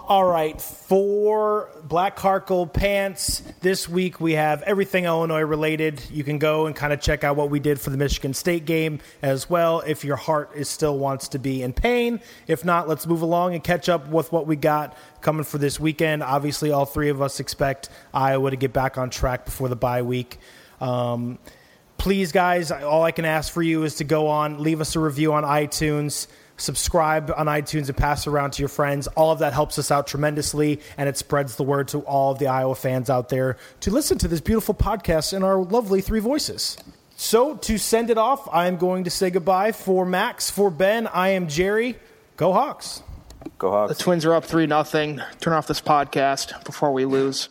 All 0.08 0.26
right, 0.26 0.62
for 0.62 1.70
Black 1.84 2.20
Heart 2.20 2.46
Gold 2.46 2.72
Pants, 2.72 3.42
this 3.62 3.90
week 3.90 4.22
we 4.22 4.34
have 4.34 4.62
everything 4.62 5.06
Illinois 5.06 5.42
related. 5.42 6.00
You 6.12 6.24
can 6.24 6.38
go 6.38 6.68
and 6.68 6.76
kind 6.76 6.94
of 6.94 7.02
check 7.02 7.24
out 7.24 7.36
what 7.36 7.50
we 7.50 7.60
did 7.60 7.82
for 7.82 7.90
the 7.90 7.98
Michigan 7.98 8.36
State 8.36 8.66
game 8.66 9.00
as 9.24 9.50
well 9.50 9.80
if 9.80 10.06
your 10.06 10.18
heart 10.18 10.52
is 10.56 10.70
still 10.70 11.00
wants 11.00 11.30
to 11.30 11.40
be 11.40 11.64
in 11.64 11.74
pain. 11.74 12.20
If 12.46 12.64
not, 12.64 12.88
let's 12.88 13.08
move 13.08 13.24
along 13.24 13.56
and 13.56 13.64
catch 13.64 13.90
up 13.90 14.08
with 14.10 14.32
what 14.32 14.46
we 14.46 14.56
got 14.56 14.96
coming 15.22 15.46
for 15.46 15.58
this 15.58 15.80
weekend. 15.80 16.22
Obviously, 16.22 16.70
all 16.72 16.86
three 16.86 17.10
of 17.10 17.24
us 17.24 17.40
expect 17.40 17.90
Iowa 18.14 18.52
to 18.52 18.56
get 18.56 18.72
back 18.72 19.00
on 19.00 19.10
track 19.10 19.46
before 19.46 19.68
the 19.68 19.76
bye 19.76 20.04
week. 20.04 20.38
Um, 20.80 21.40
please, 21.98 22.32
guys, 22.32 22.70
all 22.70 23.02
I 23.02 23.10
can 23.10 23.26
ask 23.26 23.52
for 23.52 23.64
you 23.64 23.84
is 23.84 23.96
to 23.96 24.04
go 24.04 24.28
on, 24.28 24.62
leave 24.62 24.80
us 24.80 24.96
a 24.96 25.00
review 25.00 25.34
on 25.34 25.44
iTunes, 25.44 26.28
subscribe 26.58 27.32
on 27.36 27.48
iTunes, 27.48 27.88
and 27.88 27.98
pass 27.98 28.28
around 28.28 28.52
to 28.54 28.62
your 28.62 28.70
friends. 28.70 29.08
All 29.08 29.32
of 29.32 29.40
that 29.40 29.54
helps 29.54 29.78
us 29.80 29.92
out 29.92 30.08
tremendously, 30.08 30.80
and 30.98 31.10
it 31.10 31.18
spreads 31.18 31.56
the 31.56 31.64
word 31.64 31.88
to 31.90 32.00
all 32.00 32.32
of 32.32 32.40
the 32.40 32.48
Iowa 32.48 32.76
fans 32.76 33.10
out 33.10 33.30
there 33.30 33.58
to 33.82 33.92
listen 33.92 34.18
to 34.20 34.28
this 34.28 34.42
beautiful 34.42 34.74
podcast 34.74 35.34
in 35.34 35.44
our 35.44 35.58
lovely 35.58 36.02
three 36.02 36.20
voices. 36.20 36.78
So, 37.18 37.56
to 37.56 37.78
send 37.78 38.10
it 38.10 38.18
off, 38.18 38.48
I 38.52 38.68
am 38.68 38.78
going 38.78 39.06
to 39.06 39.10
say 39.10 39.30
goodbye 39.30 39.72
for 39.72 40.06
Max, 40.06 40.50
for 40.50 40.70
Ben. 40.70 41.08
I 41.08 41.30
am 41.30 41.48
Jerry. 41.48 41.98
Go 42.36 42.52
Hawks. 42.52 43.02
Go 43.58 43.72
Hawks. 43.72 43.96
The 43.96 44.04
Twins 44.04 44.26
are 44.26 44.34
up 44.34 44.44
three 44.44 44.68
nothing. 44.68 45.22
Turn 45.40 45.54
off 45.54 45.68
this 45.68 45.80
podcast 45.80 46.66
before 46.66 46.92
we 46.92 47.06
lose. 47.06 47.48